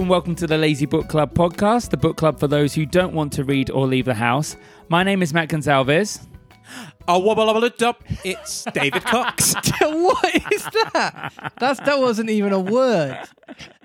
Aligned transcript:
Hello 0.00 0.06
and 0.06 0.10
welcome 0.10 0.34
to 0.36 0.46
the 0.46 0.56
Lazy 0.56 0.86
Book 0.86 1.08
Club 1.08 1.34
podcast, 1.34 1.90
the 1.90 1.98
book 1.98 2.16
club 2.16 2.40
for 2.40 2.48
those 2.48 2.72
who 2.72 2.86
don't 2.86 3.12
want 3.12 3.34
to 3.34 3.44
read 3.44 3.68
or 3.68 3.86
leave 3.86 4.06
the 4.06 4.14
house. 4.14 4.56
My 4.88 5.02
name 5.02 5.20
is 5.20 5.34
Matt 5.34 5.50
Gonsalves. 5.50 6.26
Oh, 7.06 7.18
wobble, 7.18 7.44
wobble, 7.44 7.68
up. 7.86 8.02
It's 8.24 8.64
David 8.72 9.04
Cox. 9.04 9.54
what 9.82 10.34
is 10.50 10.64
that? 10.94 11.52
That's 11.58 11.80
that 11.80 11.98
wasn't 11.98 12.30
even 12.30 12.54
a 12.54 12.58
word. 12.58 13.18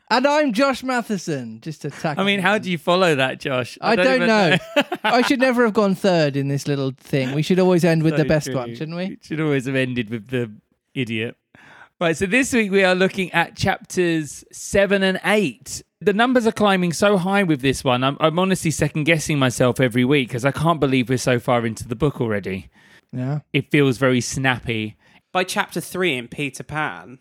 And 0.09 0.25
I'm 0.25 0.53
Josh 0.53 0.83
Matheson. 0.83 1.59
Just 1.59 1.83
attack. 1.83 2.17
I 2.17 2.23
mean, 2.23 2.39
how 2.39 2.59
do 2.59 2.71
you 2.71 2.77
follow 2.77 3.15
that, 3.15 3.41
Josh? 3.41 3.77
I, 3.81 3.97
don't, 3.97 4.15
even 4.15 4.27
know. 4.29 4.55
I 5.03 5.21
should 5.21 5.41
never 5.41 5.65
have 5.65 5.73
gone 5.73 5.95
third 5.95 6.37
in 6.37 6.47
this 6.47 6.65
little 6.65 6.93
thing. 6.97 7.33
We 7.33 7.41
should 7.41 7.59
always 7.59 7.83
end 7.83 8.03
with 8.03 8.13
So 8.13 8.23
the 8.23 8.25
best 8.25 8.45
true. 8.45 8.55
one, 8.55 8.73
shouldn't 8.73 8.95
we? 8.95 9.03
It 9.03 9.25
should 9.25 9.41
always 9.41 9.65
have 9.65 9.75
ended 9.75 10.09
with 10.09 10.29
the 10.29 10.49
idiot. 10.93 11.35
Right, 11.99 12.15
so 12.15 12.25
this 12.25 12.51
week 12.51 12.71
we 12.71 12.83
are 12.83 12.93
looking 12.93 13.31
at 13.31 13.55
chapters 13.55 14.43
seven 14.51 15.01
and 15.01 15.19
eight. 15.23 15.81
The 16.05 16.13
numbers 16.13 16.45
are 16.45 16.51
climbing 16.51 16.93
so 16.93 17.17
high 17.17 17.41
with 17.43 17.61
this 17.61 17.83
one. 17.83 18.03
I'm, 18.03 18.15
I'm 18.19 18.37
honestly 18.37 18.69
second 18.69 19.05
guessing 19.05 19.39
myself 19.39 19.79
every 19.79 20.05
week 20.05 20.27
because 20.29 20.45
I 20.45 20.51
can't 20.51 20.79
believe 20.79 21.09
we're 21.09 21.17
so 21.17 21.39
far 21.39 21.65
into 21.65 21.87
the 21.87 21.95
book 21.95 22.21
already. 22.21 22.69
Yeah. 23.11 23.39
It 23.53 23.71
feels 23.71 23.97
very 23.97 24.21
snappy. 24.21 24.97
By 25.31 25.43
chapter 25.45 25.81
three 25.81 26.13
in 26.15 26.27
Peter 26.27 26.63
Pan, 26.63 27.19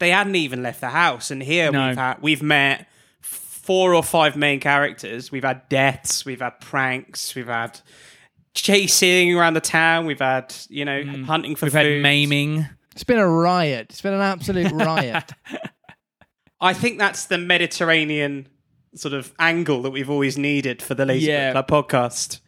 they 0.00 0.10
hadn't 0.10 0.34
even 0.34 0.62
left 0.62 0.80
the 0.80 0.88
house, 0.90 1.30
and 1.30 1.40
here 1.42 1.70
No. 1.70 1.86
we've 1.88 1.96
had 1.96 2.16
we've 2.20 2.42
met 2.42 2.88
four 3.20 3.94
or 3.94 4.02
five 4.02 4.36
main 4.36 4.58
characters. 4.60 5.30
We've 5.30 5.44
had 5.44 5.68
deaths, 5.68 6.24
we've 6.24 6.40
had 6.40 6.58
pranks, 6.60 7.34
we've 7.34 7.46
had 7.46 7.80
chasing 8.54 9.34
around 9.38 9.54
the 9.54 9.60
town, 9.60 10.04
we've 10.04 10.18
had 10.18 10.54
you 10.68 10.84
know 10.84 11.02
hunting 11.26 11.54
for 11.54 11.66
Mm. 11.66 11.68
We've 11.68 11.72
had 11.74 11.86
food. 11.86 12.02
maiming. 12.02 12.66
It's 12.92 13.04
been 13.04 13.18
a 13.18 13.28
riot. 13.28 13.86
It's 13.90 14.00
been 14.00 14.14
an 14.14 14.20
absolute 14.20 14.72
riot. 14.72 15.32
I 16.60 16.72
think 16.72 16.98
that's 16.98 17.26
the 17.26 17.38
Mediterranean 17.38 18.48
sort 18.94 19.12
of 19.14 19.32
angle 19.38 19.82
that 19.82 19.90
we've 19.90 20.08
always 20.10 20.38
needed 20.38 20.80
for 20.82 20.94
the 20.94 21.04
Lazy 21.04 21.26
Yeah. 21.26 21.52
Book 21.52 21.68
Club 21.68 21.86
podcast. 21.86 22.40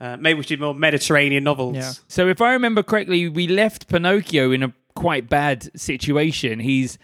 Uh, 0.00 0.16
maybe 0.18 0.36
we 0.38 0.42
should 0.44 0.58
do 0.58 0.64
more 0.64 0.74
Mediterranean 0.74 1.42
novels. 1.44 1.76
Yeah. 1.76 1.92
So 2.06 2.28
if 2.28 2.40
I 2.40 2.52
remember 2.52 2.82
correctly, 2.82 3.28
we 3.28 3.48
left 3.48 3.88
Pinocchio 3.88 4.52
in 4.52 4.62
a 4.62 4.72
quite 4.94 5.28
bad 5.28 5.70
situation. 5.78 6.60
He's 6.60 6.98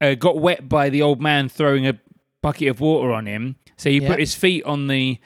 uh, 0.00 0.14
got 0.14 0.38
wet 0.38 0.68
by 0.68 0.90
the 0.90 1.00
old 1.00 1.20
man 1.22 1.48
throwing 1.48 1.86
a 1.86 1.98
bucket 2.42 2.68
of 2.68 2.80
water 2.80 3.12
on 3.12 3.26
him. 3.26 3.56
So 3.76 3.88
he 3.88 4.00
Yeah. 4.00 4.08
put 4.08 4.18
his 4.20 4.34
feet 4.34 4.64
on 4.64 4.88
the 4.88 5.18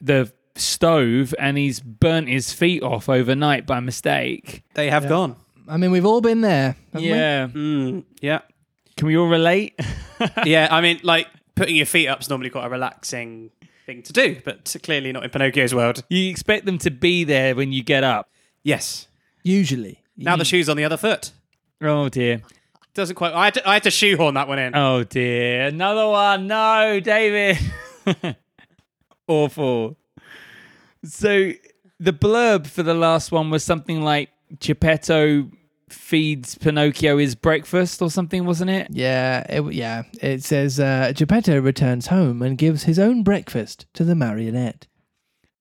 the 0.00 0.30
stove 0.56 1.34
and 1.38 1.56
he's 1.56 1.80
burnt 1.80 2.28
his 2.28 2.52
feet 2.52 2.82
off 2.82 3.08
overnight 3.08 3.66
by 3.66 3.80
mistake. 3.80 4.62
They 4.74 4.90
have 4.90 5.08
gone. 5.08 5.36
I 5.68 5.76
mean, 5.78 5.90
we've 5.90 6.04
all 6.06 6.20
been 6.20 6.40
there. 6.42 6.76
haven't 6.92 7.02
we? 7.02 7.08
Yeah. 7.16 7.46
Mm, 7.48 8.04
yeah. 8.20 8.40
Can 8.96 9.08
we 9.08 9.16
all 9.16 9.28
relate? 9.28 9.78
yeah, 10.44 10.68
I 10.70 10.80
mean, 10.80 11.00
like 11.02 11.28
putting 11.54 11.76
your 11.76 11.86
feet 11.86 12.08
up 12.08 12.20
is 12.20 12.30
normally 12.30 12.50
quite 12.50 12.66
a 12.66 12.70
relaxing 12.70 13.50
thing 13.84 14.02
to 14.02 14.12
do, 14.12 14.40
but 14.44 14.74
clearly 14.82 15.12
not 15.12 15.24
in 15.24 15.30
Pinocchio's 15.30 15.74
world. 15.74 16.02
you 16.08 16.30
expect 16.30 16.66
them 16.66 16.78
to 16.78 16.90
be 16.90 17.24
there 17.24 17.54
when 17.54 17.72
you 17.72 17.82
get 17.82 18.04
up. 18.04 18.30
Yes. 18.62 19.08
Usually. 19.42 20.02
Now 20.16 20.36
the 20.36 20.44
shoe's 20.44 20.68
on 20.68 20.76
the 20.76 20.84
other 20.84 20.96
foot. 20.96 21.32
Oh 21.80 22.08
dear. 22.08 22.42
Doesn't 22.94 23.16
quite. 23.16 23.34
I 23.34 23.44
had 23.44 23.54
to, 23.54 23.68
I 23.68 23.74
had 23.74 23.82
to 23.82 23.90
shoehorn 23.90 24.34
that 24.34 24.48
one 24.48 24.58
in. 24.58 24.74
Oh 24.74 25.04
dear. 25.04 25.66
Another 25.66 26.08
one. 26.08 26.46
No, 26.46 26.98
David. 27.00 27.58
Awful. 29.28 29.98
So 31.04 31.52
the 32.00 32.12
blurb 32.12 32.66
for 32.66 32.82
the 32.82 32.94
last 32.94 33.30
one 33.30 33.50
was 33.50 33.62
something 33.62 34.02
like 34.02 34.30
Geppetto 34.58 35.50
feeds 35.88 36.56
Pinocchio 36.56 37.18
his 37.18 37.34
breakfast 37.34 38.02
or 38.02 38.10
something, 38.10 38.44
wasn't 38.44 38.70
it? 38.70 38.88
Yeah, 38.90 39.44
it, 39.48 39.72
yeah. 39.72 40.02
It 40.20 40.42
says 40.42 40.80
uh, 40.80 41.12
Geppetto 41.14 41.60
returns 41.60 42.08
home 42.08 42.42
and 42.42 42.58
gives 42.58 42.84
his 42.84 42.98
own 42.98 43.22
breakfast 43.22 43.86
to 43.94 44.04
the 44.04 44.14
marionette. 44.14 44.86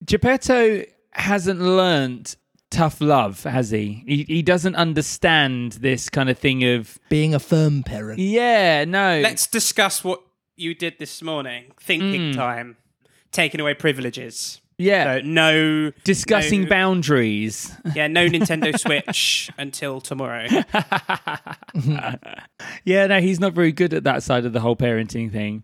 Geppetto 0.04 0.84
hasn't 1.12 1.60
learnt 1.62 2.36
tough 2.72 3.00
love, 3.00 3.44
has 3.44 3.70
he? 3.70 4.04
He 4.08 4.24
he 4.24 4.42
doesn't 4.42 4.76
understand 4.76 5.74
this 5.74 6.10
kind 6.10 6.30
of 6.30 6.38
thing 6.38 6.64
of 6.64 7.00
Being 7.10 7.34
a 7.34 7.40
firm 7.40 7.84
parent. 7.84 8.20
yeah, 8.20 8.84
no. 8.86 9.20
Let's 9.22 9.48
discuss 9.48 10.04
what 10.04 10.22
you 10.56 10.74
did 10.76 10.96
this 11.00 11.22
morning. 11.22 11.72
Thinking 11.80 12.34
time. 12.34 12.78
Taking 13.32 13.60
away 13.62 13.74
privileges. 13.74 14.62
Yeah. 14.78 15.18
So 15.20 15.22
no 15.26 15.92
Discussing 16.04 16.64
no- 16.64 16.70
boundaries. 16.70 17.72
Yeah, 17.96 18.08
no 18.08 18.28
Nintendo 18.30 18.78
Switch 18.80 19.50
until 19.58 20.02
tomorrow. 20.02 20.48
Yeah, 22.84 23.08
no, 23.08 23.20
he's 23.20 23.40
not 23.40 23.54
very 23.54 23.72
good 23.72 23.94
at 23.94 24.04
that 24.04 24.24
side 24.24 24.46
of 24.46 24.54
the 24.54 24.60
whole 24.60 24.76
parenting 24.76 25.32
thing. 25.32 25.64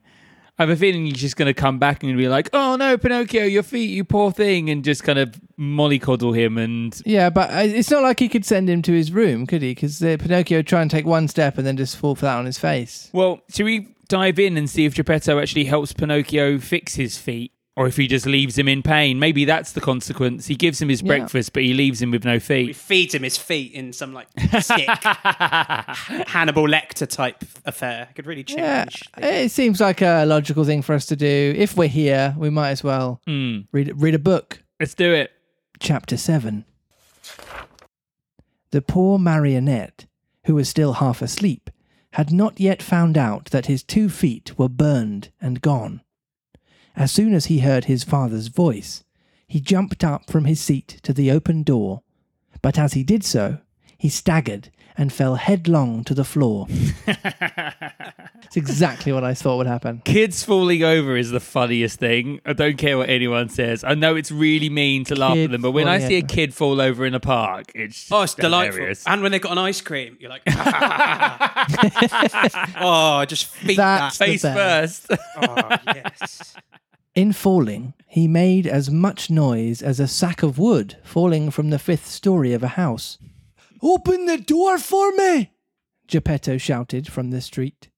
I 0.60 0.64
have 0.64 0.70
a 0.70 0.76
feeling 0.76 1.06
he's 1.06 1.16
just 1.20 1.38
going 1.38 1.48
to 1.48 1.54
come 1.54 1.80
back 1.80 2.04
and 2.04 2.16
be 2.18 2.28
like, 2.28 2.50
"Oh 2.54 2.76
no, 2.76 2.98
Pinocchio, 2.98 3.46
your 3.46 3.64
feet, 3.64 3.90
you 3.90 4.04
poor 4.04 4.32
thing," 4.32 4.70
and 4.70 4.84
just 4.84 5.04
kind 5.04 5.18
of 5.18 5.34
mollycoddle 5.60 6.36
him. 6.36 6.58
And 6.58 7.00
Yeah, 7.06 7.30
but 7.30 7.50
uh, 7.52 7.60
it's 7.64 7.90
not 7.90 8.04
like 8.04 8.20
he 8.20 8.30
could 8.30 8.46
send 8.46 8.70
him 8.70 8.82
to 8.84 8.92
his 8.92 9.12
room, 9.12 9.48
could 9.48 9.62
he? 9.62 9.72
Because 9.74 10.04
uh, 10.04 10.18
Pinocchio 10.20 10.60
would 10.60 10.68
try 10.68 10.82
and 10.82 10.92
take 10.92 11.06
one 11.06 11.28
step 11.28 11.58
and 11.58 11.66
then 11.66 11.78
just 11.78 11.96
fall 11.98 12.16
flat 12.16 12.38
on 12.38 12.46
his 12.46 12.60
face. 12.60 13.10
well, 13.14 13.42
should 13.50 13.66
we 13.66 13.88
dive 14.08 14.38
in 14.40 14.58
and 14.58 14.70
see 14.70 14.86
if 14.86 14.94
Geppetto 14.94 15.40
actually 15.40 15.66
helps 15.66 15.94
Pinocchio 15.94 16.60
fix 16.60 16.96
his 16.96 17.18
feet, 17.18 17.54
or 17.78 17.88
if 17.88 17.96
he 17.98 18.08
just 18.08 18.26
leaves 18.26 18.58
him 18.58 18.68
in 18.68 18.84
pain? 18.84 19.18
Maybe 19.20 19.46
that's 19.46 19.72
the 19.72 19.82
consequence. 19.82 20.48
He 20.48 20.56
gives 20.56 20.82
him 20.82 20.90
his 20.90 21.02
Yeah. 21.02 21.08
breakfast, 21.08 21.54
but 21.54 21.64
he 21.64 21.74
leaves 21.74 22.02
him 22.02 22.12
with 22.12 22.26
no 22.26 22.40
feet. 22.40 22.68
He 22.68 22.74
feeds 22.74 23.14
him 23.16 23.24
his 23.24 23.38
feet 23.38 23.72
in 23.74 23.94
some 23.94 24.14
like 24.14 24.28
stick 24.62 24.88
Hannibal 26.28 26.68
Lecter 26.68 27.08
type 27.08 27.44
affair. 27.66 28.10
Could 28.16 28.26
really 28.28 28.44
change. 28.44 29.04
Yeah, 29.18 29.26
it 29.32 29.50
seems 29.52 29.80
like 29.80 30.02
a 30.02 30.26
logical 30.26 30.64
thing 30.66 30.82
for 30.82 30.94
us 30.94 31.06
to 31.08 31.16
do. 31.16 31.54
If 31.58 31.76
we're 31.78 31.88
here, 31.88 32.36
we 32.38 32.50
might 32.50 32.72
as 32.72 32.84
well 32.84 33.22
Hmm, 33.28 33.60
read 33.72 33.94
read 34.02 34.16
a 34.16 34.20
book. 34.20 34.62
let's 34.80 34.94
do 34.94 35.14
it. 35.14 35.32
Chapter 35.80 36.18
7 36.18 36.66
The 38.72 38.82
poor 38.82 39.18
marionette, 39.20 40.06
who 40.46 40.56
was 40.56 40.70
still 40.70 40.94
half 40.94 41.22
asleep, 41.22 41.70
had 42.14 42.32
not 42.32 42.60
yet 42.60 42.82
found 42.84 43.18
out 43.18 43.46
that 43.52 43.66
his 43.68 43.84
two 43.84 44.10
feet 44.10 44.58
were 44.58 44.70
burned 44.70 45.30
and 45.42 45.62
gone. 45.62 46.02
As 46.96 47.12
soon 47.12 47.34
as 47.34 47.46
he 47.46 47.60
heard 47.60 47.86
his 47.86 48.04
father's 48.04 48.48
voice, 48.48 49.04
he 49.48 49.60
jumped 49.60 50.04
up 50.04 50.30
from 50.30 50.46
his 50.46 50.60
seat 50.60 51.00
to 51.04 51.14
the 51.14 51.32
open 51.32 51.64
door, 51.64 52.02
but 52.62 52.78
as 52.78 52.94
he 52.94 53.04
did 53.04 53.24
so, 53.24 53.60
he 53.98 54.10
staggered 54.10 54.70
and 54.98 55.12
fell 55.14 55.36
headlong 55.36 56.04
to 56.06 56.14
the 56.14 56.26
floor. 56.26 56.68
It's 58.44 58.58
exactly 58.58 59.14
what 59.14 59.24
I 59.24 59.34
thought 59.34 59.56
would 59.58 59.68
happen. 59.68 60.02
Kids 60.04 60.44
falling 60.44 60.84
over 60.84 61.16
is 61.16 61.32
the 61.32 61.40
funniest 61.40 62.00
thing. 62.00 62.42
I 62.46 62.52
don't 62.52 62.78
care 62.78 62.98
what 62.98 63.10
anyone 63.10 63.48
says. 63.48 63.86
I 63.86 63.94
know 63.94 64.18
it's 64.18 64.30
really 64.30 64.70
mean 64.70 65.06
to 65.06 65.16
laugh 65.16 65.32
at 65.32 65.36
Kids 65.36 65.52
them, 65.54 65.62
but 65.62 65.72
when 65.72 65.88
I 65.88 66.00
falling 66.00 66.10
see 66.10 66.16
a 66.16 66.18
over. 66.18 66.28
kid 66.28 66.54
fall 66.54 66.82
over 66.82 67.06
in 67.06 67.14
a 67.16 67.22
park, 67.22 67.72
it's 67.74 68.12
Oh, 68.12 68.24
it's 68.24 68.34
just 68.34 68.42
delightful. 68.42 68.76
hilarious. 68.80 69.08
And 69.08 69.22
when 69.22 69.32
they've 69.32 69.40
got 69.42 69.54
an 69.54 69.58
ice 69.58 69.80
cream, 69.80 70.18
you're 70.20 70.30
like, 70.32 70.42
oh, 72.82 73.24
just 73.26 73.46
feed 73.46 73.78
That's 73.78 74.18
that. 74.18 74.26
the 74.26 74.32
Face 74.34 74.42
best. 74.42 75.08
first. 75.08 75.22
Oh, 75.38 75.78
yes. 75.96 76.56
In 77.14 77.34
falling, 77.34 77.94
he 78.08 78.28
made 78.28 78.66
as 78.66 78.90
much 78.90 79.30
noise 79.30 79.82
as 79.82 80.00
a 80.00 80.08
sack 80.08 80.44
of 80.44 80.58
wood 80.58 80.96
falling 81.04 81.52
from 81.52 81.70
the 81.70 81.80
fifth 81.80 82.08
story 82.08 82.54
of 82.54 82.64
a 82.64 82.70
house. 82.70 83.18
Open 83.82 84.28
the 84.28 84.38
door 84.38 84.78
for 84.78 85.12
me! 85.12 85.52
Geppetto 86.08 86.58
shouted 86.58 87.12
from 87.12 87.32
the 87.32 87.42
street. 87.42 87.90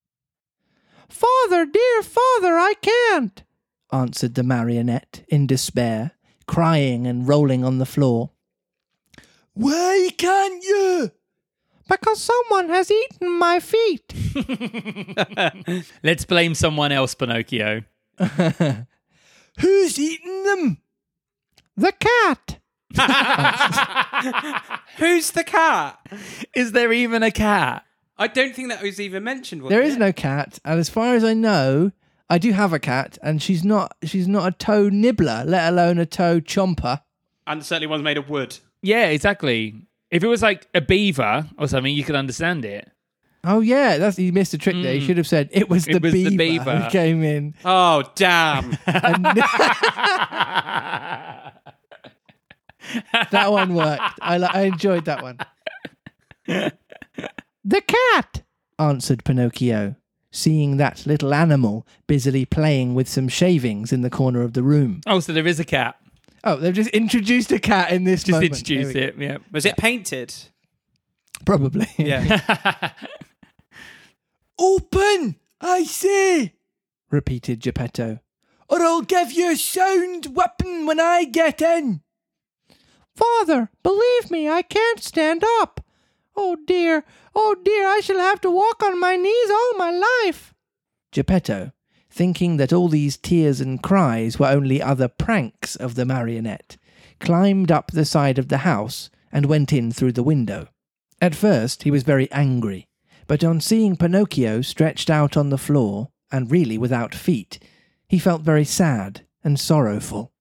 Father, 1.09 1.65
dear 1.65 2.01
father, 2.01 2.57
I 2.57 2.73
can't, 2.81 3.43
answered 3.91 4.33
the 4.33 4.41
marionette 4.41 5.23
in 5.27 5.45
despair, 5.45 6.11
crying 6.47 7.05
and 7.05 7.27
rolling 7.27 7.63
on 7.63 7.77
the 7.77 7.85
floor. 7.85 8.31
Why 9.53 10.09
can't 10.17 10.63
you? 10.63 11.11
Because 11.87 12.19
someone 12.19 12.69
has 12.69 12.89
eaten 12.89 13.37
my 13.37 13.59
feet. 13.59 14.11
Let's 16.03 16.25
blame 16.25 16.55
someone 16.55 16.91
else, 16.91 17.13
Pinocchio. 17.13 17.83
Who's 19.59 19.99
eating 19.99 20.43
them? 20.43 20.77
The 21.77 21.91
cat. 21.93 22.59
Who's 24.97 25.31
the 25.31 25.43
cat? 25.43 25.99
Is 26.53 26.71
there 26.71 26.93
even 26.93 27.23
a 27.23 27.31
cat? 27.31 27.85
I 28.17 28.27
don't 28.27 28.55
think 28.55 28.69
that 28.69 28.81
was 28.83 28.99
even 28.99 29.23
mentioned. 29.23 29.63
was 29.63 29.69
There 29.71 29.81
it? 29.81 29.87
is 29.87 29.97
no 29.97 30.13
cat, 30.13 30.59
and 30.63 30.79
as 30.79 30.89
far 30.89 31.15
as 31.15 31.23
I 31.23 31.33
know, 31.33 31.91
I 32.29 32.37
do 32.37 32.51
have 32.51 32.71
a 32.73 32.79
cat, 32.79 33.17
and 33.23 33.41
she's 33.41 33.63
not 33.63 33.95
she's 34.03 34.27
not 34.27 34.47
a 34.47 34.51
toe 34.55 34.89
nibbler, 34.89 35.43
let 35.45 35.71
alone 35.71 35.97
a 35.97 36.05
toe 36.05 36.39
chomper. 36.39 37.01
And 37.47 37.65
certainly 37.65 37.87
one's 37.87 38.03
made 38.03 38.17
of 38.17 38.29
wood. 38.29 38.57
Yeah, 38.81 39.07
exactly. 39.07 39.75
If 40.11 40.23
it 40.23 40.27
was 40.27 40.43
like 40.43 40.67
a 40.75 40.81
beaver 40.81 41.47
or 41.57 41.67
something, 41.67 41.93
you 41.93 42.03
could 42.03 42.15
understand 42.15 42.65
it. 42.65 42.89
Oh 43.45 43.59
yeah, 43.59 43.97
that's 43.97 44.15
he 44.15 44.31
missed 44.31 44.53
a 44.53 44.57
trick 44.57 44.75
there. 44.81 44.93
He 44.93 45.01
mm. 45.01 45.05
should 45.05 45.17
have 45.17 45.27
said 45.27 45.49
it 45.51 45.69
was 45.69 45.85
the, 45.85 45.99
was 45.99 46.13
the 46.13 46.35
beaver, 46.35 46.37
beaver. 46.37 46.79
who 46.79 46.89
came 46.89 47.23
in. 47.23 47.55
Oh, 47.65 48.03
damn. 48.15 48.77
And 48.87 49.25
that 53.31 53.51
one 53.51 53.73
worked. 53.73 54.19
I 54.21 54.37
li- 54.37 54.49
I 54.51 54.63
enjoyed 54.63 55.05
that 55.05 55.23
one. 55.23 55.39
the 56.45 57.81
cat 57.81 58.43
answered 58.77 59.23
Pinocchio, 59.23 59.95
seeing 60.31 60.75
that 60.77 61.05
little 61.05 61.33
animal 61.33 61.87
busily 62.07 62.45
playing 62.45 62.93
with 62.93 63.07
some 63.07 63.29
shavings 63.29 63.93
in 63.93 64.01
the 64.01 64.09
corner 64.09 64.41
of 64.41 64.53
the 64.53 64.63
room. 64.63 64.99
Oh, 65.07 65.21
so 65.21 65.31
there 65.31 65.47
is 65.47 65.59
a 65.59 65.65
cat. 65.65 65.95
Oh, 66.43 66.57
they've 66.57 66.73
just 66.73 66.89
introduced 66.89 67.51
a 67.53 67.59
cat 67.59 67.91
in 67.91 68.03
this 68.03 68.23
Just 68.23 68.31
moment. 68.33 68.51
introduce 68.51 68.93
it. 68.95 69.15
Yeah. 69.17 69.37
Was 69.51 69.65
it 69.65 69.77
painted? 69.77 70.33
Probably. 71.45 71.87
Yeah. 71.97 72.91
Open, 74.59 75.37
I 75.59 75.83
say, 75.83 76.53
repeated 77.09 77.59
Geppetto, 77.59 78.19
or 78.69 78.81
I'll 78.81 79.01
give 79.01 79.31
you 79.31 79.51
a 79.51 79.55
sound 79.55 80.27
whipping 80.27 80.85
when 80.85 80.99
I 80.99 81.23
get 81.25 81.61
in. 81.61 82.01
Father, 83.15 83.69
believe 83.83 84.31
me, 84.31 84.49
I 84.49 84.61
can't 84.61 85.01
stand 85.01 85.43
up. 85.61 85.85
Oh 86.35 86.57
dear, 86.65 87.03
oh 87.35 87.55
dear, 87.63 87.87
I 87.87 87.99
shall 88.01 88.19
have 88.19 88.41
to 88.41 88.51
walk 88.51 88.81
on 88.83 88.99
my 88.99 89.15
knees 89.15 89.49
all 89.49 89.77
my 89.77 89.91
life. 90.25 90.53
Geppetto, 91.11 91.71
thinking 92.09 92.57
that 92.57 92.73
all 92.73 92.87
these 92.87 93.17
tears 93.17 93.61
and 93.61 93.81
cries 93.81 94.39
were 94.39 94.47
only 94.47 94.81
other 94.81 95.07
pranks 95.07 95.75
of 95.75 95.95
the 95.95 96.05
marionette, 96.05 96.77
climbed 97.19 97.71
up 97.71 97.91
the 97.91 98.05
side 98.05 98.39
of 98.39 98.49
the 98.49 98.59
house 98.59 99.09
and 99.31 99.45
went 99.45 99.73
in 99.73 99.91
through 99.91 100.11
the 100.13 100.23
window. 100.23 100.67
At 101.21 101.35
first 101.35 101.83
he 101.83 101.91
was 101.91 102.03
very 102.03 102.31
angry, 102.31 102.87
but 103.27 103.43
on 103.43 103.61
seeing 103.61 103.95
Pinocchio 103.95 104.61
stretched 104.61 105.09
out 105.09 105.37
on 105.37 105.49
the 105.49 105.57
floor, 105.57 106.09
and 106.31 106.51
really 106.51 106.77
without 106.77 107.13
feet, 107.15 107.59
he 108.07 108.19
felt 108.19 108.41
very 108.41 108.65
sad 108.65 109.25
and 109.43 109.59
sorrowful. 109.59 110.31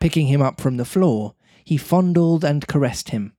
Picking 0.00 0.26
him 0.26 0.42
up 0.42 0.60
from 0.60 0.76
the 0.76 0.84
floor, 0.84 1.34
he 1.64 1.76
fondled 1.76 2.44
and 2.44 2.66
caressed 2.66 3.10
him, 3.10 3.34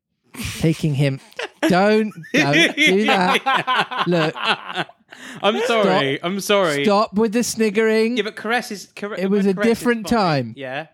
taking 0.60 0.96
him. 0.96 1.20
Don't, 1.68 2.14
don't 2.34 2.76
do 2.78 3.06
that. 3.06 4.08
Look, 4.08 4.34
I'm 5.44 5.60
sorry. 5.66 6.24
I'm 6.24 6.40
sorry. 6.40 6.86
stop 6.86 7.14
with 7.16 7.34
the 7.34 7.44
sniggering. 7.44 8.16
Yeah, 8.16 8.24
but 8.24 8.38
caress 8.38 8.72
is. 8.72 8.88
It 9.18 9.30
was 9.30 9.46
a 9.46 9.54
different 9.54 10.08
time. 10.08 10.54
Yeah, 10.56 10.88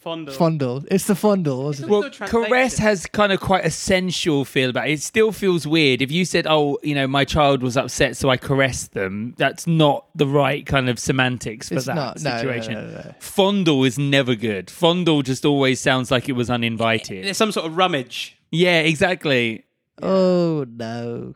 fondle. 0.00 0.34
Fondle. 0.34 0.84
It's 0.90 1.06
the 1.06 1.14
fondle, 1.14 1.64
wasn't 1.64 1.88
it? 1.88 1.90
Well, 1.90 2.02
no 2.02 2.10
caress 2.10 2.78
has 2.78 3.06
kind 3.06 3.32
of 3.32 3.40
quite 3.40 3.64
a 3.64 3.70
sensual 3.70 4.44
feel 4.44 4.70
about 4.70 4.88
it. 4.88 4.92
It 4.92 5.02
still 5.02 5.30
feels 5.30 5.66
weird. 5.66 6.02
If 6.02 6.10
you 6.10 6.24
said, 6.24 6.46
oh, 6.48 6.78
you 6.82 6.94
know, 6.94 7.06
my 7.06 7.24
child 7.24 7.62
was 7.62 7.76
upset, 7.76 8.16
so 8.16 8.30
I 8.30 8.36
caressed 8.36 8.92
them, 8.92 9.34
that's 9.36 9.66
not 9.66 10.06
the 10.14 10.26
right 10.26 10.64
kind 10.64 10.88
of 10.88 10.98
semantics 10.98 11.68
for 11.68 11.74
It's 11.76 11.84
that 11.86 11.94
not. 11.94 12.22
No, 12.22 12.30
no, 12.30 12.36
situation. 12.38 12.74
no, 12.74 12.86
no, 12.86 12.92
no. 12.92 13.14
Fondle 13.20 13.84
is 13.84 13.98
never 13.98 14.34
good. 14.34 14.70
Fondle 14.70 15.22
just 15.22 15.44
always 15.44 15.80
sounds 15.80 16.10
like 16.10 16.28
it 16.28 16.32
was 16.32 16.50
uninvited. 16.50 17.24
There's 17.24 17.36
some 17.36 17.52
sort 17.52 17.66
of 17.66 17.76
rummage. 17.76 18.36
Yeah, 18.50 18.80
exactly. 18.80 19.64
Oh 20.02 20.64
no. 20.68 21.34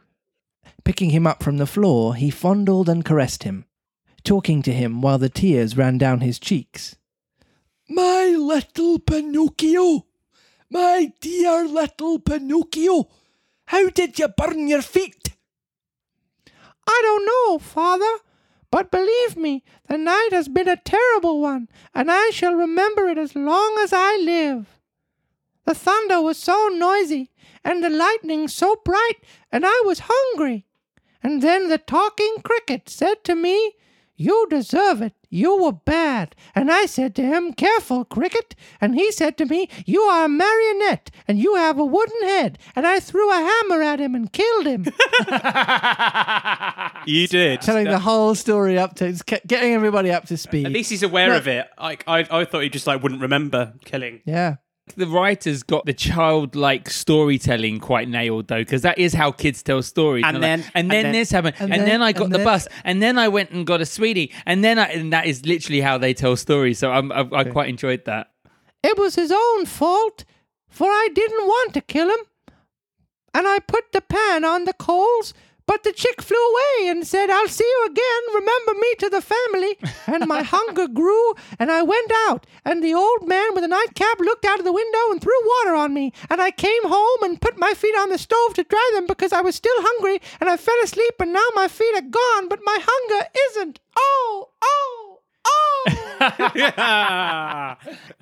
Picking 0.85 1.11
him 1.11 1.27
up 1.27 1.43
from 1.43 1.59
the 1.59 1.67
floor, 1.67 2.15
he 2.15 2.31
fondled 2.31 2.89
and 2.89 3.05
caressed 3.05 3.43
him, 3.45 3.65
talking 4.23 4.63
to 4.63 4.73
him 4.73 5.01
while 5.01 5.19
the 5.19 5.29
tears 5.29 5.77
ran 5.77 5.97
down 5.99 6.21
his 6.21 6.39
cheeks. 6.39 6.97
My 7.89 8.35
little 8.39 8.99
Pinocchio! 8.99 10.07
My 10.71 11.13
dear 11.21 11.67
little 11.67 12.19
Pinocchio! 12.19 13.09
How 13.67 13.91
did 13.91 14.19
you 14.19 14.29
burn 14.29 14.69
your 14.69 14.81
feet? 14.81 15.37
I 16.87 17.01
don't 17.03 17.27
know, 17.27 17.59
father, 17.59 18.21
but 18.71 18.91
believe 18.91 19.37
me, 19.37 19.65
the 19.87 19.99
night 19.99 20.31
has 20.33 20.49
been 20.49 20.69
a 20.69 20.77
terrible 20.77 21.43
one, 21.43 21.69
and 21.95 22.11
I 22.11 22.31
shall 22.31 22.55
remember 22.55 23.07
it 23.09 23.19
as 23.19 23.37
long 23.37 23.79
as 23.83 23.93
I 23.93 24.17
live. 24.17 24.79
The 25.67 25.75
thunder 25.75 26.23
was 26.23 26.39
so 26.39 26.69
noisy, 26.73 27.33
and 27.63 27.85
the 27.85 27.91
lightning 27.91 28.49
so 28.49 28.77
bright, 28.83 29.17
and 29.53 29.65
I 29.67 29.83
was 29.85 30.09
hungry. 30.11 30.67
And 31.23 31.43
then 31.43 31.69
the 31.69 31.79
talking 31.79 32.37
cricket 32.43 32.89
said 32.89 33.25
to 33.25 33.35
me, 33.35 33.75
You 34.17 34.47
deserve 34.49 35.03
it. 35.03 35.15
You 35.35 35.61
were 35.61 35.73
bad. 35.73 36.37
And 36.55 36.71
I 36.71 36.87
said 36.87 37.17
to 37.17 37.23
him, 37.23 37.53
Careful, 37.55 38.05
cricket. 38.05 38.55
And 38.81 38.95
he 38.95 39.11
said 39.11 39.37
to 39.39 39.45
me, 39.47 39.69
You 39.85 40.01
are 40.03 40.27
a 40.27 40.29
marionette, 40.29 41.11
and 41.27 41.39
you 41.41 41.57
have 41.57 41.77
a 41.79 41.85
wooden 41.85 42.23
head. 42.29 42.57
And 42.77 42.87
I 42.87 43.01
threw 43.01 43.29
a 43.33 43.35
hammer 43.37 43.83
at 43.83 43.99
him 44.01 44.15
and 44.15 44.33
killed 44.33 44.67
him. 44.67 44.87
You 47.07 47.27
did. 47.29 47.61
Telling 47.61 47.85
the 47.85 47.99
whole 47.99 48.35
story 48.35 48.79
up 48.79 48.95
to, 48.97 49.13
getting 49.47 49.75
everybody 49.75 50.11
up 50.11 50.25
to 50.27 50.37
speed. 50.39 50.65
At 50.67 50.73
least 50.73 50.89
he's 50.91 51.03
aware 51.03 51.29
No. 51.29 51.37
of 51.37 51.47
it. 51.49 51.67
Like 51.79 52.03
I, 52.07 52.21
I 52.31 52.45
thought 52.47 52.61
he 52.63 52.69
just 52.71 52.87
like 52.87 53.03
wouldn't 53.03 53.21
remember 53.21 53.75
killing. 53.85 54.23
yeah. 54.25 54.57
The 54.97 55.07
writers 55.07 55.63
got 55.63 55.87
the 55.87 55.95
childlike 55.95 56.91
storytelling 56.91 57.81
quite 57.81 58.07
nailed 58.09 58.49
though, 58.49 58.61
because 58.61 58.83
that 58.83 58.99
is 58.99 59.15
how 59.15 59.33
kids 59.33 59.63
tell 59.63 59.83
stories. 59.83 60.25
And 60.27 60.35
like, 60.37 60.43
then- 60.43 60.61
and 60.61 60.71
and 60.75 60.91
then 60.91 61.03
then- 61.05 61.13
this 61.13 61.31
happened, 61.31 61.57
and 61.59 61.73
and, 61.73 61.81
then- 61.83 61.89
then, 61.89 62.03
I 62.03 62.13
got 62.13 62.29
the 62.31 62.37
then- 62.37 62.45
bus, 62.45 62.69
and 62.85 63.03
then 63.03 63.19
I 63.19 63.29
went 63.29 63.51
and 63.51 63.67
got 63.67 63.81
a 63.81 63.87
sweetie, 63.87 64.31
and 64.45 64.63
then 64.63 64.79
I, 64.79 64.89
and 64.89 65.13
that 65.13 65.27
is 65.27 65.47
literally 65.47 65.81
how 65.81 65.97
they 65.99 66.13
tell 66.13 66.37
stories. 66.37 66.79
So 66.79 66.91
I'm, 66.93 67.11
I, 67.13 67.27
I 67.33 67.45
quite 67.45 67.71
enjoyed 67.71 68.05
that. 68.05 68.31
It 68.83 68.99
was 68.99 69.15
his 69.15 69.33
own 69.33 69.65
fault, 69.65 70.25
for 70.69 70.87
I 70.89 71.09
didn't 71.15 71.47
want 71.47 71.73
to 71.75 71.81
kill 71.81 72.09
him. 72.11 72.19
And 73.33 73.49
I 73.49 73.59
put 73.61 73.91
the 73.93 74.03
pan 74.03 74.45
on 74.45 74.65
the 74.65 74.75
coals, 74.75 75.33
but 75.67 75.83
the 75.83 75.93
chick 75.93 76.21
flew 76.23 76.37
away 76.37 76.89
and 76.89 77.07
said, 77.07 77.31
I'll 77.31 77.49
see 77.49 77.65
you 77.65 77.87
again. 77.87 78.35
Remember 78.35 78.75
me 78.75 78.95
to 78.99 79.09
the 79.11 79.23
family. 79.23 79.77
And 80.07 80.27
my 80.27 80.43
hunger 80.55 80.89
grew, 80.89 81.35
and 81.59 81.71
I 81.71 81.83
went 81.83 82.11
out. 82.29 82.47
And 82.65 82.83
the 82.83 82.95
old 82.95 83.27
man 83.27 83.55
with 83.55 83.65
a 83.65 83.69
nightcap 83.69 84.21
looked 84.21 84.45
out 84.45 84.59
of 84.59 84.65
the 84.65 84.73
window 84.73 85.11
and 85.11 85.21
threw 85.21 85.33
water 85.45 85.75
on 85.75 85.95
me. 85.95 86.13
And 86.31 86.41
I 86.41 86.51
came 86.51 86.85
home 86.85 87.23
and 87.23 87.41
put 87.41 87.59
my 87.59 87.75
feet 87.75 87.97
on 87.99 88.11
the 88.11 88.19
stove 88.19 88.55
to 88.55 88.65
dry 88.65 88.91
them 88.95 89.07
because 89.07 89.33
I 89.33 89.41
was 89.41 89.55
still 89.55 89.77
hungry. 89.79 90.21
And 90.41 90.51
I 90.51 90.57
fell 90.57 90.81
asleep, 90.83 91.15
and 91.21 91.33
now 91.33 91.47
my 91.55 91.69
feet 91.69 91.95
are 91.95 92.03
gone, 92.03 92.49
but 92.49 92.61
my 92.65 92.79
hunger 92.81 93.27
isn't. 93.51 93.81
Oh, 93.97 94.51
oh, 94.63 95.04
oh. 95.45 95.85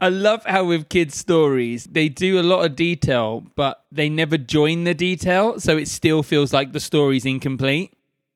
I 0.01 0.09
love 0.09 0.45
how 0.45 0.65
with 0.65 0.89
kids' 0.89 1.17
stories 1.17 1.85
they 1.85 2.09
do 2.09 2.41
a 2.41 2.43
lot 2.43 2.65
of 2.65 2.75
detail, 2.77 3.45
but 3.55 3.85
they 3.93 4.09
never 4.09 4.37
join 4.39 4.85
the 4.85 4.95
detail, 4.95 5.61
so 5.61 5.77
it 5.77 5.89
still 5.89 6.23
feels 6.23 6.53
like 6.53 6.73
the 6.73 6.81
story's 6.81 7.25
incomplete. 7.25 7.93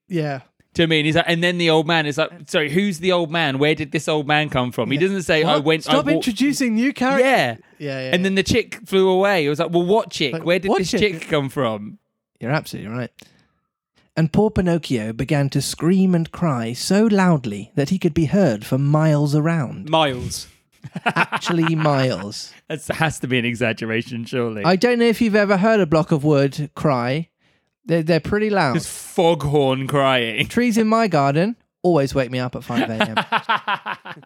yeah. 0.08 0.40
Do 0.74 0.82
you 0.82 0.88
know 0.88 0.92
I 0.92 0.96
mean? 0.98 1.04
He's 1.06 1.16
like, 1.16 1.24
and 1.26 1.42
then 1.42 1.56
the 1.56 1.70
old 1.70 1.86
man 1.86 2.04
is 2.04 2.18
like, 2.18 2.30
sorry, 2.48 2.68
who's 2.70 2.98
the 2.98 3.10
old 3.10 3.30
man? 3.30 3.58
Where 3.58 3.74
did 3.74 3.92
this 3.92 4.08
old 4.08 4.26
man 4.28 4.50
come 4.50 4.72
from? 4.72 4.90
He 4.90 4.98
doesn't 4.98 5.22
say, 5.22 5.42
I 5.42 5.54
What? 5.54 5.64
went. 5.64 5.84
Stop 5.84 5.94
I 5.94 5.96
walked- 6.00 6.10
introducing 6.28 6.74
new 6.74 6.92
characters. 6.92 7.24
Yeah. 7.24 7.56
Yeah, 7.78 8.00
yeah, 8.02 8.10
And 8.12 8.22
then 8.26 8.34
the 8.34 8.42
chick 8.42 8.80
flew 8.84 9.08
away. 9.08 9.46
It 9.46 9.48
was 9.48 9.58
like, 9.58 9.70
well, 9.70 9.86
what 9.86 10.10
chick? 10.10 10.34
Like, 10.34 10.44
Where 10.44 10.58
did 10.58 10.68
what 10.68 10.76
this 10.80 10.90
chick? 10.90 11.00
chick 11.20 11.28
come 11.30 11.49
from? 11.49 11.99
You're 12.40 12.50
absolutely 12.50 12.92
right. 12.92 13.11
And 14.16 14.32
poor 14.32 14.50
Pinocchio 14.50 15.12
began 15.12 15.50
to 15.50 15.61
scream 15.61 16.14
and 16.14 16.30
cry 16.32 16.73
so 16.73 17.04
loudly 17.04 17.70
that 17.75 17.90
he 17.90 17.99
could 17.99 18.14
be 18.14 18.25
heard 18.25 18.64
for 18.64 18.78
miles 18.78 19.35
around. 19.35 19.90
Miles. 19.90 20.49
Actually, 21.04 21.75
miles. 21.76 22.54
That 22.68 22.82
has 22.87 23.20
to 23.20 23.28
be 23.28 23.38
an 23.38 23.44
exaggeration, 23.44 24.25
surely. 24.25 24.64
I 24.64 24.76
don't 24.76 24.99
know 24.99 25.04
if 25.04 25.20
you've 25.20 25.35
ever 25.37 25.58
heard 25.58 25.80
a 25.80 25.87
block 25.87 26.12
of 26.12 26.25
wood 26.25 26.70
cry. 26.75 27.28
They're, 27.85 28.02
they're 28.02 28.20
pretty 28.20 28.49
loud. 28.49 28.75
Just 28.75 28.88
foghorn 28.88 29.87
crying. 29.87 30.46
Trees 30.46 30.78
in 30.78 30.87
my 30.87 31.08
garden 31.08 31.56
always 31.82 32.14
wake 32.14 32.30
me 32.30 32.38
up 32.38 32.56
at 32.56 32.64
5 32.64 32.88
a.m. 32.90 34.25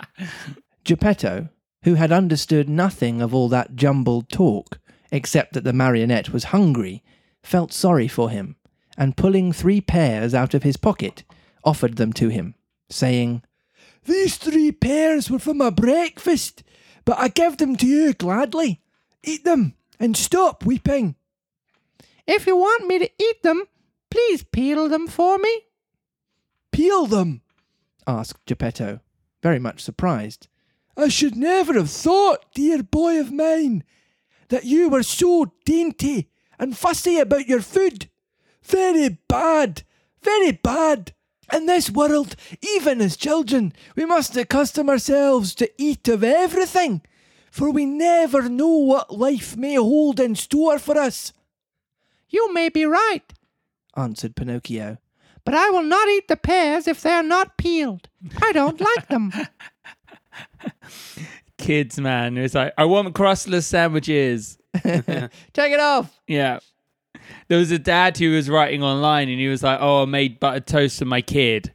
Geppetto, 0.85 1.49
who 1.83 1.95
had 1.95 2.13
understood 2.13 2.69
nothing 2.69 3.21
of 3.21 3.35
all 3.35 3.49
that 3.49 3.75
jumbled 3.75 4.29
talk, 4.29 4.79
except 5.11 5.53
that 5.55 5.65
the 5.65 5.73
marionette 5.73 6.31
was 6.31 6.45
hungry, 6.45 7.03
felt 7.43 7.73
sorry 7.73 8.09
for 8.09 8.31
him, 8.31 8.57
and 9.01 9.17
pulling 9.17 9.51
three 9.51 9.81
pears 9.81 10.35
out 10.35 10.53
of 10.53 10.63
his 10.63 10.77
pocket, 10.77 11.25
offered 11.65 11.97
them 11.97 12.13
to 12.13 12.29
him, 12.29 12.55
saying, 12.91 13.43
These 14.05 14.37
three 14.37 14.71
pears 14.73 15.31
were 15.31 15.39
for 15.39 15.55
my 15.55 15.71
breakfast, 15.71 16.63
but 17.07 17.19
I 17.19 17.29
give 17.29 17.57
them 17.57 17.77
to 17.77 17.87
you 17.87 18.13
gladly. 18.13 18.83
Eat 19.25 19.43
them 19.43 19.75
and 19.99 20.15
stop 20.15 20.67
weeping. 20.67 21.17
If 22.27 22.47
you 22.47 22.59
want 22.59 22.87
me 22.87 22.99
to 22.99 23.11
eat 23.19 23.43
them, 23.43 23.65
please 24.11 24.45
peel 24.45 24.87
them 24.91 25.09
for 25.09 25.39
me. 25.39 25.63
Peel 26.71 27.07
them? 27.07 27.41
asked 28.07 28.45
Geppetto, 28.45 29.01
very 29.43 29.59
much 29.59 29.81
surprised. 29.81 30.47
I 30.95 31.09
should 31.09 31.37
never 31.37 31.73
have 31.73 31.91
thought, 31.91 32.53
dear 32.55 32.83
boy 32.83 33.19
of 33.19 33.33
mine, 33.33 33.83
that 34.51 34.67
you 34.67 34.91
were 34.91 35.03
so 35.03 35.55
dainty 35.65 36.31
and 36.59 36.77
fussy 36.77 37.19
about 37.19 37.49
your 37.49 37.63
food. 37.63 38.10
Very 38.71 39.19
bad, 39.29 39.83
very 40.23 40.53
bad. 40.53 41.13
In 41.53 41.67
this 41.67 41.91
world, 41.91 42.37
even 42.63 43.01
as 43.01 43.17
children, 43.17 43.73
we 43.97 44.05
must 44.05 44.37
accustom 44.37 44.89
ourselves 44.89 45.53
to 45.57 45.69
eat 45.77 46.07
of 46.07 46.23
everything, 46.23 47.03
for 47.51 47.73
we 47.73 47.85
never 47.85 48.49
know 48.49 48.69
what 48.69 49.19
life 49.19 49.57
may 49.57 49.75
hold 49.75 50.21
in 50.21 50.37
store 50.37 50.79
for 50.79 50.97
us. 50.97 51.33
You 52.29 52.55
may 52.55 52.69
be 52.69 52.85
right, 52.85 53.25
answered 53.97 54.37
Pinocchio, 54.37 54.99
but 55.45 55.55
I 55.55 55.71
will 55.71 55.83
not 55.83 56.09
eat 56.09 56.29
the 56.29 56.37
pears 56.37 56.87
if 56.87 57.03
they 57.03 57.11
are 57.11 57.25
not 57.25 57.57
peeled. 57.57 58.09
I 58.41 58.53
don't 58.53 58.81
like 58.81 59.09
them. 59.09 59.33
Kids, 61.59 61.99
man. 61.99 62.39
It's 62.39 62.55
like, 62.55 62.73
I 62.79 62.85
want 62.85 63.13
crustless 63.15 63.67
sandwiches. 63.67 64.57
Take 64.83 65.73
it 65.73 65.81
off. 65.81 66.21
Yeah. 66.29 66.61
There 67.49 67.59
was 67.59 67.71
a 67.71 67.79
dad 67.79 68.17
who 68.17 68.33
was 68.33 68.49
writing 68.49 68.83
online 68.83 69.29
and 69.29 69.39
he 69.41 69.49
was 69.49 69.63
like, 69.63 69.79
"Oh, 69.81 70.03
I 70.03 70.05
made 70.07 70.41
buttered 70.41 70.67
toast 70.67 70.99
for 70.99 71.05
my 71.05 71.21
kid." 71.21 71.73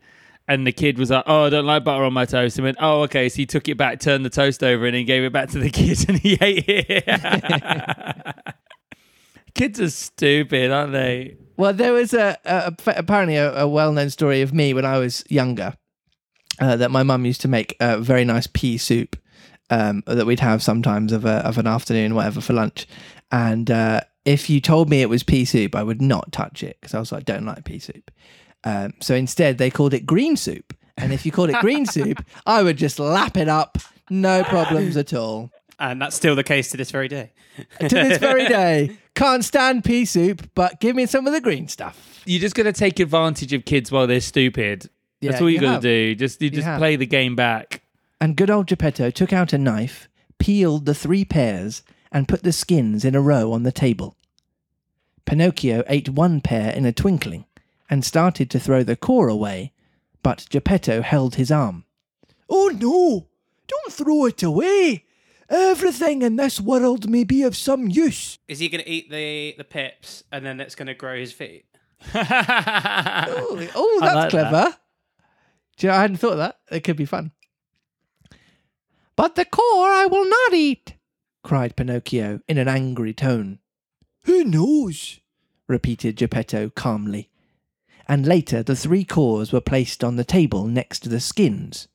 And 0.47 0.65
the 0.67 0.71
kid 0.71 0.99
was 0.99 1.09
like, 1.09 1.23
"Oh, 1.25 1.45
I 1.45 1.49
don't 1.49 1.65
like 1.65 1.83
butter 1.83 2.03
on 2.03 2.13
my 2.13 2.25
toast." 2.25 2.57
And 2.57 2.65
went, 2.65 2.77
"Oh, 2.79 3.01
okay." 3.03 3.29
So 3.29 3.37
he 3.37 3.45
took 3.45 3.67
it 3.67 3.77
back, 3.77 3.99
turned 3.99 4.25
the 4.25 4.29
toast 4.29 4.63
over, 4.63 4.85
and 4.85 4.95
then 4.95 5.05
gave 5.05 5.23
it 5.23 5.33
back 5.33 5.49
to 5.49 5.59
the 5.59 5.69
kid, 5.71 6.05
and 6.07 6.19
he 6.19 6.37
ate 6.41 6.65
it. 6.67 8.35
Kids 9.55 9.79
are 9.79 9.89
stupid, 9.89 10.71
aren't 10.71 10.91
they? 10.91 11.37
Well, 11.57 11.73
there 11.73 11.93
was 11.93 12.13
a, 12.13 12.37
a 12.43 12.73
apparently 12.87 13.37
a, 13.37 13.61
a 13.61 13.67
well-known 13.67 14.09
story 14.09 14.41
of 14.41 14.53
me 14.53 14.73
when 14.73 14.85
I 14.85 14.97
was 14.97 15.23
younger 15.29 15.73
uh, 16.59 16.75
that 16.75 16.91
my 16.91 17.03
mum 17.03 17.25
used 17.25 17.41
to 17.41 17.47
make 17.47 17.75
a 17.79 17.97
very 17.97 18.25
nice 18.25 18.47
pea 18.47 18.77
soup 18.77 19.15
um, 19.69 20.03
that 20.05 20.25
we'd 20.25 20.39
have 20.39 20.61
sometimes 20.61 21.11
of 21.11 21.25
a, 21.25 21.37
of 21.45 21.57
an 21.57 21.67
afternoon, 21.67 22.15
whatever, 22.15 22.41
for 22.41 22.53
lunch. 22.53 22.87
And 23.31 23.69
uh, 23.71 24.01
if 24.25 24.49
you 24.49 24.59
told 24.59 24.89
me 24.89 25.01
it 25.01 25.09
was 25.09 25.23
pea 25.23 25.45
soup, 25.45 25.75
I 25.75 25.83
would 25.83 26.01
not 26.01 26.31
touch 26.31 26.63
it 26.63 26.77
because 26.81 26.93
I 26.93 26.99
was 26.99 27.11
like, 27.11 27.25
don't 27.25 27.45
like 27.45 27.63
pea 27.63 27.79
soup. 27.79 28.11
Um, 28.63 28.93
so 28.99 29.13
instead, 29.13 29.59
they 29.59 29.69
called 29.69 29.93
it 29.93 30.05
green 30.05 30.35
soup. 30.35 30.73
And 30.97 31.13
if 31.13 31.25
you 31.25 31.31
called 31.31 31.51
it 31.51 31.59
green 31.61 31.85
soup, 31.85 32.25
I 32.45 32.63
would 32.63 32.77
just 32.77 32.99
lap 32.99 33.37
it 33.37 33.47
up, 33.47 33.77
no 34.09 34.43
problems 34.43 34.97
at 34.97 35.13
all. 35.13 35.51
And 35.79 36.01
that's 36.01 36.15
still 36.15 36.35
the 36.35 36.43
case 36.43 36.71
to 36.71 36.77
this 36.77 36.89
very 36.89 37.07
day. 37.07 37.33
To 37.79 37.87
this 37.89 38.17
very 38.17 38.47
day, 38.47 38.97
can't 39.13 39.43
stand 39.45 39.83
pea 39.83 40.05
soup, 40.05 40.49
but 40.55 40.79
give 40.79 40.95
me 40.95 41.05
some 41.05 41.27
of 41.27 41.33
the 41.33 41.41
green 41.41 41.67
stuff. 41.67 42.23
You're 42.25 42.41
just 42.41 42.55
going 42.55 42.65
to 42.65 42.73
take 42.73 42.99
advantage 42.99 43.53
of 43.53 43.65
kids 43.65 43.91
while 43.91 44.07
they're 44.07 44.21
stupid. 44.21 44.89
That's 45.21 45.41
all 45.41 45.49
you, 45.49 45.55
you 45.55 45.61
got 45.61 45.81
to 45.81 45.81
do. 45.81 46.15
Just 46.15 46.41
you 46.41 46.49
just 46.49 46.65
have. 46.65 46.79
play 46.79 46.95
the 46.95 47.05
game 47.05 47.35
back. 47.35 47.81
And 48.21 48.35
good 48.35 48.49
old 48.49 48.67
Geppetto 48.67 49.09
took 49.11 49.33
out 49.33 49.53
a 49.53 49.57
knife, 49.57 50.07
peeled 50.39 50.85
the 50.85 50.95
three 50.95 51.25
pears, 51.25 51.83
and 52.15 52.29
put 52.29 52.43
the 52.43 52.53
skins 52.53 53.03
in 53.03 53.13
a 53.13 53.19
row 53.19 53.51
on 53.51 53.63
the 53.63 53.73
table. 53.73 54.15
Pinocchio 55.25 55.83
ate 55.87 56.07
one 56.07 56.39
pear 56.39 56.71
in 56.71 56.85
a 56.85 56.93
twinkling 56.93 57.43
and 57.89 58.05
started 58.05 58.49
to 58.49 58.57
throw 58.57 58.83
the 58.83 58.95
core 58.95 59.27
away, 59.27 59.73
but 60.23 60.47
Geppetto 60.49 61.01
held 61.01 61.35
his 61.35 61.51
arm. 61.51 61.83
Oh 62.49 62.69
no! 62.73 63.27
Don't 63.67 63.91
throw 63.91 64.27
it 64.27 64.41
away! 64.41 65.03
Everything 65.49 66.21
in 66.21 66.37
this 66.37 66.61
world 66.61 67.09
may 67.09 67.25
be 67.25 67.43
of 67.43 67.57
some 67.57 67.89
use. 67.89 68.39
Is 68.47 68.59
he 68.59 68.69
going 68.69 68.83
to 68.83 68.89
eat 68.89 69.11
the, 69.11 69.53
the 69.57 69.65
pips 69.65 70.23
and 70.31 70.45
then 70.45 70.61
it's 70.61 70.73
going 70.73 70.87
to 70.87 70.93
grow 70.93 71.19
his 71.19 71.33
feet? 71.33 71.65
Oh, 72.13 73.67
oh, 73.75 73.99
I 74.01 74.05
that's 74.05 74.15
like 74.15 74.29
clever. 74.29 74.77
Do 75.75 75.87
you 75.87 75.91
know, 75.91 75.97
I 75.97 76.01
hadn't 76.01 76.17
thought 76.17 76.31
of 76.33 76.37
that. 76.37 76.59
It 76.71 76.85
could 76.85 76.95
be 76.95 77.05
fun. 77.05 77.33
But 79.17 79.35
the 79.35 79.43
core 79.43 79.89
I 79.89 80.05
will 80.05 80.29
not 80.29 80.53
eat, 80.53 80.94
cried 81.45 81.75
Pinocchio 81.75 82.39
in 82.47 82.57
an 82.57 82.67
angry 82.67 83.13
tone. 83.13 83.59
Who 84.23 84.43
knows? 84.43 85.19
repeated 85.67 86.15
Geppetto 86.15 86.71
calmly. 86.71 87.29
And 88.07 88.25
later 88.25 88.63
the 88.63 88.75
three 88.75 89.05
cores 89.05 89.53
were 89.53 89.61
placed 89.61 90.03
on 90.03 90.15
the 90.15 90.23
table 90.23 90.65
next 90.65 91.01
to 91.01 91.09
the 91.09 91.19
skins. 91.19 91.87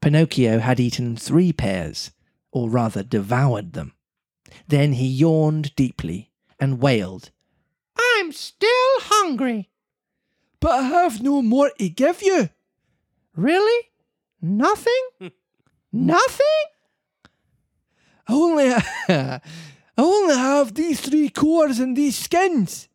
Pinocchio 0.00 0.58
had 0.58 0.80
eaten 0.80 1.14
three 1.14 1.52
pears, 1.52 2.10
or 2.50 2.68
rather 2.68 3.04
devoured 3.04 3.74
them. 3.74 3.94
Then 4.66 4.94
he 4.94 5.06
yawned 5.06 5.76
deeply 5.76 6.32
and 6.58 6.80
wailed, 6.80 7.30
I'm 7.96 8.32
still 8.32 8.98
hungry. 9.02 9.70
But 10.58 10.72
I 10.72 10.82
have 10.82 11.22
no 11.22 11.42
more 11.42 11.70
to 11.78 11.88
give 11.88 12.22
you. 12.22 12.50
Really? 13.36 13.90
Nothing? 14.42 15.04
Nothing? 15.92 16.73
I 18.26 18.32
only, 18.34 18.70
I 19.08 19.40
only 19.98 20.34
have 20.34 20.74
these 20.74 21.00
three 21.00 21.28
cores 21.28 21.78
and 21.78 21.96
these 21.96 22.16
skins. 22.18 22.88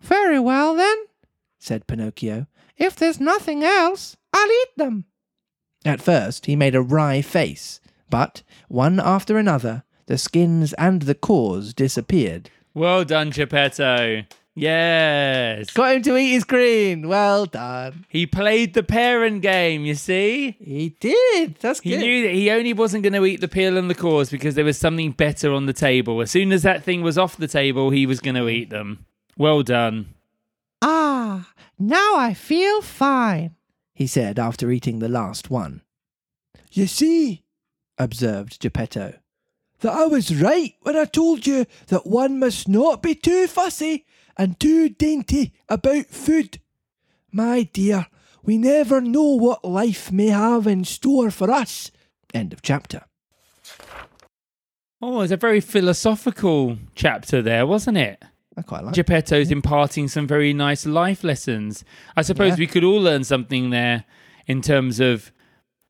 Very 0.00 0.38
well 0.38 0.74
then, 0.74 0.96
said 1.58 1.86
Pinocchio. 1.86 2.46
If 2.76 2.96
there's 2.96 3.20
nothing 3.20 3.62
else, 3.62 4.16
I'll 4.32 4.50
eat 4.50 4.76
them. 4.76 5.04
At 5.84 6.00
first, 6.00 6.46
he 6.46 6.56
made 6.56 6.74
a 6.74 6.82
wry 6.82 7.20
face, 7.22 7.80
but 8.08 8.42
one 8.68 9.00
after 9.00 9.38
another, 9.38 9.84
the 10.06 10.18
skins 10.18 10.72
and 10.74 11.02
the 11.02 11.14
cores 11.14 11.74
disappeared. 11.74 12.50
well 12.74 13.04
done, 13.04 13.30
Geppetto. 13.30 14.24
Yes. 14.56 15.70
Got 15.70 15.96
him 15.96 16.02
to 16.02 16.16
eat 16.16 16.32
his 16.32 16.44
green. 16.44 17.08
Well 17.08 17.46
done. 17.46 18.04
He 18.08 18.26
played 18.26 18.74
the 18.74 18.82
parent 18.82 19.42
game, 19.42 19.84
you 19.84 19.94
see? 19.94 20.56
He 20.60 20.96
did. 21.00 21.56
That's 21.60 21.80
He 21.80 21.90
good. 21.90 22.00
He 22.00 22.06
knew 22.06 22.22
that 22.24 22.34
he 22.34 22.50
only 22.50 22.72
wasn't 22.72 23.04
going 23.04 23.12
to 23.12 23.24
eat 23.24 23.40
the 23.40 23.48
peel 23.48 23.76
and 23.76 23.88
the 23.88 23.94
cores 23.94 24.30
because 24.30 24.56
there 24.56 24.64
was 24.64 24.76
something 24.76 25.12
better 25.12 25.52
on 25.52 25.66
the 25.66 25.72
table. 25.72 26.20
As 26.20 26.30
soon 26.30 26.52
as 26.52 26.62
that 26.64 26.82
thing 26.82 27.02
was 27.02 27.16
off 27.16 27.36
the 27.36 27.48
table, 27.48 27.90
he 27.90 28.06
was 28.06 28.20
going 28.20 28.34
to 28.34 28.48
eat 28.48 28.70
them. 28.70 29.06
Well 29.38 29.62
done. 29.62 30.14
Ah, 30.82 31.52
now 31.78 32.16
I 32.16 32.34
feel 32.34 32.82
fine, 32.82 33.54
he 33.94 34.06
said 34.06 34.38
after 34.38 34.70
eating 34.70 34.98
the 34.98 35.08
last 35.08 35.50
one. 35.50 35.82
You 36.72 36.86
see, 36.86 37.44
observed 37.98 38.60
Geppetto, 38.60 39.14
that 39.80 39.92
I 39.92 40.06
was 40.06 40.34
right 40.34 40.74
when 40.82 40.96
I 40.96 41.04
told 41.04 41.46
you 41.46 41.66
that 41.88 42.06
one 42.06 42.38
must 42.38 42.68
not 42.68 43.02
be 43.02 43.14
too 43.14 43.46
fussy 43.46 44.06
and 44.40 44.58
too 44.58 44.88
dainty 44.88 45.52
about 45.68 46.06
food. 46.06 46.58
My 47.30 47.64
dear, 47.64 48.06
we 48.42 48.56
never 48.56 49.02
know 49.02 49.34
what 49.36 49.64
life 49.64 50.10
may 50.10 50.28
have 50.28 50.66
in 50.66 50.84
store 50.84 51.30
for 51.30 51.50
us. 51.50 51.90
End 52.32 52.54
of 52.54 52.62
chapter. 52.62 53.02
Oh, 55.02 55.20
it's 55.20 55.32
a 55.32 55.36
very 55.36 55.60
philosophical 55.60 56.78
chapter 56.94 57.42
there, 57.42 57.66
wasn't 57.66 57.98
it? 57.98 58.22
I 58.56 58.62
quite 58.62 58.84
like 58.84 58.92
it. 58.96 58.96
Geppetto's 59.06 59.50
imparting 59.50 60.08
some 60.08 60.26
very 60.26 60.52
nice 60.52 60.86
life 60.86 61.22
lessons. 61.22 61.84
I 62.16 62.22
suppose 62.22 62.52
Yeah. 62.52 62.56
we 62.60 62.66
could 62.66 62.84
all 62.84 63.00
learn 63.00 63.24
something 63.24 63.70
there 63.70 64.04
in 64.46 64.62
terms 64.62 65.00
of 65.00 65.32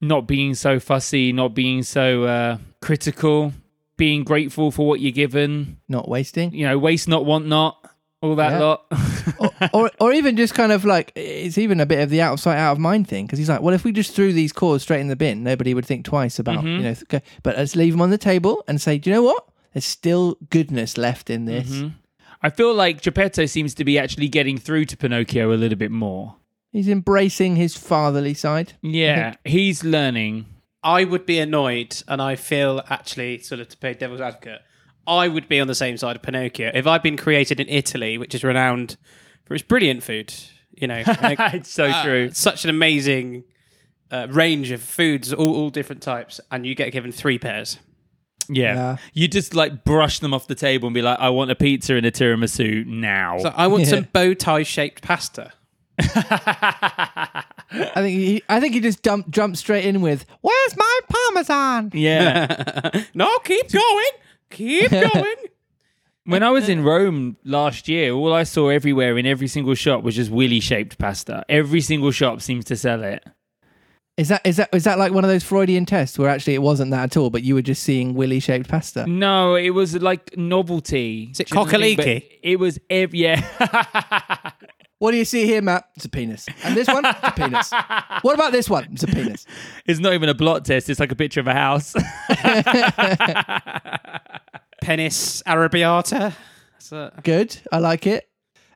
not 0.01 0.27
being 0.27 0.55
so 0.55 0.81
fussy, 0.81 1.33
not 1.33 1.55
being 1.55 1.83
so 1.83 2.25
uh, 2.25 2.59
critical, 2.83 3.53
being 3.97 4.25
grateful 4.25 4.71
for 4.71 4.87
what 4.87 5.01
you're 5.01 5.13
given. 5.13 5.79
not 5.89 6.09
wasting. 6.09 6.53
You 6.55 6.67
know, 6.69 6.79
waste 6.79 7.07
not, 7.09 7.25
want 7.25 7.47
not, 7.47 7.80
all 8.23 8.35
that 8.37 8.53
Yeah. 8.53 8.59
lot. 8.59 8.87
or, 9.39 9.51
or 9.73 9.91
or 10.01 10.13
even 10.13 10.37
just 10.37 10.55
kind 10.55 10.73
of 10.73 10.85
like 10.85 11.13
it's 11.15 11.57
even 11.59 11.81
a 11.81 11.87
bit 11.87 12.01
of 12.01 12.11
the 12.11 12.21
out 12.21 12.35
of 12.35 12.41
sight 12.41 12.59
out 12.59 12.73
of 12.73 12.79
mind 12.79 13.09
thing 13.09 13.27
because 13.27 13.39
he's 13.39 13.49
like 13.49 13.61
well 13.63 13.75
if 13.75 13.85
we 13.85 13.93
just 13.93 14.15
threw 14.15 14.33
these 14.33 14.53
cores 14.53 14.83
straight 14.83 15.01
in 15.01 15.09
the 15.09 15.17
bin 15.17 15.43
nobody 15.43 15.73
would 15.75 15.87
think 15.87 16.05
twice 16.05 16.39
about 16.39 16.65
Mhm. 16.65 16.77
you 16.77 16.83
know 16.83 16.95
th- 16.95 17.23
but 17.43 17.57
let's 17.57 17.77
leave 17.77 17.93
them 17.95 18.03
on 18.03 18.11
the 18.11 18.19
table 18.19 18.63
and 18.69 18.81
say 18.81 18.99
do 18.99 19.09
you 19.11 19.17
know 19.17 19.23
what 19.23 19.47
there's 19.73 19.85
still 19.85 20.37
goodness 20.51 20.99
left 20.99 21.31
in 21.31 21.45
this 21.47 21.69
Mhm. 21.71 21.93
I 22.43 22.49
feel 22.51 22.75
like 22.75 23.03
Geppetto 23.03 23.45
seems 23.47 23.75
to 23.75 23.85
be 23.85 23.99
actually 23.99 24.29
getting 24.29 24.57
through 24.57 24.87
to 24.87 24.97
Pinocchio 24.97 25.53
a 25.53 25.57
little 25.57 25.77
bit 25.79 25.91
more. 25.91 26.37
he's 26.73 26.89
embracing 26.89 27.57
his 27.57 27.77
fatherly 27.77 28.35
side 28.35 28.73
Yeah, 28.83 29.35
he's 29.45 29.85
learning. 29.85 30.47
I 30.83 31.05
would 31.05 31.27
be 31.27 31.39
annoyed, 31.39 32.03
and 32.09 32.23
I 32.23 32.37
feel 32.37 32.83
actually 32.89 33.39
sort 33.41 33.61
of 33.61 33.69
to 33.69 33.77
play 33.77 33.93
devil's 33.93 34.23
advocate. 34.23 34.63
I 35.11 35.29
would 35.29 35.49
be 35.49 35.61
on 35.61 35.67
the 35.67 35.75
same 35.75 35.97
side 35.97 36.17
of 36.17 36.23
Pinocchio 36.23 36.71
if 36.73 36.87
I'd 36.87 37.03
been 37.03 37.17
created 37.17 37.61
in 37.61 37.69
Italy, 37.69 38.17
which 38.19 38.35
is 38.35 38.45
renowned 38.45 38.97
for 39.45 39.55
its 39.55 39.63
brilliant 39.65 40.03
food. 40.03 40.33
You 40.71 40.87
know, 40.87 41.03
like, 41.23 41.39
it's 41.55 41.71
so 41.71 41.87
uh, 41.87 42.03
true. 42.05 42.31
Such 42.33 42.65
an 42.65 42.71
amazing 42.71 43.45
uh, 44.11 44.29
range 44.31 44.71
of 44.71 44.81
foods, 44.83 45.33
all, 45.33 45.55
all 45.55 45.71
different 45.71 46.03
types, 46.03 46.41
and 46.51 46.65
you 46.65 46.75
get 46.75 46.93
given 46.93 47.13
three 47.13 47.39
pairs. 47.39 47.79
Yeah. 48.49 48.75
Yeah. 48.75 48.97
You 49.13 49.29
just 49.29 49.55
like 49.55 49.85
brush 49.85 50.19
them 50.21 50.33
off 50.35 50.47
the 50.49 50.55
table 50.55 50.87
and 50.89 50.95
be 50.95 51.03
like, 51.03 51.19
I 51.21 51.31
want 51.31 51.51
a 51.51 51.55
pizza 51.55 51.95
and 51.95 52.05
a 52.07 52.11
tiramisu 52.11 52.87
now. 52.87 53.39
So 53.39 53.53
I 53.55 53.67
want 53.69 53.85
Yeah. 53.85 53.89
some 53.91 54.09
bow 54.13 54.35
tie 54.35 54.63
shaped 54.65 55.03
pasta. 55.03 55.53
i 56.03 57.45
think 57.97 58.19
he 58.19 58.43
i 58.49 58.59
think 58.59 58.73
he 58.73 58.81
just 58.81 59.03
jumped 59.03 59.31
jumped 59.31 59.59
straight 59.59 59.85
in 59.85 60.01
with 60.01 60.25
where's 60.41 60.77
my 60.77 60.99
parmesan 61.11 61.91
yeah. 61.93 63.05
no, 63.15 63.29
keep 63.45 63.71
going, 63.71 64.11
keep 64.51 64.91
going. 65.13 65.25
when 66.25 66.43
I 66.43 66.51
was 66.51 66.69
in 66.69 66.85
Rome 66.85 67.37
last 67.45 67.89
year, 67.89 68.13
all 68.13 68.33
I 68.33 68.43
saw 68.45 68.69
everywhere 68.69 69.17
in 69.19 69.27
every 69.27 69.49
single 69.49 69.75
shop 69.75 70.03
was 70.03 70.17
just 70.17 70.31
willy 70.31 70.61
shaped 70.61 70.99
pasta. 70.99 71.45
Every 71.49 71.81
single 71.81 72.11
shop 72.11 72.41
seems 72.43 72.65
to 72.67 72.77
sell 72.77 73.03
it. 73.03 73.25
is 74.17 74.29
that 74.29 74.43
is 74.45 74.57
that 74.59 74.69
is 74.75 74.85
that 74.85 74.99
like 74.99 75.13
one 75.13 75.25
of 75.25 75.31
those 75.31 75.43
freudian 75.45 75.87
tests 75.87 76.19
where 76.19 76.29
actually 76.29 76.55
it 76.55 76.63
wasn't 76.63 76.91
that 76.91 77.05
at 77.05 77.17
all 77.17 77.31
but 77.31 77.43
you 77.43 77.55
were 77.55 77.63
just 77.63 77.83
seeing 77.83 78.13
willy 78.15 78.41
shaped 78.41 78.69
pasta 78.69 79.07
No, 79.07 79.55
it 79.55 79.71
was 79.71 79.95
like 80.03 80.37
novelty. 80.37 81.29
Is 81.33 81.41
it 81.41 81.47
Do 81.49 81.55
you 81.55 81.57
know 81.57 81.65
what 81.65 81.75
I 81.75 81.79
mean? 81.79 81.97
But 81.97 82.07
cockaliki? 82.07 82.25
It 82.43 82.59
was 82.59 82.79
ev- 82.91 83.15
yeah. 83.15 83.41
what 85.01 85.11
do 85.11 85.17
you 85.17 85.25
see 85.25 85.45
here 85.47 85.61
matt 85.61 85.89
it's 85.97 86.05
a 86.05 86.09
penis 86.09 86.47
and 86.63 86.77
this 86.77 86.87
one 86.87 87.05
it's 87.05 87.19
a 87.23 87.31
penis 87.33 87.73
what 88.23 88.35
about 88.35 88.53
this 88.53 88.71
one 88.71 88.87
it's 88.93 89.03
a 89.03 89.07
penis 89.09 89.45
it's 89.87 89.99
not 89.99 90.13
even 90.15 90.29
a 90.29 90.35
blot 90.35 90.65
test. 90.65 90.89
It's 90.89 91.01
like 91.01 91.11
a 91.11 91.17
picture 91.17 91.41
of 91.41 91.49
a 91.49 91.53
house. 91.53 91.95
Penis 94.83 95.43
arrabbiata. 95.47 96.33
That's 96.73 96.93
a- 96.93 97.13
Good. 97.23 97.57
I 97.73 97.79
like 97.79 98.07
it. 98.07 98.29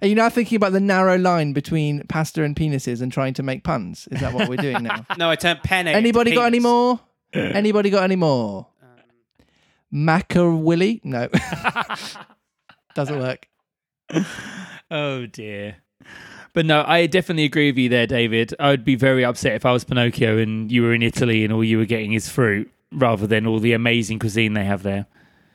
Are 0.03 0.07
you 0.09 0.15
now 0.15 0.29
thinking 0.29 0.57
about 0.57 0.73
the 0.73 0.81
narrow 0.81 1.17
line 1.17 1.53
between 1.55 2.03
pasta 2.09 2.43
and 2.43 2.55
penises 2.55 3.01
and 3.01 3.11
trying 3.11 3.33
to 3.35 3.43
make 3.43 3.65
puns? 3.65 4.07
Is 4.11 4.21
that 4.21 4.35
what 4.35 4.49
we're 4.49 4.57
doing 4.57 4.83
now? 4.83 5.07
No, 5.19 5.31
I 5.31 5.37
turned 5.37 5.63
penne. 5.63 5.87
into 5.87 5.97
Anybody 5.97 6.35
got 6.35 6.47
any 6.47 6.59
penis. 6.59 6.63
more? 6.65 7.01
Anybody 7.33 7.91
got 7.91 8.03
any 8.05 8.17
more? 8.17 8.67
Um, 8.83 10.07
Macarwilly? 10.07 11.01
No. 11.05 11.29
Doesn't 12.95 13.19
work. 13.19 13.49
oh 14.91 15.27
dear. 15.27 15.77
But 16.55 16.67
no, 16.67 16.85
I 16.87 17.07
definitely 17.07 17.45
agree 17.45 17.71
with 17.71 17.79
you 17.79 17.89
there, 17.89 18.07
David. 18.07 18.55
I 18.61 18.71
would 18.71 18.85
be 18.85 18.95
very 18.95 19.25
upset 19.25 19.55
if 19.55 19.67
I 19.67 19.73
was 19.73 19.83
Pinocchio 19.83 20.39
and 20.39 20.71
you 20.71 20.83
were 20.83 20.95
in 20.95 21.03
Italy 21.03 21.45
and 21.45 21.53
all 21.53 21.65
you 21.65 21.79
were 21.79 21.85
getting 21.85 22.13
is 22.13 22.29
fruit 22.29 22.71
rather 22.93 23.27
than 23.27 23.45
all 23.45 23.59
the 23.59 23.73
amazing 23.73 24.21
cuisine 24.21 24.55
they 24.55 24.65
have 24.65 24.85
there. 24.85 25.07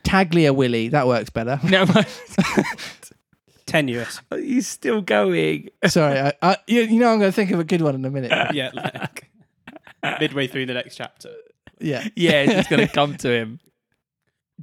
Taglia 0.03 0.53
Willy, 0.53 0.89
that 0.89 1.07
works 1.07 1.29
better. 1.29 1.59
No, 1.69 1.85
Tenuous. 3.65 4.19
are 4.31 4.39
you 4.39 4.61
still 4.61 5.01
going? 5.01 5.69
Sorry, 5.85 6.19
I, 6.19 6.33
I, 6.41 6.57
you, 6.67 6.81
you 6.81 6.99
know 6.99 7.13
I'm 7.13 7.19
going 7.19 7.31
to 7.31 7.35
think 7.35 7.51
of 7.51 7.59
a 7.59 7.63
good 7.63 7.81
one 7.81 7.95
in 7.95 8.03
a 8.03 8.09
minute. 8.09 8.31
Yeah, 8.53 8.71
like 8.73 9.29
midway 10.19 10.47
through 10.47 10.65
the 10.65 10.73
next 10.73 10.95
chapter. 10.95 11.29
Yeah. 11.79 12.07
Yeah, 12.15 12.41
it's 12.41 12.53
just 12.53 12.69
going 12.69 12.85
to 12.85 12.93
come 12.93 13.15
to 13.17 13.29
him. 13.29 13.59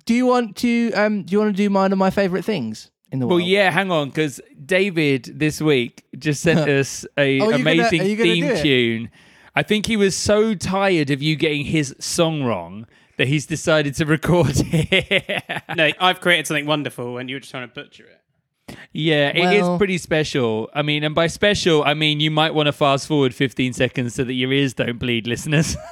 Do 0.05 0.13
you 0.13 0.27
want 0.27 0.57
to? 0.57 0.93
Um, 0.93 1.23
do 1.23 1.33
you 1.33 1.39
want 1.39 1.57
to 1.57 1.63
do 1.63 1.71
mine 1.71 1.93
of 1.93 1.99
my 1.99 2.11
favorite 2.11 2.45
things 2.45 2.91
in 3.13 3.21
the 3.21 3.27
Well, 3.27 3.37
world? 3.39 3.49
yeah, 3.49 3.71
hang 3.71 3.91
on, 3.91 4.09
because 4.09 4.41
David 4.65 5.25
this 5.39 5.61
week 5.61 6.05
just 6.19 6.43
sent 6.43 6.61
us 6.69 7.05
a 7.05 7.09
Oh, 7.19 7.23
are 7.23 7.27
you 7.27 7.41
gonna- 7.41 7.55
amazing 7.57 7.99
gonna 8.01 8.17
theme 8.17 8.57
tune. 8.63 9.11
I 9.55 9.63
think 9.63 9.87
he 9.87 9.97
was 9.97 10.15
so 10.15 10.55
tired 10.55 11.11
of 11.11 11.23
you 11.23 11.35
getting 11.37 11.65
his 11.65 11.95
song 11.99 12.43
wrong 12.43 12.87
that 13.17 13.27
he's 13.29 13.47
decided 13.47 13.95
to 13.95 14.05
record 14.17 14.53
it. 14.57 15.43
No, 15.75 15.91
I've 15.99 16.21
created 16.21 16.47
something 16.47 16.67
wonderful, 16.67 17.17
and 17.19 17.31
you 17.31 17.37
were 17.37 17.41
just 17.41 17.51
trying 17.51 17.67
to 17.67 17.75
butcher 17.75 18.05
it. 18.05 18.77
yeah, 18.93 19.29
it 19.29 19.55
is 19.57 19.63
Well- 19.63 19.79
pretty 19.79 19.97
special. 19.97 20.69
I 20.75 20.83
mean, 20.83 21.05
and 21.05 21.15
by 21.15 21.29
special, 21.29 21.85
I 21.85 21.95
mean 21.95 22.21
you 22.21 22.31
might 22.31 22.53
want 22.53 22.67
to 22.67 22.73
fast 22.73 23.07
forward 23.07 23.33
15 23.35 23.73
seconds 23.73 24.15
so 24.15 24.25
that 24.25 24.35
your 24.35 24.53
ears 24.53 24.75
don't 24.75 24.99
bleed, 24.99 25.27
listeners. 25.27 25.77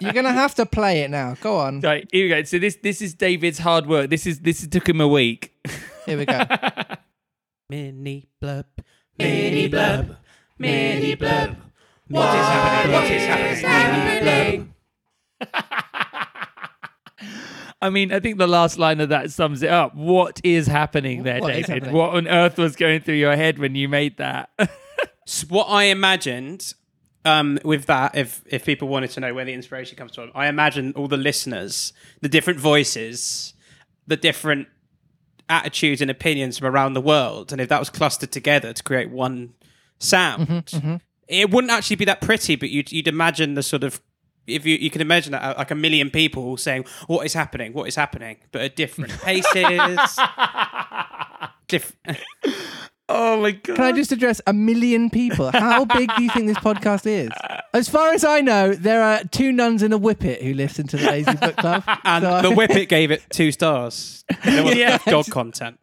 You're 0.00 0.12
going 0.14 0.24
to 0.24 0.32
have 0.32 0.54
to 0.56 0.64
play 0.66 1.02
it 1.02 1.10
now. 1.10 1.36
Go 1.42 1.58
on. 1.58 1.80
right, 1.82 2.08
here 2.10 2.24
we 2.24 2.28
go. 2.30 2.42
So 2.44 2.58
this 2.58 2.76
this 2.82 3.00
is 3.02 3.12
David's 3.14 3.58
hard 3.58 3.86
work. 3.86 4.08
This 4.10 4.26
is 4.26 4.40
this 4.40 4.66
took 4.66 4.88
him 4.88 5.00
a 5.00 5.06
week. 5.08 5.52
Here 6.06 6.18
we 6.18 6.24
go. 6.26 6.40
Mini 7.68 8.28
blub, 8.40 8.66
mini 9.16 9.68
blub, 9.68 10.16
mini 10.58 11.14
blub. 11.14 11.56
What 12.08 12.34
is 12.34 12.46
happening? 12.46 12.92
What 12.92 13.10
is 13.12 13.60
happening? 13.62 14.24
Mini 14.24 14.66
blub. 15.40 15.60
I 17.82 17.90
mean, 17.90 18.12
I 18.12 18.18
think 18.20 18.38
the 18.38 18.48
last 18.48 18.76
line 18.76 19.00
of 19.00 19.08
that 19.10 19.30
sums 19.30 19.62
it 19.62 19.70
up. 19.70 19.94
What 19.94 20.40
is 20.42 20.66
happening 20.66 21.22
there, 21.22 21.40
What 21.40 21.54
is 21.54 21.66
David? 21.66 21.84
happening? 21.84 21.94
What 21.96 22.14
on 22.16 22.26
earth 22.28 22.58
was 22.58 22.74
going 22.76 23.00
through 23.02 23.14
your 23.14 23.36
head 23.36 23.58
when 23.58 23.74
you 23.74 23.88
made 23.88 24.16
that? 24.18 24.50
So 25.26 25.46
what 25.46 25.66
I 25.66 25.84
imagined 25.84 26.74
um, 27.24 27.60
with 27.64 27.86
that, 27.86 28.16
if 28.16 28.42
if 28.46 28.64
people 28.64 28.88
wanted 28.88 29.10
to 29.10 29.20
know 29.20 29.32
where 29.32 29.44
the 29.44 29.52
inspiration 29.52 29.96
comes 29.96 30.12
from, 30.16 30.32
I 30.34 30.48
imagine 30.48 30.92
all 30.96 31.06
the 31.06 31.16
listeners, 31.16 31.92
the 32.20 32.28
different 32.28 32.58
voices, 32.58 33.54
the 34.08 34.16
different 34.16 34.66
attitudes 35.50 36.00
and 36.00 36.10
opinions 36.10 36.58
from 36.58 36.68
around 36.68 36.94
the 36.94 37.00
world, 37.00 37.52
and 37.52 37.60
if 37.60 37.68
that 37.68 37.78
was 37.78 37.90
clustered 37.90 38.30
together 38.32 38.72
to 38.72 38.82
create 38.82 39.10
one 39.10 39.54
sound, 39.98 40.72
it 41.28 41.50
wouldn't 41.50 41.72
actually 41.72 41.96
be 41.96 42.04
that 42.06 42.20
pretty. 42.20 42.56
But 42.56 42.70
you'd 42.70 42.90
you'd 42.92 43.08
imagine 43.08 43.54
the 43.54 43.62
sort 43.62 43.84
of 43.84 44.00
if 44.46 44.64
you 44.64 44.76
you 44.76 44.90
can 44.90 45.00
imagine 45.00 45.32
that 45.32 45.42
uh, 45.42 45.54
like 45.58 45.70
a 45.70 45.74
million 45.74 46.10
people 46.10 46.56
saying 46.56 46.84
what 47.06 47.26
is 47.26 47.34
happening, 47.34 47.72
what 47.72 47.88
is 47.88 47.96
happening, 47.96 48.38
but 48.52 48.62
at 48.62 48.76
different 48.76 49.12
paces. 49.22 50.18
different. 51.68 52.18
oh 53.10 53.40
my 53.42 53.50
god! 53.50 53.76
Can 53.76 53.84
I 53.84 53.92
just 53.92 54.12
address 54.12 54.40
a 54.46 54.52
million 54.52 55.10
people? 55.10 55.50
How 55.50 55.84
big 55.84 56.10
do 56.16 56.22
you 56.22 56.30
think 56.30 56.46
this 56.46 56.56
podcast 56.58 57.06
is? 57.06 57.30
As 57.74 57.88
far 57.88 58.12
as 58.12 58.24
I 58.24 58.40
know, 58.40 58.72
there 58.74 59.02
are 59.02 59.22
two 59.24 59.52
nuns 59.52 59.82
in 59.82 59.92
a 59.92 59.98
whippet 59.98 60.42
who 60.42 60.54
listen 60.54 60.86
to 60.88 60.96
the 60.96 61.06
Lazy 61.06 61.34
Book 61.36 61.56
Club. 61.56 61.82
And 62.04 62.24
So 62.24 62.30
I- 62.32 62.42
the 62.42 62.50
Whippet 62.54 62.88
gave 62.88 63.10
it 63.10 63.22
two 63.30 63.52
stars. 63.52 64.24
There 64.44 64.64
was 64.64 64.74
Yeah. 64.76 64.98
dog 65.06 65.26
content. 65.26 65.78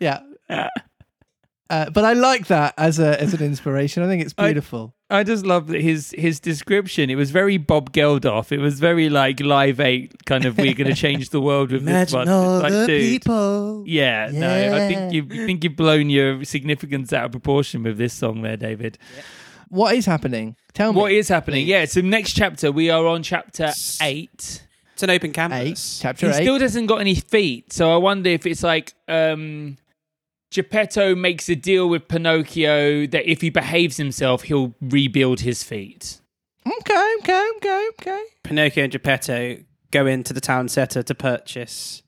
yeah. 0.00 0.20
Uh, 0.48 1.88
but 1.90 2.04
I 2.04 2.12
like 2.12 2.48
that 2.48 2.74
as 2.76 2.98
a 2.98 3.18
as 3.20 3.32
an 3.34 3.42
inspiration. 3.42 4.02
I 4.02 4.06
think 4.06 4.22
it's 4.22 4.34
I- 4.36 4.46
beautiful. 4.48 4.94
I 5.12 5.24
just 5.24 5.44
love 5.44 5.68
his 5.68 6.14
his 6.16 6.40
description. 6.40 7.10
It 7.10 7.16
was 7.16 7.30
very 7.30 7.58
Bob 7.58 7.92
Geldof. 7.92 8.50
It 8.50 8.60
was 8.60 8.80
very 8.80 9.10
like 9.10 9.40
Live 9.40 9.78
Eight 9.78 10.24
kind 10.24 10.46
of. 10.46 10.56
We're 10.56 10.72
going 10.74 10.88
to 10.88 10.94
change 10.94 11.30
the 11.30 11.40
world 11.40 11.70
with 11.70 11.84
this 11.84 12.12
one. 12.12 12.26
It's 12.26 12.62
like, 12.62 12.86
dude, 12.86 13.22
people. 13.22 13.84
Yeah, 13.86 14.30
no, 14.32 14.74
I 14.74 14.88
think 14.88 15.12
you 15.12 15.26
I 15.30 15.46
think 15.46 15.64
you've 15.64 15.76
blown 15.76 16.08
your 16.08 16.44
significance 16.44 17.12
out 17.12 17.26
of 17.26 17.32
proportion 17.32 17.82
with 17.82 17.98
this 17.98 18.14
song 18.14 18.40
there, 18.40 18.56
David. 18.56 18.96
What 19.68 19.94
is 19.94 20.06
happening? 20.06 20.56
Tell 20.72 20.92
me. 20.92 20.98
What 21.00 21.12
is 21.12 21.28
happening? 21.28 21.64
please. 21.66 21.70
Yeah, 21.70 21.84
so 21.84 22.00
next 22.00 22.32
chapter 22.32 22.72
we 22.72 22.88
are 22.88 23.06
on 23.06 23.22
chapter 23.22 23.72
eight. 24.00 24.66
It's 24.94 25.02
an 25.02 25.10
open 25.10 25.30
eight? 25.30 25.34
canvas. 25.34 25.98
Chapter 26.00 26.26
he 26.26 26.32
eight. 26.32 26.42
still 26.42 26.58
doesn't 26.58 26.86
got 26.86 27.00
any 27.00 27.16
feet, 27.16 27.72
so 27.72 27.92
I 27.92 27.96
wonder 27.96 28.30
if 28.30 28.46
it's 28.46 28.62
like 28.62 28.94
um 29.08 29.76
Geppetto 30.52 31.14
makes 31.14 31.48
a 31.48 31.56
deal 31.56 31.88
with 31.88 32.08
Pinocchio 32.08 33.06
that 33.06 33.30
if 33.30 33.40
he 33.40 33.50
behaves 33.50 33.96
himself, 33.96 34.42
he'll 34.42 34.74
rebuild 34.80 35.40
his 35.40 35.62
feet. 35.62 36.20
Okay, 36.66 37.14
okay, 37.20 37.50
okay, 37.56 37.88
okay. 38.00 38.22
Pinocchio 38.44 38.84
and 38.84 38.92
Geppetto 38.92 39.58
go 39.90 40.06
into 40.06 40.32
the 40.32 40.40
town 40.40 40.68
centre 40.68 41.02
to 41.02 41.14
purchase 41.14 42.02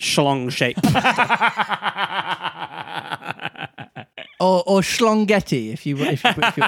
schlong 0.00 0.50
shaped. 0.50 0.80
Or 4.38 4.62
or 4.66 4.80
Schlongetti, 4.80 5.72
if 5.72 5.86
you 5.86 5.96
if 5.98 6.22
you, 6.22 6.30
if 6.36 6.56
you 6.58 6.66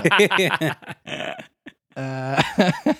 will. 0.57 1.35
Uh, 1.97 2.41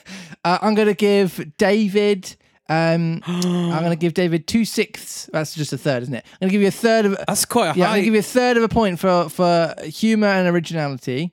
uh, 0.45 0.59
I'm 0.61 0.75
going 0.75 0.89
to 0.89 0.95
give 0.95 1.53
David. 1.57 2.37
Um, 2.69 3.23
I'm 3.27 3.71
going 3.81 3.91
to 3.91 3.97
give 3.97 4.15
David 4.15 4.47
two 4.47 4.65
sixths. 4.65 5.29
That's 5.33 5.55
just 5.55 5.73
a 5.73 5.79
third, 5.79 6.03
isn't 6.03 6.15
it? 6.15 6.25
I'm 6.35 6.39
going 6.41 6.51
to 6.51 6.53
give 6.53 6.63
you 6.63 6.69
a 6.69 6.71
third 6.71 7.07
of. 7.07 7.17
That's 7.27 7.45
quite 7.45 7.75
a 7.75 7.79
Yeah, 7.79 7.87
I'm 7.87 7.91
going 7.93 8.01
to 8.03 8.05
give 8.05 8.15
you 8.15 8.21
a 8.21 8.23
third 8.23 8.57
of 8.57 8.63
a 8.63 8.69
point 8.69 8.99
for 9.01 9.29
for 9.29 9.75
humor 9.85 10.27
and 10.29 10.49
originality. 10.49 11.33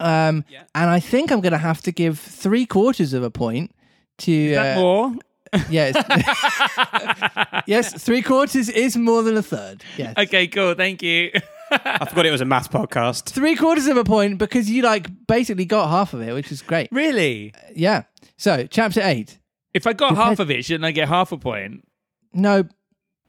Um, 0.00 0.44
Yeah. 0.48 0.62
and 0.74 0.88
I 0.88 0.98
think 1.00 1.30
I'm 1.30 1.40
going 1.42 1.52
to 1.52 1.58
have 1.58 1.82
to 1.82 1.92
give 1.92 2.18
three 2.18 2.64
quarters 2.64 3.12
of 3.12 3.22
a 3.22 3.30
point 3.30 3.72
to. 4.18 4.50
That 4.54 4.76
Uh, 4.78 4.80
more? 4.80 5.12
yes, 5.68 5.96
yes, 7.66 8.00
three 8.02 8.22
quarters 8.22 8.68
is 8.68 8.96
more 8.96 9.24
than 9.24 9.36
a 9.36 9.42
third. 9.42 9.82
Yes. 9.96 10.14
okay, 10.16 10.46
cool. 10.46 10.74
Thank 10.74 11.02
you. 11.02 11.32
I 11.72 12.06
forgot 12.08 12.24
it 12.26 12.30
was 12.30 12.40
a 12.40 12.44
math 12.44 12.70
podcast. 12.70 13.30
Three 13.30 13.56
quarters 13.56 13.88
of 13.88 13.96
a 13.96 14.04
point 14.04 14.38
because 14.38 14.70
you 14.70 14.82
like 14.82 15.08
basically 15.26 15.64
got 15.64 15.88
half 15.90 16.14
of 16.14 16.20
it, 16.22 16.32
which 16.34 16.52
is 16.52 16.62
great. 16.62 16.88
really? 16.92 17.52
Yeah. 17.74 18.04
So, 18.36 18.66
chapter 18.70 19.00
eight. 19.02 19.38
If 19.74 19.86
I 19.86 19.92
got 19.92 20.10
Depend- 20.10 20.28
half 20.28 20.38
of 20.40 20.50
it, 20.50 20.64
shouldn't 20.64 20.84
I 20.84 20.90
get 20.90 21.08
half 21.08 21.32
a 21.32 21.38
point? 21.38 21.86
No, 22.32 22.64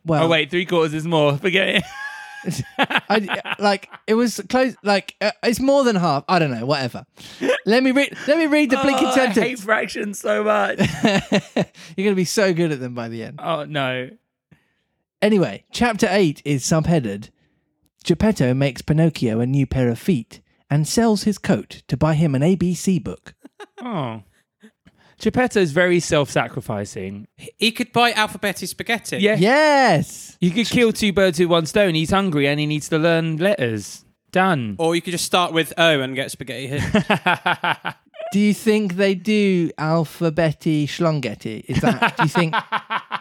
well, 0.05 0.23
Oh 0.23 0.27
wait, 0.27 0.49
three 0.49 0.65
quarters 0.65 0.93
is 0.93 1.05
more. 1.05 1.37
Forget 1.37 1.75
it. 1.77 1.83
I, 2.79 3.55
like 3.59 3.87
it 4.07 4.15
was 4.15 4.41
close. 4.49 4.75
Like 4.83 5.15
uh, 5.21 5.31
it's 5.43 5.59
more 5.59 5.83
than 5.83 5.95
half. 5.95 6.23
I 6.27 6.39
don't 6.39 6.49
know. 6.49 6.65
Whatever. 6.65 7.05
Let 7.67 7.83
me 7.83 7.91
read. 7.91 8.17
Let 8.27 8.37
me 8.39 8.47
read 8.47 8.71
the 8.71 8.77
blinking 8.81 9.07
Oh, 9.07 9.11
I 9.15 9.27
hate 9.27 9.59
fractions 9.59 10.19
so 10.19 10.43
much. 10.43 10.79
You're 11.95 12.05
gonna 12.05 12.15
be 12.15 12.25
so 12.25 12.51
good 12.53 12.71
at 12.71 12.79
them 12.79 12.95
by 12.95 13.09
the 13.09 13.23
end. 13.23 13.39
oh 13.43 13.65
no. 13.65 14.09
Anyway, 15.21 15.65
chapter 15.71 16.07
eight 16.09 16.41
is 16.43 16.63
subheaded: 16.63 17.29
Geppetto 18.03 18.55
makes 18.55 18.81
Pinocchio 18.81 19.39
a 19.39 19.45
new 19.45 19.67
pair 19.67 19.89
of 19.89 19.99
feet 19.99 20.41
and 20.67 20.87
sells 20.87 21.23
his 21.23 21.37
coat 21.37 21.83
to 21.87 21.95
buy 21.95 22.15
him 22.15 22.33
an 22.33 22.41
ABC 22.41 23.03
book. 23.03 23.35
Oh. 23.79 24.23
Geppetto's 25.21 25.71
very 25.71 25.99
self-sacrificing. 25.99 27.27
He 27.37 27.71
could 27.71 27.91
buy 27.93 28.11
alphabetti 28.13 28.67
spaghetti. 28.67 29.17
Yeah. 29.17 29.35
Yes. 29.37 30.37
You 30.41 30.51
could 30.51 30.67
kill 30.67 30.91
two 30.91 31.13
birds 31.13 31.39
with 31.39 31.47
one 31.49 31.65
stone. 31.65 31.93
He's 31.95 32.09
hungry 32.09 32.47
and 32.47 32.59
he 32.59 32.65
needs 32.65 32.89
to 32.89 32.97
learn 32.97 33.37
letters. 33.37 34.03
Done. 34.31 34.75
Or 34.79 34.95
you 34.95 35.01
could 35.01 35.11
just 35.11 35.25
start 35.25 35.53
with 35.53 35.73
O 35.77 35.99
and 36.01 36.15
get 36.15 36.31
spaghetti 36.31 36.67
here. 36.67 36.81
Do 38.31 38.39
you 38.39 38.53
think 38.53 38.93
they 38.95 39.13
do 39.13 39.69
alphabeti 39.71 40.85
schlongetti? 40.85 41.65
Is 41.67 41.81
that? 41.81 42.15
Do 42.15 42.23
you 42.23 42.29
think? 42.29 42.55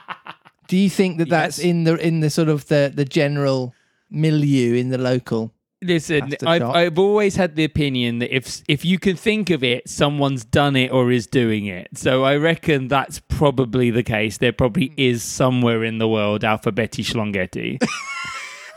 do 0.68 0.76
you 0.76 0.88
think 0.88 1.18
that 1.18 1.28
that's 1.28 1.58
Yes. 1.58 1.66
in 1.66 1.82
the 1.82 1.96
in 1.96 2.20
the 2.20 2.30
sort 2.30 2.48
of 2.48 2.68
the 2.68 2.92
the 2.94 3.04
general 3.04 3.74
milieu 4.08 4.74
in 4.76 4.90
the 4.90 4.98
local? 4.98 5.52
Listen, 5.82 6.34
I've, 6.46 6.60
shot. 6.60 6.76
I've 6.76 6.98
always 6.98 7.36
had 7.36 7.56
the 7.56 7.64
opinion 7.64 8.18
that 8.18 8.34
if 8.34 8.62
if 8.68 8.84
you 8.84 8.98
can 8.98 9.16
think 9.16 9.48
of 9.48 9.64
it, 9.64 9.88
someone's 9.88 10.44
done 10.44 10.76
it 10.76 10.92
or 10.92 11.10
is 11.10 11.26
doing 11.26 11.66
it. 11.66 11.88
So 11.94 12.22
I 12.24 12.36
reckon 12.36 12.88
that's 12.88 13.20
probably 13.28 13.90
the 13.90 14.02
case. 14.02 14.38
There 14.38 14.52
probably 14.52 14.88
hmm. 14.88 14.94
is 14.98 15.22
somewhere 15.22 15.82
in 15.82 15.98
the 15.98 16.08
world 16.08 16.42
Alphabetti 16.42 17.02
Schlongetti. 17.02 17.82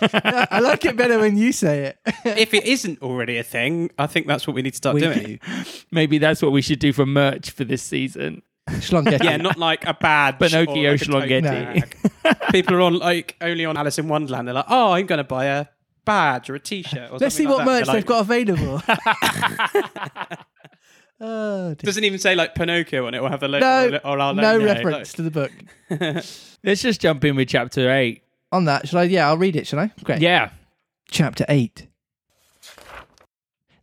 I 0.13 0.59
like 0.59 0.85
it 0.85 0.95
better 0.97 1.19
when 1.19 1.37
you 1.37 1.51
say 1.51 1.85
it. 1.85 1.97
if 2.25 2.53
it 2.53 2.65
isn't 2.65 3.01
already 3.01 3.37
a 3.37 3.43
thing, 3.43 3.89
I 3.97 4.07
think 4.07 4.27
that's 4.27 4.47
what 4.47 4.55
we 4.55 4.61
need 4.61 4.71
to 4.71 4.77
start 4.77 4.95
We 4.95 5.01
doing. 5.01 5.39
Maybe 5.91 6.17
that's 6.17 6.41
what 6.41 6.51
we 6.51 6.61
should 6.61 6.79
do 6.79 6.93
for 6.93 7.05
merch 7.05 7.51
for 7.51 7.63
this 7.63 7.81
season. 7.81 8.41
Schlongetti. 8.69 9.23
Yeah, 9.23 9.37
not 9.37 9.57
like 9.57 9.85
a 9.85 9.93
bad 9.93 10.39
Pinocchio 10.39 10.89
or 10.89 10.91
like 10.91 11.01
Schlongetti. 11.01 11.43
bag. 12.23 12.51
People 12.51 12.75
are 12.75 12.81
on 12.81 12.97
like 12.97 13.35
only 13.41 13.65
on 13.65 13.77
Alice 13.77 13.99
in 13.99 14.07
Wonderland. 14.07 14.47
They're 14.47 14.55
like, 14.55 14.65
oh, 14.69 14.93
I'm 14.93 15.05
going 15.05 15.17
to 15.17 15.23
buy 15.23 15.45
a 15.45 15.65
badge 16.05 16.49
or 16.49 16.55
a 16.55 16.59
T-shirt. 16.59 17.11
Or 17.11 17.17
Let's 17.17 17.35
see 17.35 17.43
something 17.43 17.65
what 17.65 17.67
like 17.67 17.87
merch 17.87 17.87
that. 17.87 17.91
They're 17.91 18.01
they've 18.01 18.09
like- 18.09 18.85
got 18.85 20.19
available. 20.21 20.37
oh, 21.19 21.67
dear. 21.69 21.75
Doesn't 21.75 22.03
even 22.03 22.19
say 22.19 22.35
like 22.35 22.55
Pinocchio 22.55 23.07
on 23.07 23.13
it 23.13 23.19
or 23.19 23.29
have 23.29 23.39
the 23.39 23.47
logo 23.47 23.89
no, 23.91 23.97
or 24.03 24.19
our 24.19 24.33
no 24.33 24.57
logo. 24.57 24.65
reference 24.65 25.13
to 25.13 25.21
the 25.21 25.31
book. 25.31 25.51
Let's 26.63 26.81
just 26.81 27.01
jump 27.01 27.23
in 27.25 27.35
with 27.35 27.47
chapter 27.49 27.91
eight. 27.91 28.23
On 28.51 28.65
that, 28.65 28.87
shall 28.87 28.99
I? 28.99 29.03
Yeah, 29.03 29.27
I'll 29.27 29.37
read 29.37 29.55
it. 29.55 29.65
Shall 29.67 29.79
I? 29.79 29.91
Great. 30.03 30.21
Yeah. 30.21 30.51
Chapter 31.09 31.45
8 31.49 31.87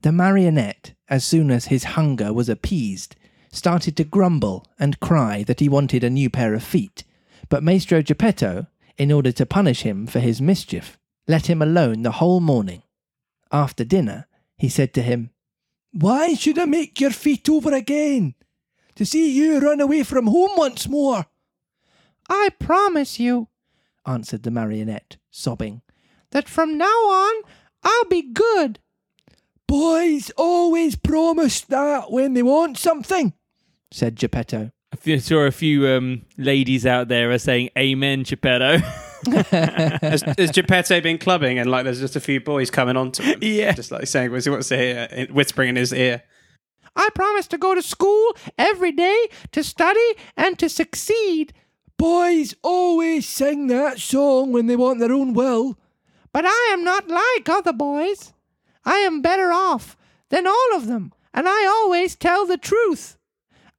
The 0.02 0.10
marionette, 0.12 0.94
as 1.08 1.24
soon 1.24 1.50
as 1.50 1.66
his 1.66 1.84
hunger 1.84 2.32
was 2.32 2.48
appeased, 2.48 3.14
started 3.52 3.96
to 3.98 4.04
grumble 4.04 4.66
and 4.78 4.98
cry 5.00 5.42
that 5.44 5.60
he 5.60 5.68
wanted 5.68 6.02
a 6.02 6.10
new 6.10 6.28
pair 6.30 6.54
of 6.54 6.62
feet, 6.64 7.04
but 7.48 7.62
Maestro 7.62 8.02
Geppetto, 8.02 8.66
in 8.96 9.12
order 9.12 9.30
to 9.32 9.46
punish 9.46 9.82
him 9.82 10.06
for 10.06 10.18
his 10.20 10.40
mischief, 10.40 10.98
let 11.30 11.48
him 11.48 11.62
alone 11.62 12.02
the 12.02 12.10
whole 12.12 12.40
morning. 12.40 12.82
After 13.52 13.84
dinner, 13.84 14.26
he 14.58 14.68
said 14.68 14.92
to 14.94 15.02
him, 15.02 15.30
Why 15.92 16.34
should 16.34 16.58
I 16.58 16.64
make 16.64 17.00
your 17.00 17.12
feet 17.12 17.48
over 17.48 17.72
again? 17.72 18.34
To 18.96 19.06
see 19.06 19.30
you 19.32 19.60
run 19.60 19.80
away 19.80 20.02
from 20.02 20.26
home 20.26 20.50
once 20.56 20.88
more. 20.88 21.26
I 22.28 22.48
promise 22.58 23.20
you, 23.20 23.46
answered 24.04 24.42
the 24.42 24.50
marionette, 24.50 25.18
sobbing, 25.30 25.82
that 26.32 26.48
from 26.48 26.76
now 26.76 26.84
on 26.86 27.42
I'll 27.84 28.04
be 28.06 28.22
good. 28.22 28.80
Boys 29.68 30.32
always 30.36 30.96
promise 30.96 31.60
that 31.62 32.10
when 32.10 32.34
they 32.34 32.42
want 32.42 32.76
something, 32.76 33.32
said 33.92 34.16
Geppetto. 34.16 34.72
I 34.92 34.96
feel- 34.96 35.20
saw 35.20 35.46
a 35.46 35.52
few 35.52 35.86
um, 35.86 36.22
ladies 36.36 36.84
out 36.84 37.06
there 37.06 37.30
are 37.30 37.38
saying 37.38 37.70
"Amen, 37.78 38.24
Geppetto." 38.24 38.78
Has, 39.26 40.22
has 40.22 40.50
Geppetto 40.50 41.00
been 41.00 41.18
clubbing 41.18 41.58
and 41.58 41.70
like 41.70 41.84
there's 41.84 42.00
just 42.00 42.16
a 42.16 42.20
few 42.20 42.40
boys 42.40 42.70
coming 42.70 42.96
on 42.96 43.12
to 43.12 43.22
him? 43.22 43.38
Yeah. 43.42 43.72
Just 43.72 43.90
like 43.90 44.06
saying 44.06 44.30
what 44.30 44.42
he 44.42 44.50
wants 44.50 44.68
to 44.68 44.76
hear, 44.76 45.26
whispering 45.30 45.70
in 45.70 45.76
his 45.76 45.92
ear. 45.92 46.22
I 46.96 47.08
promise 47.14 47.46
to 47.48 47.58
go 47.58 47.74
to 47.74 47.82
school 47.82 48.36
every 48.58 48.92
day 48.92 49.28
to 49.52 49.62
study 49.62 50.14
and 50.36 50.58
to 50.58 50.68
succeed. 50.68 51.52
Boys 51.96 52.54
always 52.62 53.28
sing 53.28 53.66
that 53.68 53.98
song 53.98 54.52
when 54.52 54.66
they 54.66 54.76
want 54.76 55.00
their 55.00 55.12
own 55.12 55.34
will. 55.34 55.78
But 56.32 56.44
I 56.46 56.70
am 56.72 56.84
not 56.84 57.08
like 57.08 57.48
other 57.48 57.72
boys. 57.72 58.32
I 58.84 58.98
am 58.98 59.20
better 59.20 59.52
off 59.52 59.96
than 60.30 60.46
all 60.46 60.74
of 60.74 60.86
them, 60.86 61.12
and 61.34 61.48
I 61.48 61.66
always 61.66 62.16
tell 62.16 62.46
the 62.46 62.56
truth. 62.56 63.16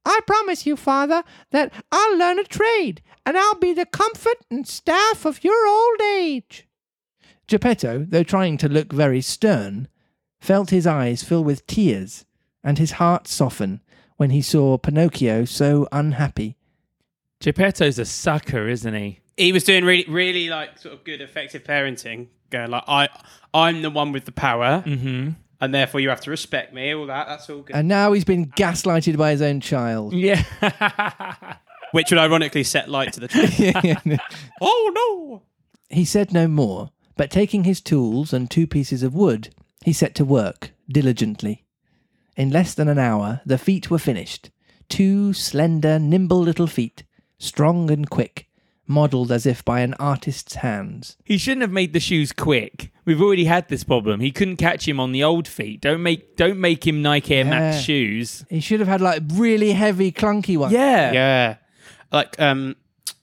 I 0.04 0.20
promise 0.26 0.66
you, 0.66 0.76
father, 0.76 1.22
that 1.50 1.72
I'll 1.92 2.16
learn 2.18 2.38
a 2.38 2.44
trade, 2.44 3.02
and 3.24 3.36
I'll 3.38 3.54
be 3.58 3.72
the 3.72 3.86
comfort 3.86 4.38
and 4.50 4.66
staff 4.66 5.24
of 5.24 5.44
your 5.44 5.66
old 5.66 6.00
age. 6.00 6.66
Geppetto, 7.46 8.06
though 8.08 8.22
trying 8.22 8.56
to 8.58 8.68
look 8.68 8.92
very 8.92 9.20
stern, 9.20 9.88
felt 10.40 10.70
his 10.70 10.86
eyes 10.86 11.22
fill 11.22 11.44
with 11.44 11.66
tears 11.66 12.24
and 12.64 12.78
his 12.78 12.92
heart 12.92 13.28
soften 13.28 13.80
when 14.16 14.30
he 14.30 14.42
saw 14.42 14.78
Pinocchio 14.78 15.44
so 15.44 15.86
unhappy. 15.92 16.56
Geppetto's 17.40 17.98
a 17.98 18.04
sucker, 18.04 18.68
isn't 18.68 18.94
he? 18.94 19.20
He 19.36 19.52
was 19.52 19.64
doing 19.64 19.84
really, 19.84 20.04
really 20.08 20.48
like 20.48 20.78
sort 20.78 20.94
of 20.94 21.04
good, 21.04 21.20
effective 21.20 21.64
parenting. 21.64 22.28
Going 22.50 22.70
like, 22.70 22.84
I, 22.86 23.08
I'm 23.54 23.82
the 23.82 23.90
one 23.90 24.12
with 24.12 24.24
the 24.26 24.32
power, 24.32 24.82
Mm-hmm. 24.86 25.30
And 25.62 25.72
therefore 25.72 26.00
you 26.00 26.08
have 26.08 26.20
to 26.20 26.30
respect 26.30 26.74
me. 26.74 26.92
All 26.92 27.06
that, 27.06 27.28
that's 27.28 27.48
all 27.48 27.62
good. 27.62 27.76
And 27.76 27.86
now 27.86 28.12
he's 28.12 28.24
been 28.24 28.46
gaslighted 28.46 29.16
by 29.16 29.30
his 29.30 29.40
own 29.40 29.60
child. 29.60 30.12
Yeah. 30.12 30.42
Which 31.92 32.10
would 32.10 32.18
ironically 32.18 32.64
set 32.64 32.88
light 32.88 33.12
to 33.12 33.20
the 33.20 33.28
truth. 34.08 34.20
oh 34.60 34.92
no! 34.94 35.42
he 35.88 36.04
said 36.04 36.32
no 36.32 36.48
more, 36.48 36.90
but 37.16 37.30
taking 37.30 37.62
his 37.62 37.80
tools 37.80 38.32
and 38.32 38.50
two 38.50 38.66
pieces 38.66 39.04
of 39.04 39.14
wood, 39.14 39.54
he 39.84 39.92
set 39.92 40.16
to 40.16 40.24
work 40.24 40.72
diligently. 40.90 41.64
In 42.36 42.50
less 42.50 42.74
than 42.74 42.88
an 42.88 42.98
hour, 42.98 43.40
the 43.46 43.58
feet 43.58 43.88
were 43.88 43.98
finished. 43.98 44.50
Two 44.88 45.32
slender, 45.32 45.98
nimble 46.00 46.40
little 46.40 46.66
feet, 46.66 47.04
strong 47.38 47.88
and 47.88 48.10
quick, 48.10 48.48
modelled 48.86 49.30
as 49.32 49.46
if 49.46 49.64
by 49.64 49.80
an 49.80 49.94
artist's 49.94 50.56
hands. 50.56 51.16
he 51.24 51.38
shouldn't 51.38 51.62
have 51.62 51.70
made 51.72 51.92
the 51.92 52.00
shoes 52.00 52.32
quick. 52.32 52.90
We've 53.04 53.20
already 53.22 53.44
had 53.46 53.68
this 53.68 53.84
problem. 53.84 54.20
He 54.20 54.30
couldn't 54.30 54.56
catch 54.58 54.86
him 54.86 55.00
on 55.00 55.12
the 55.12 55.24
old 55.24 55.48
feet. 55.48 55.80
Don't 55.80 56.02
make 56.02 56.36
don't 56.36 56.58
make 56.58 56.86
him 56.86 57.02
Nike 57.02 57.34
Air 57.34 57.44
Max 57.44 57.76
Yeah. 57.76 57.82
shoes. 57.82 58.44
He 58.50 58.60
should 58.60 58.80
have 58.80 58.88
had 58.88 59.00
like 59.00 59.22
really 59.32 59.72
heavy, 59.72 60.12
clunky 60.12 60.56
ones. 60.56 60.72
Yeah. 60.72 61.12
Yeah, 61.12 61.56
like 62.12 62.38
um, 62.40 62.76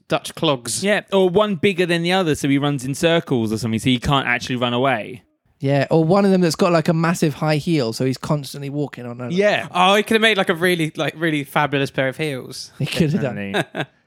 Dutch 0.08 0.34
clogs. 0.36 0.84
Yeah, 0.84 1.02
or 1.14 1.30
one 1.30 1.56
bigger 1.56 1.86
than 1.86 2.02
the 2.04 2.12
other, 2.14 2.36
so 2.36 2.50
he 2.50 2.58
runs 2.58 2.84
in 2.84 2.96
circles 2.96 3.54
or 3.54 3.58
something, 3.58 3.80
so 3.80 3.90
he 3.90 4.00
can't 4.00 4.28
actually 4.28 4.56
run 4.58 4.74
away. 4.74 5.24
Yeah, 5.62 5.88
or 5.92 6.04
one 6.06 6.24
of 6.26 6.32
them 6.32 6.40
that's 6.42 6.56
got 6.56 6.72
like 6.72 6.88
a 6.88 6.94
massive 6.94 7.36
high 7.36 7.58
heel, 7.58 7.92
so 7.94 8.06
he's 8.06 8.18
constantly 8.18 8.70
walking 8.70 9.06
on 9.06 9.20
it. 9.22 9.34
Yeah, 9.34 9.68
Oh, 9.72 9.94
he 9.96 10.04
could 10.04 10.16
have 10.16 10.22
made 10.22 10.38
like 10.38 10.48
a 10.50 10.56
really, 10.56 10.92
like 10.96 11.14
really 11.18 11.44
fabulous 11.44 11.92
pair 11.92 12.08
of 12.08 12.16
heels. 12.18 12.72
he 12.80 12.86
could 12.86 13.12
have 13.12 13.22
done. 13.22 13.36
Definitely. 13.52 13.86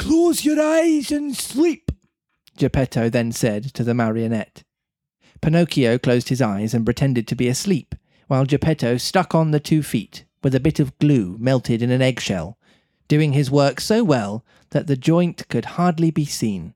Close 0.00 0.46
your 0.46 0.58
eyes 0.58 1.12
and 1.12 1.36
sleep, 1.36 1.92
Geppetto 2.56 3.10
then 3.10 3.32
said 3.32 3.64
to 3.74 3.84
the 3.84 3.92
marionette. 3.92 4.64
Pinocchio 5.42 5.98
closed 5.98 6.30
his 6.30 6.40
eyes 6.40 6.72
and 6.72 6.86
pretended 6.86 7.28
to 7.28 7.36
be 7.36 7.48
asleep, 7.48 7.94
while 8.26 8.46
Geppetto 8.46 8.96
stuck 8.96 9.34
on 9.34 9.50
the 9.50 9.60
two 9.60 9.82
feet 9.82 10.24
with 10.42 10.54
a 10.54 10.58
bit 10.58 10.80
of 10.80 10.98
glue 11.00 11.36
melted 11.38 11.82
in 11.82 11.90
an 11.90 12.00
eggshell, 12.00 12.56
doing 13.08 13.34
his 13.34 13.50
work 13.50 13.78
so 13.78 14.02
well 14.02 14.42
that 14.70 14.86
the 14.86 14.96
joint 14.96 15.46
could 15.50 15.76
hardly 15.76 16.10
be 16.10 16.24
seen. 16.24 16.72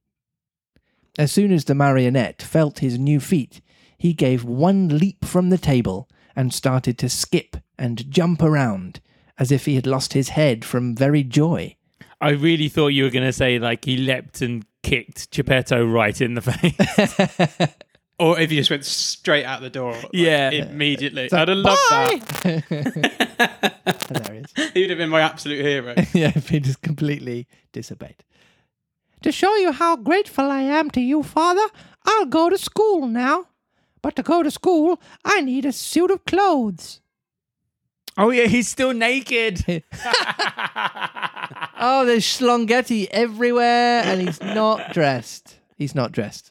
As 1.19 1.33
soon 1.33 1.51
as 1.51 1.65
the 1.65 1.75
marionette 1.75 2.43
felt 2.43 2.81
his 2.81 2.99
new 2.99 3.21
feet, 3.21 3.63
he 3.97 4.13
gave 4.13 4.45
one 4.45 4.99
leap 4.99 5.25
from 5.25 5.49
the 5.49 5.57
table 5.57 6.11
and 6.37 6.53
started 6.53 6.99
to 6.99 7.09
skip 7.09 7.57
and 7.79 8.11
jump 8.11 8.43
around 8.43 9.01
as 9.39 9.51
if 9.51 9.65
he 9.65 9.77
had 9.77 9.87
lost 9.87 10.13
his 10.13 10.29
head 10.29 10.63
from 10.63 10.95
very 10.95 11.25
joy. 11.25 11.75
I 12.25 12.31
really 12.31 12.69
thought 12.69 12.89
you 12.89 13.05
were 13.05 13.11
going 13.11 13.27
to 13.27 13.33
say 13.33 13.59
like 13.59 13.85
he 13.85 13.97
leapt 13.97 14.41
and 14.41 14.65
kicked 14.83 15.31
Geppetto 15.31 15.85
right 15.85 16.19
in 16.21 16.35
the 16.35 16.41
face. 16.43 17.69
Or 18.17 18.39
if 18.39 18.53
you 18.53 18.61
just 18.61 18.71
went 18.71 18.85
straight 18.85 19.45
out 19.45 19.61
the 19.61 19.71
door. 19.71 19.91
like, 19.93 20.09
Yeah. 20.13 20.51
immediately. 20.51 21.29
I'd 21.33 21.49
have 21.49 21.59
loved 21.59 21.81
that. 21.91 22.65
Hilarious. 24.09 24.53
He'd 24.73 24.91
have 24.91 24.99
been 24.99 25.11
my 25.11 25.21
absolute 25.21 25.61
hero. 25.65 25.95
yeah, 26.13 26.31
if 26.35 26.49
he 26.49 26.61
just 26.61 26.81
completely 26.81 27.49
disobeyed. 27.73 28.23
To 29.23 29.33
show 29.33 29.53
you 29.57 29.73
how 29.73 29.97
grateful 29.97 30.49
I 30.49 30.61
am 30.63 30.91
to 30.93 31.01
you, 31.01 31.25
Father, 31.25 31.67
I'll 32.07 32.27
go 32.27 32.49
to 32.51 32.57
school 32.57 33.09
now. 33.09 33.47
But 34.01 34.15
to 34.15 34.23
go 34.23 34.45
to 34.45 34.51
school, 34.51 35.01
I 35.25 35.41
need 35.41 35.65
a 35.65 35.73
suit 35.73 36.13
of 36.13 36.25
clothes. 36.25 37.01
Oh 38.17 38.31
yeah, 38.31 38.47
he's 38.47 38.69
still 38.69 38.93
naked. 38.93 39.65
Oh, 41.87 42.07
there's 42.07 42.25
Schlongetti 42.25 43.09
everywhere, 43.11 44.03
and 44.05 44.23
he's 44.23 44.41
not 44.41 44.95
dressed. 44.95 45.57
He's 45.77 45.95
not 45.95 46.13
dressed. 46.13 46.51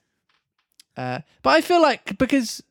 Uh, 0.95 1.19
but 1.41 1.49
I 1.56 1.62
feel 1.62 1.82
like 1.82 2.19
because 2.19 2.62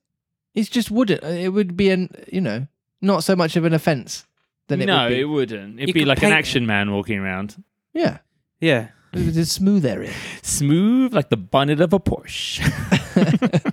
it's 0.54 0.68
just 0.68 0.88
wouldn't, 0.90 1.24
it 1.24 1.48
would 1.52 1.76
be 1.76 1.90
an 1.90 2.10
you 2.30 2.40
know 2.40 2.68
not 3.00 3.24
so 3.24 3.34
much 3.34 3.56
of 3.56 3.64
an 3.64 3.72
offence 3.72 4.26
than 4.68 4.80
it 4.80 4.86
no, 4.86 5.04
would 5.04 5.08
be. 5.08 5.20
it 5.20 5.24
wouldn't. 5.24 5.76
It'd 5.80 5.88
You 5.88 5.94
be 5.94 6.00
could 6.00 6.08
like 6.08 6.18
an 6.18 6.22
paint- 6.30 6.34
action 6.34 6.66
man 6.66 6.92
walking 6.92 7.18
around, 7.18 7.60
yeah, 7.92 8.18
Yeah. 8.60 8.88
it 9.12 9.26
was 9.26 9.36
a 9.36 9.46
smooth 9.46 9.84
area. 9.84 10.12
smooth 10.42 11.12
like 11.12 11.30
the 11.30 11.36
bonnet 11.36 11.80
of 11.80 11.92
a 11.92 11.98
Porsche. 11.98 12.60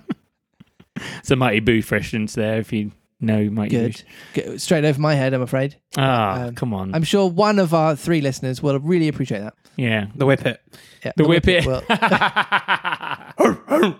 It's 1.20 1.30
a 1.30 1.36
Mighty 1.36 1.60
Boosh 1.60 1.90
reference 1.92 2.34
there, 2.34 2.58
if 2.58 2.72
you 2.72 2.90
know 3.20 3.48
Mighty 3.50 3.76
Good. 3.76 4.02
Go- 4.34 4.56
Straight 4.56 4.84
over 4.84 5.00
my 5.00 5.14
head, 5.14 5.34
I'm 5.34 5.42
afraid. 5.42 5.76
Ah, 5.96 6.44
Um, 6.44 6.54
come 6.54 6.72
on. 6.74 6.94
I'm 6.94 7.02
sure 7.04 7.28
one 7.28 7.58
of 7.58 7.74
our 7.74 7.96
three 7.96 8.20
listeners 8.20 8.62
will 8.62 8.78
really 8.78 9.08
appreciate 9.08 9.40
that. 9.40 9.54
yeah. 9.76 10.06
The 10.14 10.26
whip 10.26 10.44
it. 10.46 10.60
Yeah, 11.04 11.12
The 11.16 11.26
whip 11.28 11.46
it. 11.48 11.66
will. 11.66 11.82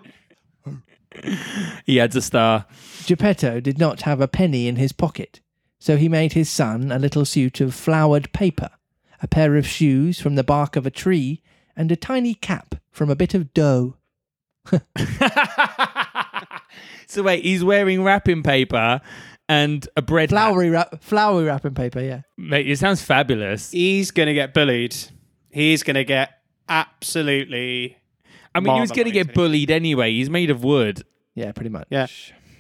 he 1.87 2.00
adds 2.00 2.16
a 2.16 2.22
star. 2.22 2.66
Geppetto 3.06 3.61
did 3.61 3.78
not 3.78 4.02
have 4.02 4.20
a 4.20 4.28
penny 4.28 4.68
in 4.68 4.76
his 4.76 4.92
pocket, 4.92 5.40
so 5.78 5.96
he 5.96 6.09
made 6.09 6.33
his 6.35 6.48
son 6.48 6.92
a 6.92 6.98
little 6.98 7.24
suit 7.24 7.61
of 7.61 7.74
flowered 7.74 8.33
paper, 8.33 8.70
a 9.22 9.28
pair 9.28 9.56
of 9.56 9.66
shoes 9.66 10.20
from 10.20 10.35
the 10.37 10.44
bark 10.44 10.76
of 10.76 10.87
a 10.87 10.90
tree, 10.90 11.42
and 11.76 11.90
a 11.90 11.96
tiny 11.96 12.35
cap 12.35 12.74
from 12.90 13.11
a 13.11 13.16
bit 13.16 13.35
of 13.35 13.52
dough. 13.54 13.96
so 17.07 17.22
wait, 17.22 17.44
he's 17.44 17.64
wearing 17.64 18.03
wrapping 18.03 18.42
paper 18.42 19.00
and 19.48 19.88
a 19.96 20.03
bread 20.03 20.31
hat. 20.31 20.37
Flowery, 20.37 20.70
wrap, 20.70 21.03
flowery 21.03 21.44
wrapping 21.44 21.74
paper, 21.74 22.00
yeah. 22.00 22.22
Mate, 22.38 22.68
it 22.68 22.79
sounds 22.79 23.03
fabulous. 23.03 23.70
He's 23.70 24.11
going 24.11 24.29
to 24.29 24.35
get 24.35 24.55
bullied. 24.55 24.96
He's 25.50 25.83
going 25.83 25.96
to 25.96 26.05
get 26.05 26.31
absolutely. 26.68 27.96
I 28.55 28.61
mean, 28.61 28.74
he 28.74 28.81
was 28.81 28.92
going 28.92 29.07
to 29.07 29.11
get 29.11 29.35
bullied 29.35 29.70
anyway. 29.70 30.12
He's 30.12 30.31
made 30.31 30.50
of 30.50 30.62
wood. 30.64 31.03
Yeah, 31.35 31.53
pretty 31.53 31.70
much. 31.70 31.87
Yeah. 31.90 32.07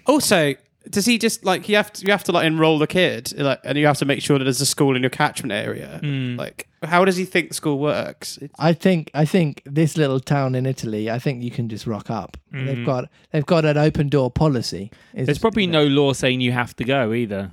Also, 0.06 0.54
does 0.88 1.04
he 1.04 1.18
just 1.18 1.44
like 1.44 1.68
you 1.68 1.76
have 1.76 1.92
to 1.92 2.06
you 2.06 2.10
have 2.10 2.24
to 2.24 2.32
like 2.32 2.46
enroll 2.46 2.78
the 2.78 2.86
kid 2.86 3.32
like 3.38 3.60
and 3.64 3.76
you 3.76 3.86
have 3.86 3.98
to 3.98 4.04
make 4.06 4.22
sure 4.22 4.38
that 4.38 4.44
there's 4.44 4.62
a 4.62 4.66
school 4.66 4.96
in 4.96 5.02
your 5.02 5.10
catchment 5.10 5.52
area 5.52 5.98
Hmm. 6.02 6.36
like 6.36 6.68
how 6.82 7.04
does 7.04 7.16
he 7.18 7.26
think 7.26 7.52
school 7.52 7.78
works 7.78 8.38
It- 8.38 8.50
I 8.58 8.72
think 8.72 9.10
I 9.12 9.26
think 9.26 9.60
this 9.66 9.96
little 9.98 10.20
town 10.20 10.54
in 10.54 10.64
Italy, 10.64 11.10
I 11.10 11.18
think 11.18 11.42
you 11.42 11.50
can 11.50 11.68
just 11.68 11.86
rock 11.86 12.08
up. 12.10 12.38
They've 12.50 12.84
got 12.86 13.10
they've 13.30 13.44
got 13.44 13.64
an 13.66 13.76
open 13.76 14.08
door 14.08 14.30
policy. 14.30 14.90
It's- 15.12 15.26
There's 15.26 15.38
probably 15.38 15.66
no 15.66 15.84
law 15.86 16.14
saying 16.14 16.40
you 16.40 16.52
have 16.52 16.74
to 16.76 16.84
go 16.84 17.12
either. 17.12 17.50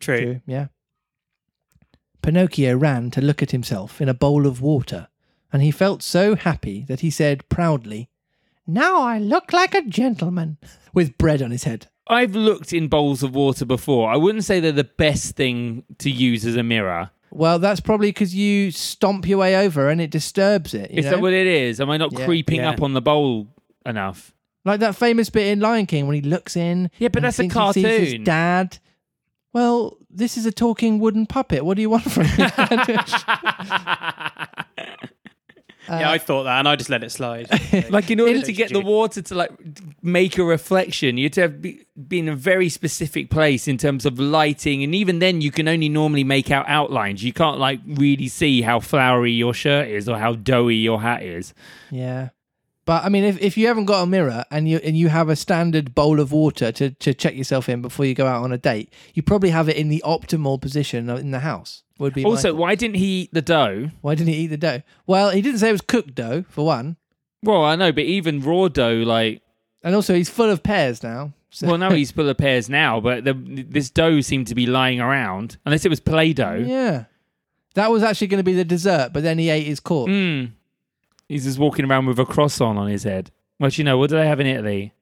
true 0.00 0.18
True, 0.18 0.40
yeah. 0.46 0.66
Pinocchio 2.22 2.74
ran 2.76 3.10
to 3.12 3.20
look 3.20 3.42
at 3.42 3.50
himself 3.50 4.00
in 4.00 4.08
a 4.08 4.14
bowl 4.14 4.46
of 4.46 4.60
water, 4.60 5.08
and 5.52 5.62
he 5.62 5.70
felt 5.70 6.02
so 6.02 6.34
happy 6.34 6.84
that 6.88 7.00
he 7.00 7.10
said 7.10 7.48
proudly, 7.48 8.08
Now 8.66 9.02
I 9.02 9.18
look 9.18 9.52
like 9.52 9.74
a 9.74 9.82
gentleman. 9.82 10.56
With 10.94 11.18
bread 11.18 11.42
on 11.42 11.50
his 11.50 11.64
head. 11.64 11.88
I've 12.06 12.34
looked 12.36 12.72
in 12.72 12.88
bowls 12.88 13.22
of 13.22 13.34
water 13.34 13.64
before. 13.64 14.10
I 14.10 14.16
wouldn't 14.16 14.44
say 14.44 14.60
they're 14.60 14.72
the 14.72 14.84
best 14.84 15.36
thing 15.36 15.84
to 15.98 16.10
use 16.10 16.44
as 16.44 16.56
a 16.56 16.62
mirror. 16.62 17.10
Well, 17.30 17.58
that's 17.58 17.80
probably 17.80 18.10
because 18.10 18.34
you 18.34 18.70
stomp 18.70 19.26
your 19.26 19.38
way 19.38 19.56
over 19.56 19.88
and 19.88 20.00
it 20.00 20.10
disturbs 20.10 20.74
it. 20.74 20.90
You 20.90 20.98
Is 20.98 21.04
know? 21.06 21.12
that 21.12 21.20
what 21.22 21.32
it 21.32 21.46
is? 21.46 21.80
Am 21.80 21.90
I 21.90 21.96
not 21.96 22.12
Yeah. 22.12 22.26
creeping 22.26 22.56
Yeah. 22.60 22.70
up 22.70 22.82
on 22.82 22.92
the 22.92 23.02
bowl 23.02 23.48
enough? 23.86 24.32
Like 24.64 24.80
that 24.80 24.96
famous 24.96 25.30
bit 25.30 25.48
in 25.48 25.60
Lion 25.60 25.86
King 25.86 26.06
when 26.06 26.14
he 26.14 26.22
looks 26.22 26.56
in. 26.56 26.90
Yeah, 26.98 27.08
but 27.08 27.18
and 27.18 27.24
that's 27.26 27.38
a 27.38 27.42
thinks 27.48 27.74
he 27.74 27.82
sees 27.82 27.84
his 27.84 28.08
cartoon. 28.10 28.24
dad. 28.24 28.78
Well, 29.52 29.96
this 30.10 30.36
is 30.36 30.46
a 30.46 30.52
talking 30.52 30.98
wooden 31.00 31.26
puppet. 31.26 31.64
What 31.64 31.76
do 31.76 31.82
you 31.82 31.90
want 31.90 32.10
from 32.10 32.24
me? 32.24 32.36
Uh, 35.88 35.98
yeah, 36.00 36.10
I 36.10 36.18
thought 36.18 36.44
that, 36.44 36.58
and 36.58 36.68
I 36.68 36.76
just 36.76 36.90
let 36.90 37.04
it 37.04 37.10
slide. 37.12 37.48
Like 37.90 38.10
in 38.10 38.20
order 38.20 38.40
to 38.40 38.52
get 38.52 38.72
the 38.72 38.80
water 38.80 39.20
to 39.22 39.34
like 39.34 39.50
make 40.02 40.38
a 40.38 40.44
reflection, 40.44 41.18
you'd 41.18 41.34
have 41.34 41.50
to 41.50 41.52
have 41.52 41.62
be, 41.62 41.86
be 42.08 42.18
in 42.20 42.28
a 42.28 42.34
very 42.34 42.68
specific 42.68 43.30
place 43.30 43.68
in 43.68 43.76
terms 43.78 44.06
of 44.06 44.18
lighting, 44.18 44.82
and 44.82 44.94
even 44.94 45.18
then, 45.18 45.40
you 45.40 45.50
can 45.50 45.68
only 45.68 45.88
normally 45.88 46.24
make 46.24 46.50
out 46.50 46.66
outlines. 46.68 47.22
You 47.22 47.32
can't 47.32 47.58
like 47.58 47.80
really 47.86 48.28
see 48.28 48.62
how 48.62 48.80
flowery 48.80 49.32
your 49.32 49.52
shirt 49.54 49.88
is 49.88 50.08
or 50.08 50.18
how 50.18 50.34
doughy 50.34 50.76
your 50.76 51.00
hat 51.02 51.22
is. 51.22 51.52
yeah. 51.90 52.30
But 52.86 53.04
I 53.04 53.08
mean, 53.08 53.24
if, 53.24 53.40
if 53.40 53.56
you 53.56 53.66
haven't 53.68 53.86
got 53.86 54.02
a 54.02 54.06
mirror 54.06 54.44
and 54.50 54.68
you 54.68 54.78
and 54.84 54.96
you 54.96 55.08
have 55.08 55.28
a 55.30 55.36
standard 55.36 55.94
bowl 55.94 56.20
of 56.20 56.32
water 56.32 56.70
to, 56.72 56.90
to 56.90 57.14
check 57.14 57.34
yourself 57.34 57.68
in 57.68 57.80
before 57.80 58.04
you 58.04 58.14
go 58.14 58.26
out 58.26 58.42
on 58.44 58.52
a 58.52 58.58
date, 58.58 58.92
you 59.14 59.22
probably 59.22 59.50
have 59.50 59.68
it 59.68 59.76
in 59.76 59.88
the 59.88 60.02
optimal 60.04 60.60
position 60.60 61.08
in 61.08 61.30
the 61.30 61.40
house. 61.40 61.82
Would 61.98 62.12
be 62.12 62.24
Also, 62.24 62.50
thought. 62.50 62.58
why 62.58 62.74
didn't 62.74 62.96
he 62.96 63.22
eat 63.22 63.32
the 63.32 63.40
dough? 63.40 63.90
why 64.00 64.14
didn't 64.14 64.32
he 64.34 64.40
eat 64.40 64.46
the 64.48 64.56
dough? 64.56 64.82
Well, 65.06 65.30
he 65.30 65.40
didn't 65.40 65.60
say 65.60 65.68
it 65.68 65.72
was 65.72 65.80
cooked 65.80 66.14
dough 66.14 66.44
for 66.48 66.66
one, 66.66 66.96
Well, 67.42 67.64
I 67.64 67.76
know, 67.76 67.92
but 67.92 68.04
even 68.04 68.40
raw 68.42 68.68
dough, 68.68 69.02
like, 69.06 69.42
and 69.82 69.94
also 69.94 70.14
he's 70.14 70.28
full 70.28 70.50
of 70.50 70.62
pears 70.62 71.02
now. 71.02 71.32
So 71.50 71.68
well, 71.68 71.78
no, 71.78 71.90
he's 72.00 72.10
full 72.10 72.28
of 72.28 72.36
pears 72.36 72.68
now, 72.68 72.98
but 73.00 73.24
the, 73.24 73.32
this 73.32 73.90
dough 73.90 74.20
seemed 74.22 74.48
to 74.48 74.54
be 74.56 74.66
lying 74.66 75.00
around, 75.00 75.56
unless 75.64 75.84
it 75.84 75.88
was 75.88 76.00
Play-Doh. 76.00 76.64
yeah, 76.66 77.04
that 77.74 77.90
was 77.92 78.02
actually 78.02 78.26
going 78.26 78.40
to 78.40 78.44
be 78.44 78.54
the 78.54 78.64
dessert, 78.64 79.12
but 79.12 79.22
then 79.22 79.38
he 79.38 79.48
ate 79.48 79.66
his 79.66 79.78
corpse. 79.80 80.10
Mm. 80.10 80.50
He's 81.28 81.44
just 81.44 81.58
walking 81.58 81.84
around 81.84 82.06
with 82.06 82.18
a 82.18 82.24
cross 82.26 82.60
on 82.60 82.76
on 82.78 82.88
his 82.88 83.04
head. 83.04 83.30
Well, 83.58 83.70
do 83.70 83.80
you 83.80 83.84
know, 83.84 83.98
what 83.98 84.10
do 84.10 84.16
they 84.16 84.26
have 84.26 84.40
in 84.40 84.46
Italy? 84.46 84.92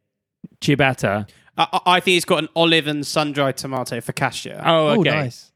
Ciabatta. 0.61 1.29
I, 1.57 1.67
I 1.73 1.81
I 1.97 2.01
think 2.01 2.15
he's 2.15 2.25
got 2.25 2.43
an 2.43 2.49
olive 2.57 2.87
and 2.87 3.07
sun-dried 3.07 3.57
tomato 3.57 3.99
focaccia 4.01 4.61
Oh, 4.65 4.89
Oh, 4.89 5.01
okay. 5.01 5.11
nice. 5.11 5.53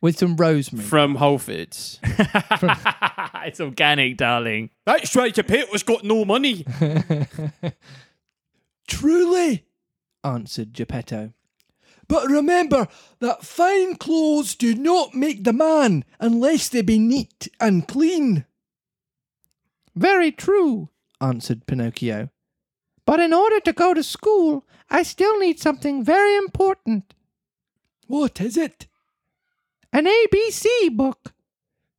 With 0.00 0.18
some 0.18 0.36
rosemary. 0.36 0.86
from 0.86 1.14
Whole 1.14 1.38
Foods. 1.38 1.98
it's 2.04 3.58
organic, 3.60 4.18
darling. 4.18 4.68
That's 4.84 5.16
right, 5.16 5.34
Geppetto's 5.34 5.82
got 5.82 6.04
no 6.04 6.26
money. 6.26 6.66
Truly, 8.86 9.64
answered 10.22 10.74
Geppetto. 10.74 11.32
But 12.06 12.28
remember 12.28 12.86
that 13.20 13.44
fine 13.44 13.96
clothes 13.96 14.54
do 14.54 14.74
not 14.74 15.14
make 15.14 15.44
the 15.44 15.54
man 15.54 16.04
unless 16.20 16.68
they 16.68 16.82
be 16.82 16.98
neat 16.98 17.48
and 17.58 17.88
clean. 17.88 18.44
Very 19.94 20.32
true, 20.32 20.88
answered 21.20 21.66
Pinocchio. 21.66 22.30
But 23.06 23.20
in 23.20 23.32
order 23.32 23.60
to 23.60 23.72
go 23.72 23.94
to 23.94 24.02
school, 24.02 24.64
I 24.90 25.02
still 25.02 25.38
need 25.38 25.60
something 25.60 26.04
very 26.04 26.36
important. 26.36 27.14
What 28.06 28.40
is 28.40 28.56
it? 28.56 28.86
An 29.92 30.06
ABC 30.06 30.66
book. 30.96 31.32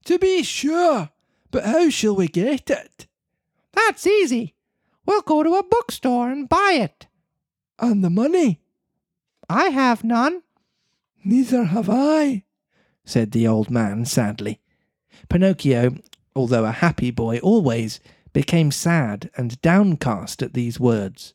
To 0.05 0.19
be 0.19 0.43
sure, 0.43 1.09
but 1.51 1.65
how 1.65 1.89
shall 1.89 2.15
we 2.15 2.27
get 2.27 2.69
it? 2.69 3.07
That's 3.73 4.05
easy. 4.05 4.55
We'll 5.05 5.21
go 5.21 5.43
to 5.43 5.55
a 5.55 5.63
bookstore 5.63 6.29
and 6.29 6.49
buy 6.49 6.77
it. 6.79 7.07
And 7.79 8.03
the 8.03 8.09
money? 8.09 8.61
I 9.49 9.65
have 9.65 10.03
none. 10.03 10.43
Neither 11.23 11.65
have 11.65 11.89
I, 11.89 12.43
said 13.03 13.31
the 13.31 13.47
old 13.47 13.69
man 13.69 14.05
sadly. 14.05 14.59
Pinocchio, 15.29 15.95
although 16.35 16.65
a 16.65 16.71
happy 16.71 17.11
boy 17.11 17.39
always, 17.39 17.99
became 18.33 18.71
sad 18.71 19.29
and 19.37 19.61
downcast 19.61 20.41
at 20.43 20.53
these 20.53 20.79
words. 20.79 21.33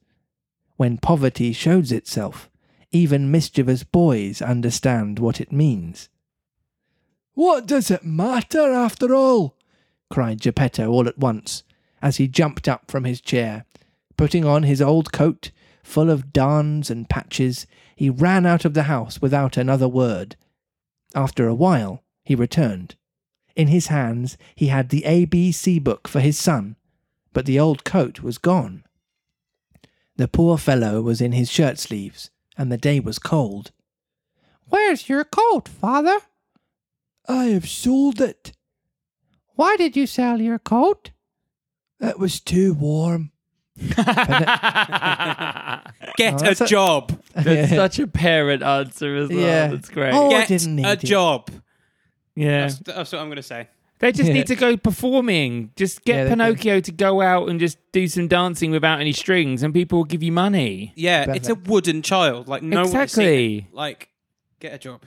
When 0.76 0.98
poverty 0.98 1.52
shows 1.52 1.92
itself, 1.92 2.50
even 2.92 3.30
mischievous 3.30 3.84
boys 3.84 4.42
understand 4.42 5.18
what 5.18 5.40
it 5.40 5.52
means. 5.52 6.08
What 7.34 7.66
does 7.66 7.90
it 7.90 8.04
matter 8.04 8.72
after 8.72 9.14
all? 9.14 9.56
cried 10.10 10.40
Geppetto 10.40 10.90
all 10.90 11.08
at 11.08 11.18
once, 11.18 11.62
as 12.02 12.16
he 12.16 12.28
jumped 12.28 12.68
up 12.68 12.90
from 12.90 13.04
his 13.04 13.20
chair. 13.20 13.64
Putting 14.16 14.44
on 14.44 14.64
his 14.64 14.82
old 14.82 15.12
coat, 15.12 15.50
full 15.82 16.10
of 16.10 16.32
darns 16.32 16.90
and 16.90 17.08
patches, 17.08 17.66
he 17.96 18.10
ran 18.10 18.44
out 18.44 18.64
of 18.64 18.74
the 18.74 18.84
house 18.84 19.22
without 19.22 19.56
another 19.56 19.88
word. 19.88 20.36
After 21.14 21.48
a 21.48 21.54
while, 21.54 22.02
he 22.24 22.34
returned. 22.34 22.96
In 23.56 23.68
his 23.68 23.88
hands, 23.88 24.36
he 24.54 24.68
had 24.68 24.88
the 24.88 25.02
ABC 25.02 25.82
book 25.82 26.06
for 26.08 26.20
his 26.20 26.38
son, 26.38 26.76
but 27.32 27.46
the 27.46 27.58
old 27.60 27.84
coat 27.84 28.20
was 28.20 28.38
gone. 28.38 28.84
The 30.16 30.28
poor 30.28 30.56
fellow 30.58 31.00
was 31.02 31.20
in 31.20 31.32
his 31.32 31.50
shirt 31.50 31.78
sleeves, 31.78 32.30
and 32.56 32.70
the 32.70 32.76
day 32.78 33.00
was 33.00 33.18
cold. 33.18 33.72
Where's 34.68 35.08
your 35.08 35.24
coat, 35.24 35.66
father? 35.68 36.18
I 37.28 37.46
have 37.46 37.68
sold 37.68 38.20
it. 38.20 38.52
Why 39.56 39.76
did 39.76 39.96
you 39.96 40.06
sell 40.06 40.40
your 40.40 40.58
coat? 40.58 41.10
It 42.00 42.18
was 42.18 42.40
too 42.40 42.74
warm. 42.74 43.32
Get 43.76 44.02
Oh, 46.42 46.46
a 46.46 46.50
a- 46.50 46.66
job. 46.66 47.20
That's 47.34 47.70
such 47.70 47.98
a 47.98 48.06
parent 48.06 48.62
answer 48.62 49.16
as 49.16 49.28
well. 49.28 49.38
Yeah. 49.38 49.66
That's 49.68 49.88
great. 49.88 50.12
Oh, 50.14 50.28
I 50.28 50.40
Get 50.40 50.48
didn't 50.48 50.76
need 50.76 50.86
a 50.86 50.92
it. 50.92 51.00
job. 51.00 51.50
Yeah. 52.34 52.62
That's, 52.62 52.78
that's 52.78 53.12
what 53.12 53.20
I'm 53.20 53.28
going 53.28 53.36
to 53.36 53.42
say. 53.42 53.68
They 53.98 54.12
just 54.12 54.28
Yeah. 54.28 54.34
need 54.34 54.46
to 54.46 54.56
go 54.56 54.76
performing. 54.78 55.72
Just 55.76 56.04
get 56.04 56.16
Yeah, 56.16 56.24
they 56.24 56.30
Pinocchio 56.30 56.80
to 56.80 56.92
go 56.92 57.20
out 57.20 57.50
and 57.50 57.60
just 57.60 57.76
do 57.92 58.08
some 58.08 58.28
dancing 58.28 58.70
without 58.70 58.98
any 59.00 59.12
strings, 59.12 59.62
and 59.62 59.74
people 59.74 59.98
will 59.98 60.04
give 60.06 60.22
you 60.22 60.32
money. 60.32 60.92
Yeah, 60.96 61.26
Perfect. 61.26 61.36
it's 61.36 61.48
a 61.50 61.54
wooden 61.54 62.00
child. 62.02 62.48
Like 62.48 62.62
no 62.62 62.78
one 62.78 62.86
exactly. 62.86 63.58
it. 63.58 63.74
Like, 63.74 64.08
get 64.58 64.72
a 64.72 64.78
job. 64.78 65.02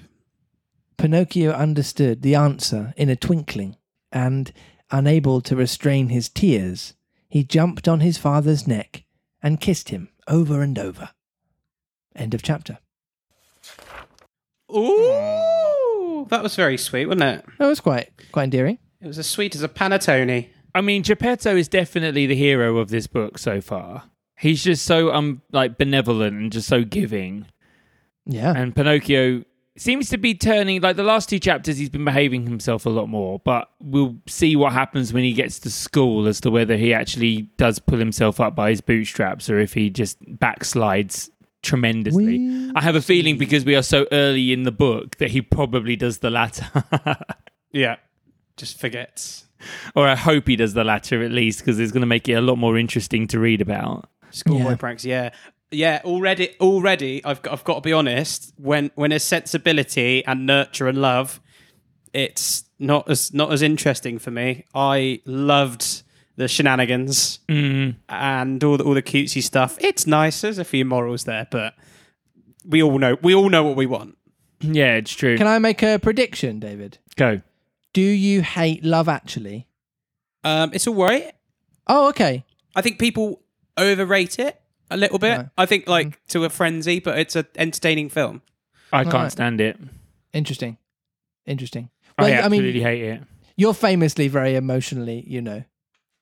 Pinocchio 0.98 1.52
understood 1.52 2.22
the 2.22 2.36
answer 2.36 2.94
in 2.96 3.10
a 3.10 3.16
twinkling, 3.16 3.78
and, 4.12 4.54
unable 4.92 5.42
to 5.42 5.56
restrain 5.56 6.10
his 6.10 6.30
tears, 6.30 6.94
he 7.28 7.44
jumped 7.44 7.88
on 7.88 8.00
his 8.02 8.20
father's 8.20 8.68
neck 8.68 9.04
and 9.42 9.60
kissed 9.60 9.90
him 9.90 10.08
over 10.28 10.62
and 10.62 10.78
over. 10.78 11.10
End 12.16 12.36
of 12.36 12.44
chapter. 12.44 12.78
Ooh, 14.72 15.63
that 16.30 16.44
was 16.44 16.56
very 16.56 16.78
sweet, 16.78 17.06
wasn't 17.06 17.24
it? 17.24 17.46
That 17.60 17.68
was 17.68 17.80
quite 17.80 18.10
quite 18.32 18.46
endearing. 18.46 18.80
It 19.02 19.08
was 19.08 19.20
as 19.20 19.28
sweet 19.28 19.56
as 19.56 19.64
a 19.64 19.70
panettone. 19.70 20.50
I 20.76 20.82
mean, 20.82 21.04
Geppetto 21.04 21.56
is 21.56 21.68
definitely 21.68 22.26
the 22.26 22.36
hero 22.36 22.78
of 22.78 22.90
this 22.90 23.08
book 23.08 23.38
so 23.38 23.62
far. 23.62 24.04
He's 24.38 24.64
just 24.64 24.86
so 24.86 25.14
um 25.14 25.42
like 25.52 25.78
benevolent 25.78 26.36
and 26.36 26.52
just 26.52 26.68
so 26.68 26.84
giving. 26.84 27.48
Yeah. 28.26 28.54
And 28.56 28.76
Pinocchio 28.76 29.44
seems 29.76 30.10
to 30.10 30.18
be 30.18 30.36
turning 30.36 30.82
like 30.82 30.96
the 30.96 31.04
last 31.04 31.30
two 31.30 31.40
chapters 31.40 31.78
he's 31.78 31.90
been 31.90 32.06
behaving 32.06 32.46
himself 32.46 32.86
a 32.86 32.90
lot 32.90 33.10
more, 33.10 33.40
but 33.40 33.70
we'll 33.82 34.16
see 34.28 34.56
what 34.56 34.72
happens 34.74 35.12
when 35.12 35.24
he 35.24 35.34
gets 35.34 35.60
to 35.60 35.70
school 35.72 36.28
as 36.28 36.40
to 36.42 36.52
whether 36.52 36.78
he 36.78 36.94
actually 36.94 37.44
does 37.58 37.80
pull 37.80 38.00
himself 38.00 38.40
up 38.40 38.56
by 38.56 38.70
his 38.70 38.82
bootstraps 38.82 39.50
or 39.50 39.60
if 39.60 39.74
he 39.74 39.90
just 39.90 40.22
backslides 40.24 41.30
tremendously. 41.64 42.38
We'll 42.40 42.72
I 42.78 42.82
have 42.82 42.96
a 42.96 43.02
feeling 43.02 43.38
because 43.38 43.66
we 43.66 43.76
are 43.76 43.82
so 43.82 44.06
early 44.12 44.54
in 44.54 44.64
the 44.64 44.72
book 44.72 45.18
that 45.18 45.32
he 45.32 45.42
probably 45.42 45.96
does 45.96 46.20
the 46.20 46.30
latter. 46.30 46.68
Yeah, 47.72 47.96
just 48.56 48.80
forgets. 48.80 49.46
or 49.96 50.08
I 50.08 50.14
hope 50.16 50.48
he 50.48 50.56
does 50.56 50.76
the 50.76 50.84
latter 50.84 51.24
at 51.24 51.32
least 51.32 51.58
because 51.60 51.80
it's 51.80 51.92
going 51.92 52.02
to 52.02 52.06
make 52.08 52.30
it 52.30 52.34
a 52.34 52.42
lot 52.42 52.58
more 52.60 52.78
interesting 52.78 53.26
to 53.30 53.40
read 53.40 53.62
about. 53.62 54.08
Schoolboy 54.30 54.70
Yeah. 54.70 54.76
pranks. 54.76 55.04
Yeah, 55.04 55.30
yeah. 55.72 56.02
Already, 56.06 56.50
already. 56.62 57.26
I've 57.26 57.42
got, 57.42 57.54
I've 57.54 57.64
got 57.64 57.76
to 57.76 57.82
be 57.82 57.92
honest. 57.94 58.54
When 58.58 58.92
when 58.94 59.10
there's 59.10 59.24
sensibility 59.24 60.24
and 60.26 60.46
nurture 60.46 60.88
and 60.88 61.00
love, 61.02 61.42
it's 62.14 62.66
not 62.78 63.10
as 63.10 63.34
not 63.34 63.52
as 63.52 63.64
interesting 63.64 64.20
for 64.20 64.30
me. 64.30 64.66
I 64.76 65.22
loved 65.26 66.04
the 66.36 66.48
shenanigans 66.48 67.40
Mm. 67.50 67.96
and 68.10 68.64
all 68.64 68.78
the 68.78 68.84
all 68.84 68.94
the 68.94 69.02
cutesy 69.02 69.42
stuff. 69.44 69.78
It's 69.80 70.08
nice. 70.08 70.42
There's 70.42 70.58
a 70.58 70.64
few 70.66 70.86
morals 70.86 71.24
there, 71.26 71.48
but 71.52 71.76
we 72.66 72.82
all 72.82 72.98
know 72.98 73.18
we 73.22 73.34
all 73.36 73.50
know 73.50 73.64
what 73.64 73.76
we 73.76 73.86
want. 73.86 74.18
Yeah, 74.62 74.96
it's 74.96 75.12
true. 75.12 75.38
Can 75.38 75.48
I 75.48 75.60
make 75.60 75.84
a 75.84 76.00
prediction, 76.00 76.60
David? 76.60 76.98
Go. 77.16 77.42
Do 77.94 78.02
you 78.02 78.42
hate 78.42 78.84
Love 78.84 79.08
Actually? 79.10 79.68
Um, 80.44 80.72
it's 80.74 80.88
all 80.88 80.96
right. 80.96 81.34
Oh, 81.88 82.10
okay. 82.10 82.44
I 82.76 82.82
think 82.82 82.98
people 82.98 83.42
overrate 83.78 84.40
it 84.40 84.60
a 84.90 84.98
little 84.98 85.20
bit. 85.20 85.38
Right. 85.38 85.50
I 85.58 85.66
think 85.66 85.88
like 85.88 86.26
to 86.30 86.46
a 86.46 86.50
frenzy, 86.50 87.00
but 87.00 87.20
it's 87.20 87.36
an 87.36 87.46
entertaining 87.56 88.10
film. 88.10 88.42
I 88.92 89.04
can't 89.04 89.16
Alright. 89.16 89.32
stand 89.34 89.62
it. 89.62 89.78
Interesting. 90.34 90.78
Interesting. 91.46 91.90
I 92.18 92.24
Well, 92.24 92.32
I 92.32 92.36
absolutely 92.38 92.74
mean, 92.74 92.82
hate 92.84 93.02
it. 93.04 93.22
you're 93.58 93.74
famously 93.74 94.28
very 94.28 94.56
emotionally, 94.56 95.24
you 95.28 95.42
know, 95.42 95.64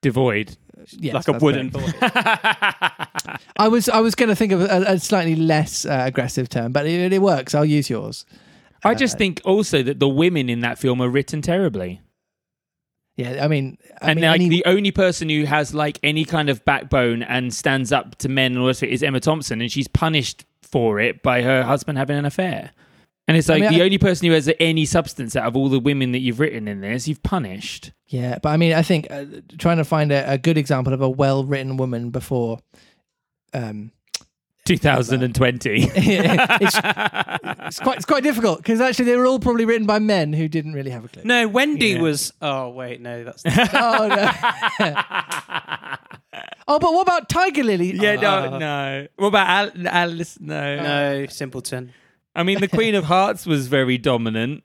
devoid. 0.01 0.57
Yes, 0.91 1.13
like 1.13 1.27
a 1.27 1.33
wooden 1.33 1.69
boy. 1.69 1.85
I 2.01 3.67
was 3.69 3.87
I 3.87 3.99
was 3.99 4.15
going 4.15 4.29
to 4.29 4.35
think 4.35 4.51
of 4.51 4.61
a, 4.61 4.83
a 4.87 4.99
slightly 4.99 5.35
less 5.35 5.85
uh, 5.85 6.03
aggressive 6.05 6.49
term, 6.49 6.71
but 6.71 6.85
it, 6.87 7.13
it 7.13 7.21
works. 7.21 7.53
I'll 7.53 7.63
use 7.65 7.89
yours. 7.89 8.25
I 8.83 8.95
just 8.95 9.17
think 9.17 9.41
also 9.45 9.83
that 9.83 9.99
the 9.99 10.07
women 10.09 10.49
in 10.49 10.61
that 10.61 10.79
film 10.79 11.01
are 11.01 11.09
written 11.09 11.43
terribly. 11.43 12.01
Yeah, 13.15 13.43
I 13.43 13.47
mean, 13.47 13.77
I 14.01 14.11
and 14.11 14.19
mean, 14.21 14.29
like 14.29 14.41
any- 14.41 14.49
the 14.49 14.65
only 14.65 14.89
person 14.91 15.29
who 15.29 15.43
has 15.45 15.73
like 15.75 15.99
any 16.01 16.25
kind 16.25 16.49
of 16.49 16.65
backbone 16.65 17.21
and 17.21 17.53
stands 17.53 17.91
up 17.91 18.15
to 18.17 18.29
men 18.29 18.53
and 18.53 18.61
all 18.61 18.67
this 18.67 18.81
is 18.81 19.03
Emma 19.03 19.19
Thompson, 19.19 19.61
and 19.61 19.71
she's 19.71 19.87
punished 19.87 20.45
for 20.63 20.99
it 20.99 21.21
by 21.21 21.43
her 21.43 21.61
husband 21.63 21.99
having 21.99 22.17
an 22.17 22.25
affair. 22.25 22.71
And 23.27 23.37
it's 23.37 23.49
I 23.49 23.53
like 23.53 23.61
mean, 23.61 23.71
the 23.73 23.81
I- 23.81 23.85
only 23.85 23.97
person 23.97 24.27
who 24.27 24.33
has 24.33 24.51
any 24.59 24.85
substance 24.85 25.35
out 25.35 25.45
of 25.45 25.55
all 25.55 25.69
the 25.69 25.79
women 25.79 26.11
that 26.11 26.19
you've 26.19 26.39
written 26.39 26.67
in 26.67 26.81
this, 26.81 27.07
you've 27.07 27.23
punished. 27.23 27.91
yeah, 28.07 28.39
but 28.41 28.49
I 28.49 28.57
mean, 28.57 28.73
I 28.73 28.81
think 28.81 29.07
uh, 29.09 29.25
trying 29.57 29.77
to 29.77 29.85
find 29.85 30.11
a, 30.11 30.33
a 30.33 30.37
good 30.37 30.57
example 30.57 30.91
of 30.93 31.01
a 31.01 31.09
well-written 31.09 31.77
woman 31.77 32.09
before. 32.09 32.59
Um, 33.53 33.91
2020. 34.65 35.89
it's, 35.95 36.75
it's 36.77 37.79
quite 37.79 37.97
it's 37.97 38.05
quite 38.05 38.23
difficult 38.23 38.57
because 38.59 38.79
actually 38.79 39.05
they 39.05 39.15
were 39.15 39.25
all 39.25 39.39
probably 39.39 39.65
written 39.65 39.87
by 39.87 39.97
men 39.99 40.33
who 40.33 40.47
didn't 40.47 40.73
really 40.73 40.91
have 40.91 41.03
a 41.05 41.07
clue. 41.07 41.23
no, 41.25 41.47
Wendy 41.47 41.87
Yeah. 41.89 42.01
was. 42.01 42.31
Oh 42.41 42.69
wait, 42.69 43.01
no, 43.01 43.23
that's 43.23 43.43
Oh 43.73 44.07
no! 44.07 44.31
oh, 46.67 46.79
but 46.79 46.93
what 46.93 47.01
about 47.01 47.27
Tiger 47.29 47.63
Lily? 47.63 47.93
yeah, 47.95 48.15
no, 48.15 48.29
Uh. 48.53 48.57
no. 48.59 49.07
What 49.17 49.27
about 49.29 49.75
Al- 49.75 49.87
Alice? 49.87 50.37
No. 50.39 50.75
no 50.81 51.25
simpleton. 51.27 51.93
I 52.35 52.43
mean, 52.43 52.59
the 52.59 52.67
Queen 52.67 52.95
of 52.95 53.05
Hearts 53.05 53.45
was 53.45 53.67
very 53.67 53.97
dominant. 53.97 54.63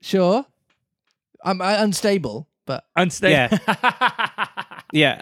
Sure, 0.00 0.44
I'm 1.44 1.60
I, 1.62 1.82
unstable, 1.82 2.46
but 2.66 2.84
Unstable. 2.96 3.58
Yeah, 3.68 4.46
yeah. 4.92 5.20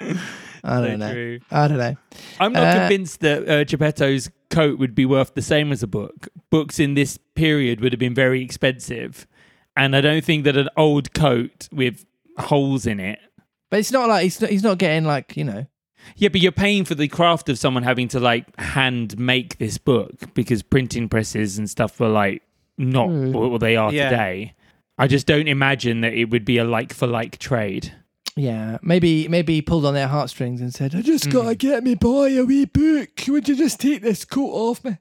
I 0.00 0.80
don't 0.80 0.98
know. 0.98 1.12
true. 1.12 1.40
I 1.50 1.68
don't 1.68 1.78
know. 1.78 1.96
I'm 2.40 2.52
not 2.52 2.62
Uh, 2.76 2.78
convinced 2.80 3.20
that 3.20 3.48
uh, 3.48 3.64
Geppetto's 3.64 4.30
coat 4.50 4.78
would 4.78 4.94
be 4.94 5.04
worth 5.04 5.34
the 5.34 5.42
same 5.42 5.72
as 5.72 5.82
a 5.82 5.86
book. 5.86 6.28
Books 6.50 6.78
in 6.78 6.94
this 6.94 7.18
period 7.34 7.80
would 7.80 7.92
have 7.92 7.98
been 8.00 8.14
very 8.14 8.42
expensive, 8.42 9.26
and 9.76 9.94
I 9.94 10.00
don't 10.00 10.24
think 10.24 10.44
that 10.44 10.56
an 10.56 10.68
old 10.76 11.12
coat 11.12 11.68
with 11.72 12.06
holes 12.38 12.86
in 12.86 13.00
it. 13.00 13.18
But 13.70 13.80
it's 13.80 13.92
not 13.92 14.08
like 14.08 14.22
he's 14.24 14.40
not, 14.40 14.50
he's 14.50 14.62
not 14.62 14.78
getting 14.78 15.04
like 15.04 15.36
you 15.36 15.44
know. 15.44 15.66
Yeah, 16.16 16.28
but 16.28 16.40
you're 16.40 16.52
paying 16.52 16.84
for 16.84 16.94
the 16.94 17.08
craft 17.08 17.48
of 17.48 17.58
someone 17.58 17.82
having 17.82 18.08
to 18.08 18.20
like 18.20 18.44
hand 18.60 19.18
make 19.18 19.58
this 19.58 19.78
book 19.78 20.32
because 20.34 20.62
printing 20.62 21.08
presses 21.08 21.58
and 21.58 21.68
stuff 21.68 21.98
were 22.00 22.08
like 22.08 22.42
not 22.78 23.08
Hmm. 23.08 23.32
what 23.32 23.60
they 23.60 23.76
are 23.76 23.92
Yeah. 23.92 24.10
today. 24.10 24.54
I 24.98 25.06
just 25.06 25.26
don't 25.26 25.48
imagine 25.48 26.00
that 26.02 26.14
it 26.14 26.30
would 26.30 26.44
be 26.44 26.58
a 26.58 26.64
like 26.64 26.92
for 26.92 27.06
like 27.06 27.38
trade. 27.38 27.92
Yeah, 28.36 28.78
maybe 28.82 29.28
maybe 29.28 29.54
he 29.54 29.62
pulled 29.62 29.84
on 29.86 29.94
their 29.94 30.08
heartstrings 30.08 30.60
and 30.60 30.74
said, 30.74 30.94
"I 30.94 31.02
just 31.02 31.26
Mm. 31.28 31.32
gotta 31.32 31.54
get 31.54 31.84
me 31.84 31.94
boy 31.94 32.36
a 32.40 32.44
wee 32.44 32.64
book. 32.64 33.10
Would 33.28 33.48
you 33.48 33.54
just 33.56 33.80
take 33.80 34.02
this 34.02 34.24
coat 34.24 34.50
off 34.50 34.84
me?" 34.84 34.98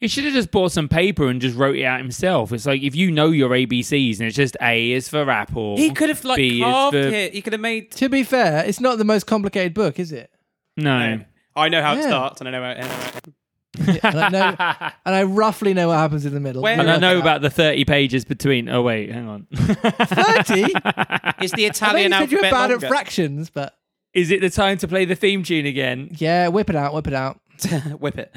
He 0.00 0.06
should 0.08 0.24
have 0.24 0.32
just 0.32 0.50
bought 0.52 0.70
some 0.70 0.88
paper 0.88 1.26
and 1.28 1.40
just 1.40 1.56
wrote 1.56 1.74
it 1.76 1.84
out 1.84 1.98
himself. 1.98 2.52
It's 2.52 2.66
like 2.66 2.82
if 2.82 2.94
you 2.94 3.10
know 3.10 3.30
your 3.30 3.50
ABCs 3.50 4.18
and 4.20 4.28
it's 4.28 4.36
just 4.36 4.56
A 4.62 4.92
is 4.92 5.08
for 5.08 5.28
apple. 5.28 5.76
he 5.76 5.90
could 5.90 6.08
have 6.08 6.24
like 6.24 6.36
B 6.36 6.60
carved 6.60 6.92
for- 6.94 6.98
it. 7.00 7.32
He 7.34 7.42
could 7.42 7.52
have 7.52 7.60
made. 7.60 7.90
To 7.92 8.08
be 8.08 8.22
fair, 8.22 8.64
it's 8.64 8.80
not 8.80 8.98
the 8.98 9.04
most 9.04 9.26
complicated 9.26 9.74
book, 9.74 9.98
is 9.98 10.12
it? 10.12 10.30
No. 10.76 11.20
I 11.56 11.68
know 11.68 11.82
how 11.82 11.96
it 11.96 12.02
starts, 12.04 12.40
and 12.40 12.48
I 12.48 12.52
know 12.52 12.62
how 12.62 12.70
it 12.70 12.78
ends. 12.78 14.00
and, 14.04 14.16
I 14.18 14.28
know, 14.28 14.56
and 15.06 15.14
I 15.14 15.22
roughly 15.24 15.74
know 15.74 15.88
what 15.88 15.96
happens 15.96 16.24
in 16.24 16.32
the 16.32 16.38
middle. 16.40 16.62
Where- 16.62 16.78
And 16.78 16.88
I 16.88 16.98
know 16.98 17.16
it 17.16 17.20
about 17.20 17.40
the 17.42 17.50
30 17.50 17.84
pages 17.84 18.24
between. 18.24 18.68
Oh, 18.68 18.82
wait, 18.82 19.10
hang 19.10 19.28
on. 19.28 19.46
thirty. 19.52 20.62
Is 21.42 21.52
the 21.52 21.64
I 21.64 21.68
Italian 21.68 22.10
know 22.12 22.18
you 22.20 22.22
said 22.24 22.32
you 22.32 22.38
were 22.38 22.42
bad 22.42 22.70
longer? 22.70 22.86
at 22.86 22.88
fractions, 22.90 23.50
but 23.50 23.76
Is 24.14 24.30
it 24.30 24.40
the 24.40 24.50
time 24.50 24.78
to 24.78 24.88
play 24.88 25.04
the 25.04 25.16
theme 25.16 25.42
tune 25.42 25.66
again? 25.66 26.10
yeah, 26.12 26.46
whip 26.48 26.70
it 26.70 26.76
out, 26.76 26.94
whip 26.94 27.06
it 27.08 27.14
out. 27.14 27.40
Whip 27.98 28.16
it. 28.16 28.32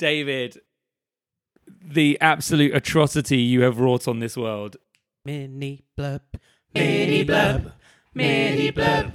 David, 0.00 0.60
the 1.84 2.18
absolute 2.22 2.74
atrocity 2.74 3.36
you 3.36 3.60
have 3.60 3.78
wrought 3.78 4.08
on 4.08 4.18
this 4.18 4.34
world. 4.34 4.78
Mini 5.26 5.84
blub, 5.94 6.22
mini 6.74 7.22
blub, 7.22 7.72
mini 8.14 8.70
blub. 8.70 9.12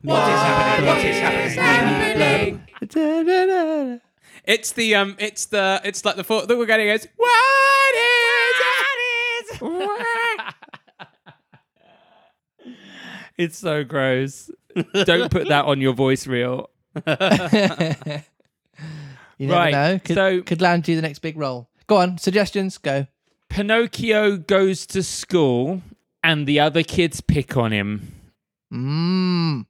What 0.00 0.22
is 0.22 0.38
happening? 0.38 0.86
What 0.86 1.04
is 1.04 1.56
happening? 1.56 2.62
Mini 2.94 3.24
blub. 3.24 4.00
It's 4.44 4.70
the 4.72 4.94
um. 4.94 5.16
It's 5.18 5.46
the. 5.46 5.80
It's 5.82 6.04
like 6.04 6.14
the 6.14 6.22
thought 6.22 6.46
that 6.46 6.56
we're 6.56 6.66
getting 6.66 6.86
is 6.86 7.08
what 7.16 7.94
is 9.50 9.60
It's 13.36 13.58
so 13.58 13.82
gross. 13.82 14.52
Don't 15.04 15.32
put 15.32 15.48
that 15.48 15.64
on 15.64 15.80
your 15.80 15.94
voice 15.94 16.28
reel. 16.28 16.70
you 19.38 19.46
never 19.46 19.58
Right, 19.58 19.72
know. 19.72 19.98
Could, 20.04 20.14
so- 20.14 20.42
could 20.42 20.60
land 20.60 20.86
you 20.88 20.96
the 20.96 21.02
next 21.02 21.20
big 21.20 21.36
role. 21.36 21.68
Go 21.86 21.96
on, 21.96 22.18
suggestions. 22.18 22.76
Go. 22.78 23.06
Pinocchio 23.48 24.36
goes 24.36 24.84
to 24.88 25.02
school 25.02 25.80
and 26.22 26.46
the 26.46 26.60
other 26.60 26.82
kids 26.82 27.20
pick 27.22 27.56
on 27.56 27.72
him. 27.72 28.12
Mmm. 28.72 29.64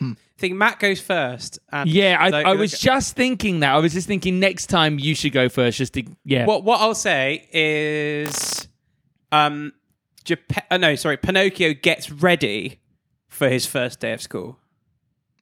I 0.00 0.16
think 0.38 0.54
Matt 0.54 0.80
goes 0.80 1.00
first. 1.00 1.58
And 1.70 1.88
Yeah, 1.88 2.16
I, 2.18 2.30
so- 2.30 2.36
I 2.38 2.52
was 2.54 2.78
just 2.78 3.14
thinking 3.14 3.60
that. 3.60 3.74
I 3.74 3.78
was 3.78 3.92
just 3.92 4.06
thinking 4.08 4.40
next 4.40 4.66
time 4.66 4.98
you 4.98 5.14
should 5.14 5.32
go 5.32 5.48
first. 5.48 5.78
Just 5.78 5.92
to 5.94 6.04
yeah. 6.24 6.46
What 6.46 6.64
what 6.64 6.80
I'll 6.80 6.94
say 6.94 7.46
is, 7.52 8.66
um, 9.30 9.72
Geppe- 10.24 10.62
oh, 10.70 10.74
uh, 10.74 10.78
no, 10.78 10.94
sorry, 10.96 11.16
Pinocchio 11.18 11.74
gets 11.74 12.10
ready 12.10 12.80
for 13.28 13.48
his 13.48 13.66
first 13.66 14.00
day 14.00 14.12
of 14.12 14.22
school 14.22 14.58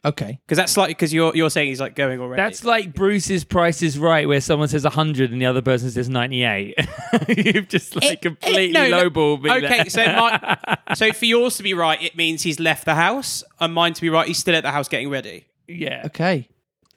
Okay. 0.05 0.41
because 0.47 0.57
that's 0.59 0.77
like 0.77 0.89
because 0.89 1.13
you're 1.15 1.35
you're 1.37 1.49
saying 1.51 1.69
he's 1.69 1.81
like 1.81 1.95
going 1.95 2.21
already. 2.21 2.43
That's 2.43 2.65
like 2.65 2.93
Bruce's 2.93 3.45
Price 3.45 3.83
is 3.83 3.99
Right, 3.99 4.27
where 4.27 4.41
someone 4.41 4.67
says 4.69 4.83
100 4.85 5.31
and 5.31 5.41
the 5.41 5.47
other 5.47 5.63
person 5.63 5.91
says 5.91 6.09
98. 6.09 6.75
You've 7.29 7.69
just 7.69 7.95
like 7.95 8.21
completely 8.23 8.73
no, 8.73 8.89
no. 8.91 9.09
lowballed 9.11 9.43
me. 9.43 9.51
okay. 9.53 9.89
So 9.89 10.05
my, 10.05 10.57
so 10.95 11.13
for 11.13 11.25
yours 11.25 11.57
to 11.59 11.63
be 11.63 11.73
right, 11.75 12.03
it 12.03 12.17
means 12.17 12.43
he's 12.43 12.59
left 12.59 12.85
the 12.85 12.95
house, 12.97 13.45
and 13.61 13.73
mine 13.73 13.93
to 13.95 14.01
be 14.01 14.11
right, 14.11 14.27
he's 14.27 14.39
still 14.39 14.57
at 14.57 14.63
the 14.65 14.73
house 14.73 14.89
getting 14.89 15.09
ready. 15.09 15.47
yeah, 15.69 16.03
Okay. 16.07 16.49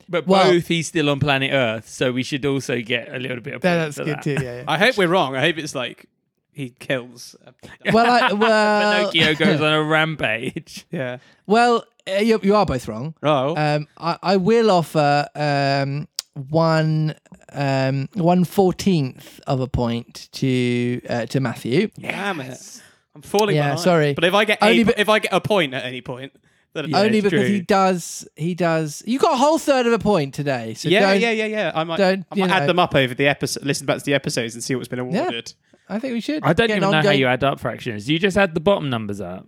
but 0.10 0.26
Well- 0.26 0.52
both 0.52 0.68
he's 0.68 0.88
still 0.88 1.10
on 1.12 1.20
planet 1.20 1.52
Earth, 1.54 1.88
so 1.88 2.12
we 2.12 2.24
should 2.24 2.44
also 2.46 2.82
get 2.82 3.14
a 3.14 3.20
little 3.20 3.40
bit 3.42 3.54
of 3.54 3.62
That- 3.62 3.76
that's 3.94 3.98
good 3.98 4.08
that. 4.08 4.24
too. 4.24 4.34
Yeah. 4.42 4.58
yeah. 4.58 4.64
I 4.68 4.78
hope 4.80 4.98
we're 4.98 5.08
wrong. 5.08 5.36
I 5.36 5.42
hope 5.42 5.58
it's 5.60 5.76
like 5.76 6.08
he 6.56 6.70
kills. 6.70 7.36
well, 7.94 8.10
I, 8.10 8.34
well, 8.34 9.12
Pinocchio 9.12 9.36
goes 9.46 9.62
on 9.62 9.74
a 9.74 9.84
rampage. 9.84 10.86
Yeah. 10.90 11.18
well, 11.46 11.84
uh, 12.08 12.14
you, 12.20 12.40
you 12.42 12.56
are 12.56 12.66
both 12.66 12.88
wrong. 12.88 13.14
Oh. 13.22 13.56
Um, 13.58 13.88
I, 13.98 14.18
I 14.24 14.38
will 14.38 14.72
offer 14.72 15.28
um, 15.36 16.08
one 16.34 17.16
um, 17.52 18.08
one 18.14 18.44
fourteenth 18.46 19.40
of 19.48 19.60
a 19.60 19.68
point 19.68 20.30
to 20.34 21.02
uh, 21.10 21.26
to 21.28 21.40
Matthew. 21.40 21.90
Damn 22.00 22.40
it. 22.42 22.82
I'm 23.16 23.22
falling 23.22 23.56
Yeah, 23.56 23.64
behind. 23.64 23.80
sorry. 23.80 24.14
But 24.14 24.24
if 24.26 24.34
I 24.34 24.46
get 24.46 24.60
Only 24.62 24.82
a, 24.82 24.86
be- 24.86 24.94
if 24.98 25.10
I 25.10 25.20
get 25.20 25.34
a 25.34 25.40
point 25.42 25.74
at 25.74 25.86
any 25.86 26.02
point, 26.02 26.34
then 26.74 26.90
Yeah, 26.90 27.00
Only 27.00 27.20
it's 27.20 27.30
because 27.30 27.48
he 27.48 27.62
does 27.62 28.28
he 28.36 28.54
does. 28.56 29.02
You 29.06 29.20
got 29.20 29.34
a 29.34 29.38
whole 29.38 29.58
third 29.58 29.88
of 29.88 29.94
a 29.94 30.00
point 30.00 30.34
today. 30.34 30.74
So 30.74 30.90
yeah, 30.90 31.14
yeah, 31.14 31.32
yeah, 31.32 31.46
yeah. 31.46 31.72
I 31.74 31.84
might, 31.86 31.98
don't, 31.98 32.26
I 32.32 32.36
might 32.36 32.50
add 32.50 32.60
know- 32.62 32.68
them 32.68 32.80
up 32.80 32.94
over 32.96 33.14
the 33.14 33.28
episode, 33.28 33.64
listen 33.66 33.86
back 33.86 34.00
to 34.00 34.04
the 34.06 34.14
episodes 34.14 34.54
and 34.54 34.64
see 34.64 34.76
what's 34.76 34.88
been 34.90 35.00
awarded. 35.00 35.54
I 35.88 36.00
think 36.00 36.14
we 36.14 36.22
should. 36.22 36.44
I 36.44 36.54
don't 36.54 36.68
Get 36.68 36.78
even 36.78 36.92
know 36.92 37.02
how 37.02 37.12
you 37.12 37.28
add 37.28 37.44
up 37.44 37.60
fractions. 37.60 38.10
You 38.10 38.18
just 38.20 38.38
add 38.38 38.54
the 38.54 38.60
bottom 38.60 38.90
numbers 38.90 39.22
up. 39.22 39.46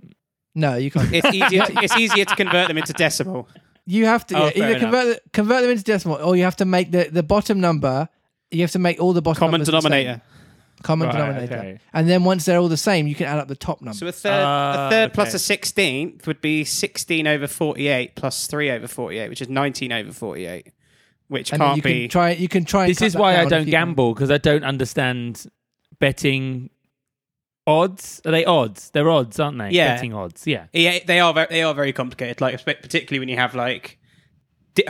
No, 0.55 0.75
you 0.75 0.91
can't. 0.91 1.11
It's 1.13 1.27
easier. 1.33 1.65
To, 1.65 1.83
it's 1.83 1.95
easier 1.97 2.25
to 2.25 2.35
convert 2.35 2.67
them 2.67 2.77
into 2.77 2.93
decimal. 2.93 3.47
You 3.85 4.05
have 4.05 4.25
to 4.27 4.35
Oh, 4.37 4.45
yeah, 4.45 4.49
fair 4.51 4.57
either 4.63 4.67
enough. 4.69 4.81
convert 4.81 5.05
the- 5.23 5.29
convert 5.31 5.61
them 5.61 5.71
into 5.71 5.83
decimal, 5.83 6.17
or 6.17 6.35
you 6.35 6.43
have 6.43 6.55
to 6.57 6.65
make 6.65 6.91
the, 6.91 7.09
the 7.11 7.23
bottom 7.23 7.59
number. 7.59 8.09
You 8.51 8.61
have 8.61 8.71
to 8.71 8.79
make 8.79 8.99
all 9.01 9.13
the 9.13 9.21
bottom 9.21 9.39
Common 9.39 9.61
numbers 9.61 9.67
the 9.67 9.81
same. 9.81 9.89
denominator. 9.91 10.21
Common 10.83 11.07
Right, 11.07 11.13
denominator. 11.17 11.55
okay. 11.55 11.79
And 11.93 12.07
then 12.07 12.23
once 12.23 12.45
they're 12.45 12.59
all 12.59 12.67
the 12.69 12.77
same, 12.77 13.07
you 13.07 13.15
can 13.15 13.25
add 13.25 13.39
up 13.39 13.47
the 13.47 13.55
top 13.55 13.81
number. 13.81 13.97
So 13.97 14.05
a 14.07 14.11
third, 14.11 14.43
Ah, 14.43 14.87
a 14.87 14.89
third 14.91 15.13
plus 15.13 15.29
okay. 15.29 15.35
a 15.37 15.39
sixteenth 15.39 16.27
would 16.27 16.39
be 16.41 16.63
sixteen 16.63 17.25
over 17.27 17.47
forty-eight 17.47 18.15
plus 18.15 18.45
three 18.47 18.69
over 18.69 18.87
forty-eight, 18.87 19.29
which 19.29 19.41
is 19.41 19.49
nineteen 19.49 19.91
over 19.91 20.11
forty-eight, 20.11 20.71
which 21.29 21.51
and 21.51 21.59
then 21.61 21.67
can't 21.69 21.77
you 21.77 21.83
be. 21.83 22.01
can 22.01 22.09
try. 22.09 22.29
You 22.31 22.47
can 22.47 22.63
try. 22.65 22.83
And 22.83 22.91
This 22.91 22.99
cut 22.99 23.05
is 23.07 23.13
that 23.13 23.19
why 23.19 23.31
I 23.33 23.35
down 23.37 23.43
if 23.45 23.49
don't 23.49 23.59
you 23.61 23.65
can. 23.65 23.71
gamble 23.71 24.13
because 24.13 24.29
I 24.31 24.37
don't 24.37 24.63
understand 24.63 25.45
betting 25.99 26.69
odds. 27.65 28.21
Are 28.25 28.31
they 28.31 28.45
odds? 28.45 28.89
They're 28.91 29.09
odds, 29.09 29.39
aren't 29.39 29.57
they? 29.57 29.71
Yeah. 29.71 29.95
Betting 29.95 30.13
odds. 30.13 30.47
Yeah. 30.47 30.67
yeah, 30.73 30.99
they 31.05 31.19
are. 31.19 31.33
Very, 31.33 31.47
they 31.49 31.63
are 31.63 31.73
very 31.73 31.93
complicated. 31.93 32.41
Like 32.41 32.63
particularly 32.63 33.19
when 33.19 33.29
you 33.29 33.37
have 33.37 33.55
like. 33.55 33.99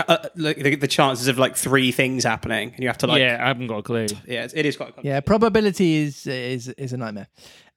Uh, 0.09 0.17
like 0.35 0.57
the, 0.57 0.75
the 0.75 0.87
chances 0.87 1.29
of 1.29 1.37
like 1.37 1.55
three 1.55 1.93
things 1.93 2.25
happening, 2.25 2.73
and 2.73 2.79
you 2.81 2.89
have 2.89 2.97
to 2.97 3.07
like, 3.07 3.21
yeah, 3.21 3.37
I 3.41 3.47
haven't 3.47 3.67
got 3.67 3.77
a 3.77 3.83
clue. 3.83 4.07
yeah, 4.27 4.43
it's, 4.43 4.53
it 4.53 4.65
is 4.65 4.75
quite. 4.75 4.87
Complicated. 4.87 5.05
Yeah, 5.05 5.21
probability 5.21 5.95
is 5.95 6.27
is 6.27 6.67
is 6.67 6.91
a 6.91 6.97
nightmare. 6.97 7.29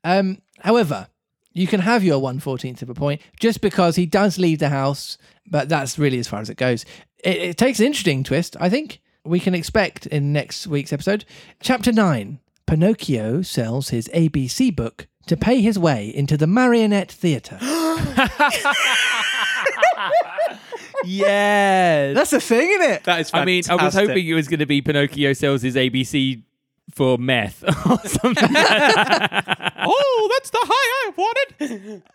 Um, 0.02 0.42
however, 0.58 1.06
you 1.52 1.68
can 1.68 1.78
have 1.78 2.02
your 2.02 2.18
one 2.18 2.40
fourteenth 2.40 2.82
of 2.82 2.90
a 2.90 2.94
point 2.94 3.20
just 3.38 3.60
because 3.60 3.94
he 3.94 4.06
does 4.06 4.40
leave 4.40 4.58
the 4.58 4.70
house, 4.70 5.18
but 5.46 5.68
that's 5.68 6.00
really 6.00 6.18
as 6.18 6.26
far 6.26 6.40
as 6.40 6.50
it 6.50 6.56
goes. 6.56 6.84
It, 7.22 7.36
it 7.36 7.56
takes 7.56 7.78
an 7.78 7.86
interesting 7.86 8.24
twist. 8.24 8.56
I 8.58 8.68
think 8.68 9.00
we 9.24 9.38
can 9.38 9.54
expect 9.54 10.06
in 10.06 10.32
next 10.32 10.66
week's 10.66 10.92
episode, 10.92 11.24
chapter 11.60 11.92
nine. 11.92 12.40
Pinocchio 12.70 13.42
sells 13.42 13.88
his 13.88 14.08
ABC 14.14 14.76
book 14.76 15.08
to 15.26 15.36
pay 15.36 15.60
his 15.60 15.76
way 15.76 16.06
into 16.06 16.36
the 16.36 16.46
marionette 16.46 17.10
theatre. 17.10 17.58
yes. 21.04 22.14
That's 22.14 22.32
a 22.32 22.40
thing, 22.40 22.70
isn't 22.70 22.90
it? 22.92 23.02
That 23.02 23.22
is 23.22 23.32
I 23.34 23.44
mean, 23.44 23.64
I 23.68 23.74
was 23.74 23.80
fantastic. 23.80 24.10
hoping 24.10 24.24
it 24.24 24.34
was 24.34 24.46
going 24.46 24.60
to 24.60 24.66
be 24.66 24.82
Pinocchio 24.82 25.32
sells 25.32 25.62
his 25.62 25.74
ABC 25.74 26.44
for 26.92 27.18
meth 27.18 27.64
or 27.90 27.98
something. 28.06 28.50
oh, 28.54 30.28
that's 30.30 30.50
the 30.50 30.60
high 30.62 31.08
I 31.08 31.10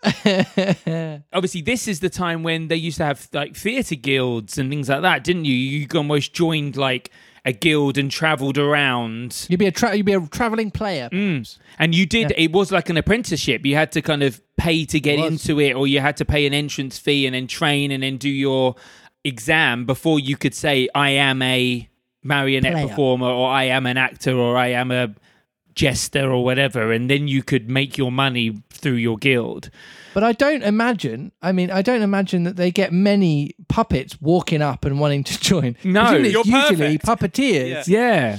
wanted. 0.05 1.23
Obviously, 1.33 1.63
this 1.63 1.89
is 1.89 1.99
the 1.99 2.09
time 2.09 2.43
when 2.43 2.69
they 2.69 2.77
used 2.77 2.99
to 2.99 3.03
have 3.03 3.27
like 3.33 3.57
theatre 3.57 3.95
guilds 3.95 4.57
and 4.57 4.69
things 4.69 4.87
like 4.87 5.01
that, 5.01 5.25
didn't 5.25 5.43
you? 5.43 5.53
You 5.53 5.85
almost 5.95 6.33
joined 6.33 6.77
like 6.77 7.11
a 7.45 7.53
guild 7.53 7.97
and 7.97 8.09
travelled 8.09 8.57
around. 8.57 9.45
You'd 9.49 9.59
be 9.59 9.67
a 9.67 9.71
tra- 9.71 9.95
you'd 9.95 10.05
be 10.05 10.13
a 10.13 10.27
traveling 10.27 10.71
player. 10.71 11.09
Mm. 11.11 11.57
And 11.77 11.93
you 11.93 12.05
did, 12.07 12.33
it 12.35 12.51
was 12.51 12.71
like 12.71 12.89
an 12.89 12.97
apprenticeship. 12.97 13.65
You 13.65 13.75
had 13.75 13.91
to 13.91 14.01
kind 14.01 14.23
of 14.23 14.41
pay 14.57 14.85
to 14.85 14.99
get 14.99 15.19
into 15.19 15.59
it, 15.59 15.73
or 15.73 15.85
you 15.85 15.99
had 15.99 16.17
to 16.17 16.25
pay 16.25 16.47
an 16.47 16.53
entrance 16.53 16.97
fee 16.97 17.25
and 17.27 17.35
then 17.35 17.45
train 17.45 17.91
and 17.91 18.01
then 18.01 18.17
do 18.17 18.29
your 18.29 18.75
exam 19.23 19.85
before 19.85 20.19
you 20.19 20.35
could 20.35 20.55
say, 20.55 20.89
I 20.95 21.11
am 21.11 21.41
a 21.41 21.87
marionette 22.23 22.73
Player. 22.73 22.87
performer, 22.87 23.27
or 23.27 23.49
I 23.49 23.65
am 23.65 23.85
an 23.85 23.97
actor, 23.97 24.35
or 24.35 24.57
I 24.57 24.69
am 24.69 24.89
a 24.91 25.13
jester, 25.75 26.31
or 26.31 26.43
whatever. 26.43 26.91
And 26.91 27.09
then 27.09 27.27
you 27.27 27.43
could 27.43 27.69
make 27.69 27.97
your 27.97 28.11
money 28.11 28.61
through 28.69 28.93
your 28.93 29.17
guild. 29.17 29.69
But 30.13 30.23
I 30.23 30.31
don't 30.31 30.63
imagine. 30.63 31.31
I 31.41 31.51
mean, 31.51 31.69
I 31.69 31.81
don't 31.81 32.01
imagine 32.01 32.43
that 32.43 32.55
they 32.55 32.71
get 32.71 32.93
many 32.93 33.51
puppets 33.67 34.19
walking 34.21 34.61
up 34.61 34.85
and 34.85 34.99
wanting 34.99 35.23
to 35.25 35.39
join. 35.51 35.75
No. 35.83 36.01
Presumably 36.01 36.29
it's 36.33 36.47
You're 36.47 36.59
usually 36.61 36.97
perfect. 36.97 37.35
puppeteers. 37.35 37.87
Yeah. 37.87 37.99
Yeah. 37.99 38.37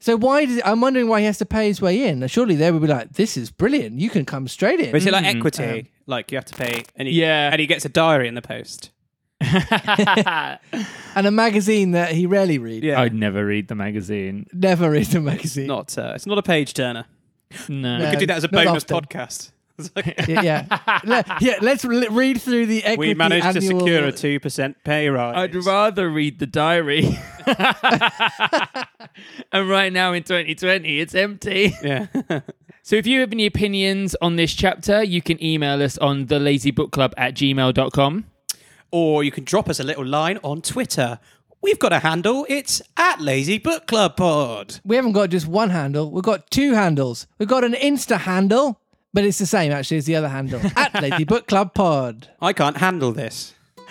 So 0.00 0.16
why 0.16 0.46
does 0.46 0.60
I'm 0.64 0.80
wondering 0.80 1.06
why 1.06 1.20
he 1.20 1.26
has 1.26 1.38
to 1.38 1.46
pay 1.46 1.68
his 1.68 1.80
way 1.80 2.08
in? 2.08 2.26
Surely 2.26 2.56
they 2.56 2.72
would 2.72 2.82
be 2.82 2.88
like, 2.88 3.12
"This 3.12 3.36
is 3.36 3.52
brilliant. 3.52 4.00
You 4.00 4.10
can 4.10 4.24
come 4.24 4.48
straight 4.48 4.80
in." 4.80 4.96
Is 4.96 5.06
it 5.06 5.12
like 5.12 5.24
Mm, 5.24 5.36
equity? 5.36 5.92
like 6.06 6.32
you 6.32 6.38
have 6.38 6.44
to 6.46 6.54
pay, 6.56 6.82
and 6.96 7.06
he, 7.06 7.20
Yeah. 7.20 7.50
and 7.52 7.60
he 7.60 7.68
gets 7.68 7.84
a 7.84 7.88
diary 7.88 8.26
in 8.26 8.34
the 8.34 8.42
post. 8.42 8.90
and 11.14 11.26
a 11.26 11.30
magazine 11.30 11.90
that 11.92 12.12
he 12.12 12.26
rarely 12.26 12.58
reads. 12.58 12.84
Yeah, 12.84 13.00
I'd 13.00 13.14
never 13.14 13.44
read 13.44 13.68
the 13.68 13.74
magazine. 13.74 14.46
Never 14.52 14.90
reads 14.90 15.14
a 15.14 15.20
magazine. 15.20 15.66
not 15.66 15.96
uh, 15.98 16.12
it's 16.14 16.26
not 16.26 16.38
a 16.38 16.42
page 16.42 16.74
turner. 16.74 17.04
No. 17.68 17.98
No. 17.98 18.10
Could 18.10 18.20
do 18.20 18.26
that 18.26 18.36
as 18.38 18.44
a 18.44 18.48
not 18.48 18.64
bonus 18.64 18.84
often. 18.84 19.00
podcast. 19.06 19.50
It's 19.78 19.90
like, 19.96 20.28
yeah, 20.28 20.66
Le- 21.02 21.24
yeah. 21.40 21.54
Let's 21.62 21.82
re- 21.86 22.06
read 22.10 22.40
through 22.42 22.66
the 22.66 22.84
equity. 22.84 23.08
we 23.12 23.14
managed 23.14 23.42
to 23.52 23.58
annual- 23.58 23.80
secure 23.80 24.04
a 24.04 24.12
two 24.12 24.38
percent 24.38 24.76
pay 24.84 25.08
rise. 25.08 25.34
I'd 25.34 25.54
rather 25.54 26.10
read 26.10 26.38
the 26.40 26.46
diary. 26.46 27.18
and 29.52 29.68
right 29.68 29.90
now 29.92 30.12
in 30.12 30.22
2020, 30.24 31.00
it's 31.00 31.14
empty. 31.14 31.74
yeah. 31.82 32.06
So 32.82 32.96
if 32.96 33.06
you 33.06 33.20
have 33.20 33.32
any 33.32 33.46
opinions 33.46 34.14
on 34.20 34.36
this 34.36 34.52
chapter, 34.52 35.02
you 35.02 35.22
can 35.22 35.42
email 35.42 35.82
us 35.82 35.96
on 35.98 36.26
thelazybookclub 36.26 37.14
at 37.16 37.34
gmail.com. 37.34 38.24
or 38.92 39.24
you 39.24 39.32
can 39.32 39.42
drop 39.42 39.68
us 39.68 39.80
a 39.80 39.84
little 39.84 40.06
line 40.06 40.38
on 40.44 40.62
Twitter. 40.62 41.18
We've 41.62 41.78
got 41.78 41.92
a 41.92 42.00
handle. 42.00 42.46
It's 42.48 42.80
at 42.96 43.20
Lazy 43.20 43.58
Book 43.58 43.86
Club 43.86 44.16
Pod. 44.16 44.80
We 44.84 44.96
haven't 44.96 45.12
got 45.12 45.30
just 45.30 45.46
one 45.48 45.70
handle. 45.70 46.10
We've 46.10 46.22
got 46.22 46.50
two 46.50 46.74
handles. 46.74 47.26
We've 47.38 47.48
got 47.48 47.64
an 47.64 47.72
Insta 47.72 48.18
handle, 48.18 48.80
but 49.12 49.24
it's 49.24 49.38
the 49.38 49.46
same 49.46 49.72
actually 49.72 49.96
as 49.96 50.04
the 50.04 50.16
other 50.16 50.28
handle 50.28 50.60
at 50.76 51.00
Lazy 51.00 51.24
Book 51.24 51.48
Club 51.48 51.74
Pod. 51.74 52.28
I 52.40 52.52
can't 52.52 52.76
handle 52.76 53.12
this. 53.12 53.54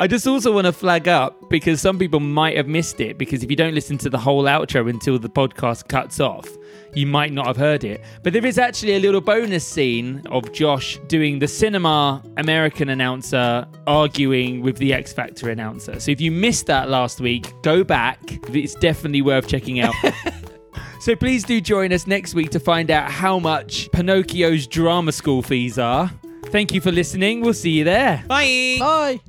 I 0.00 0.06
just 0.06 0.26
also 0.26 0.52
want 0.52 0.66
to 0.66 0.72
flag 0.72 1.08
up 1.08 1.48
because 1.48 1.80
some 1.80 1.98
people 1.98 2.20
might 2.20 2.56
have 2.56 2.66
missed 2.66 3.00
it 3.00 3.18
because 3.18 3.42
if 3.42 3.50
you 3.50 3.56
don't 3.56 3.74
listen 3.74 3.98
to 3.98 4.10
the 4.10 4.18
whole 4.18 4.44
outro 4.44 4.88
until 4.90 5.18
the 5.18 5.30
podcast 5.30 5.88
cuts 5.88 6.20
off, 6.20 6.48
you 6.94 7.06
might 7.06 7.32
not 7.32 7.46
have 7.46 7.56
heard 7.56 7.84
it. 7.84 8.02
But 8.22 8.32
there 8.32 8.44
is 8.44 8.58
actually 8.58 8.94
a 8.94 9.00
little 9.00 9.20
bonus 9.20 9.66
scene 9.66 10.22
of 10.30 10.52
Josh 10.52 10.98
doing 11.08 11.38
the 11.38 11.48
cinema 11.48 12.22
American 12.36 12.88
announcer 12.88 13.66
arguing 13.86 14.62
with 14.62 14.76
the 14.78 14.92
X 14.92 15.12
Factor 15.12 15.50
announcer. 15.50 16.00
So 16.00 16.10
if 16.10 16.20
you 16.20 16.30
missed 16.30 16.66
that 16.66 16.88
last 16.88 17.20
week, 17.20 17.52
go 17.62 17.84
back. 17.84 18.20
It's 18.54 18.74
definitely 18.74 19.22
worth 19.22 19.48
checking 19.48 19.80
out. 19.80 19.94
So 21.00 21.14
please 21.14 21.44
do 21.44 21.60
join 21.60 21.92
us 21.92 22.06
next 22.06 22.34
week 22.34 22.50
to 22.50 22.60
find 22.60 22.90
out 22.90 23.10
how 23.10 23.38
much 23.38 23.88
Pinocchio's 23.92 24.66
drama 24.66 25.12
school 25.12 25.42
fees 25.42 25.78
are. 25.78 26.10
Thank 26.46 26.74
you 26.74 26.80
for 26.80 26.90
listening. 26.90 27.40
We'll 27.40 27.54
see 27.54 27.70
you 27.70 27.84
there. 27.84 28.24
Bye. 28.26 28.76
Bye. 28.80 29.20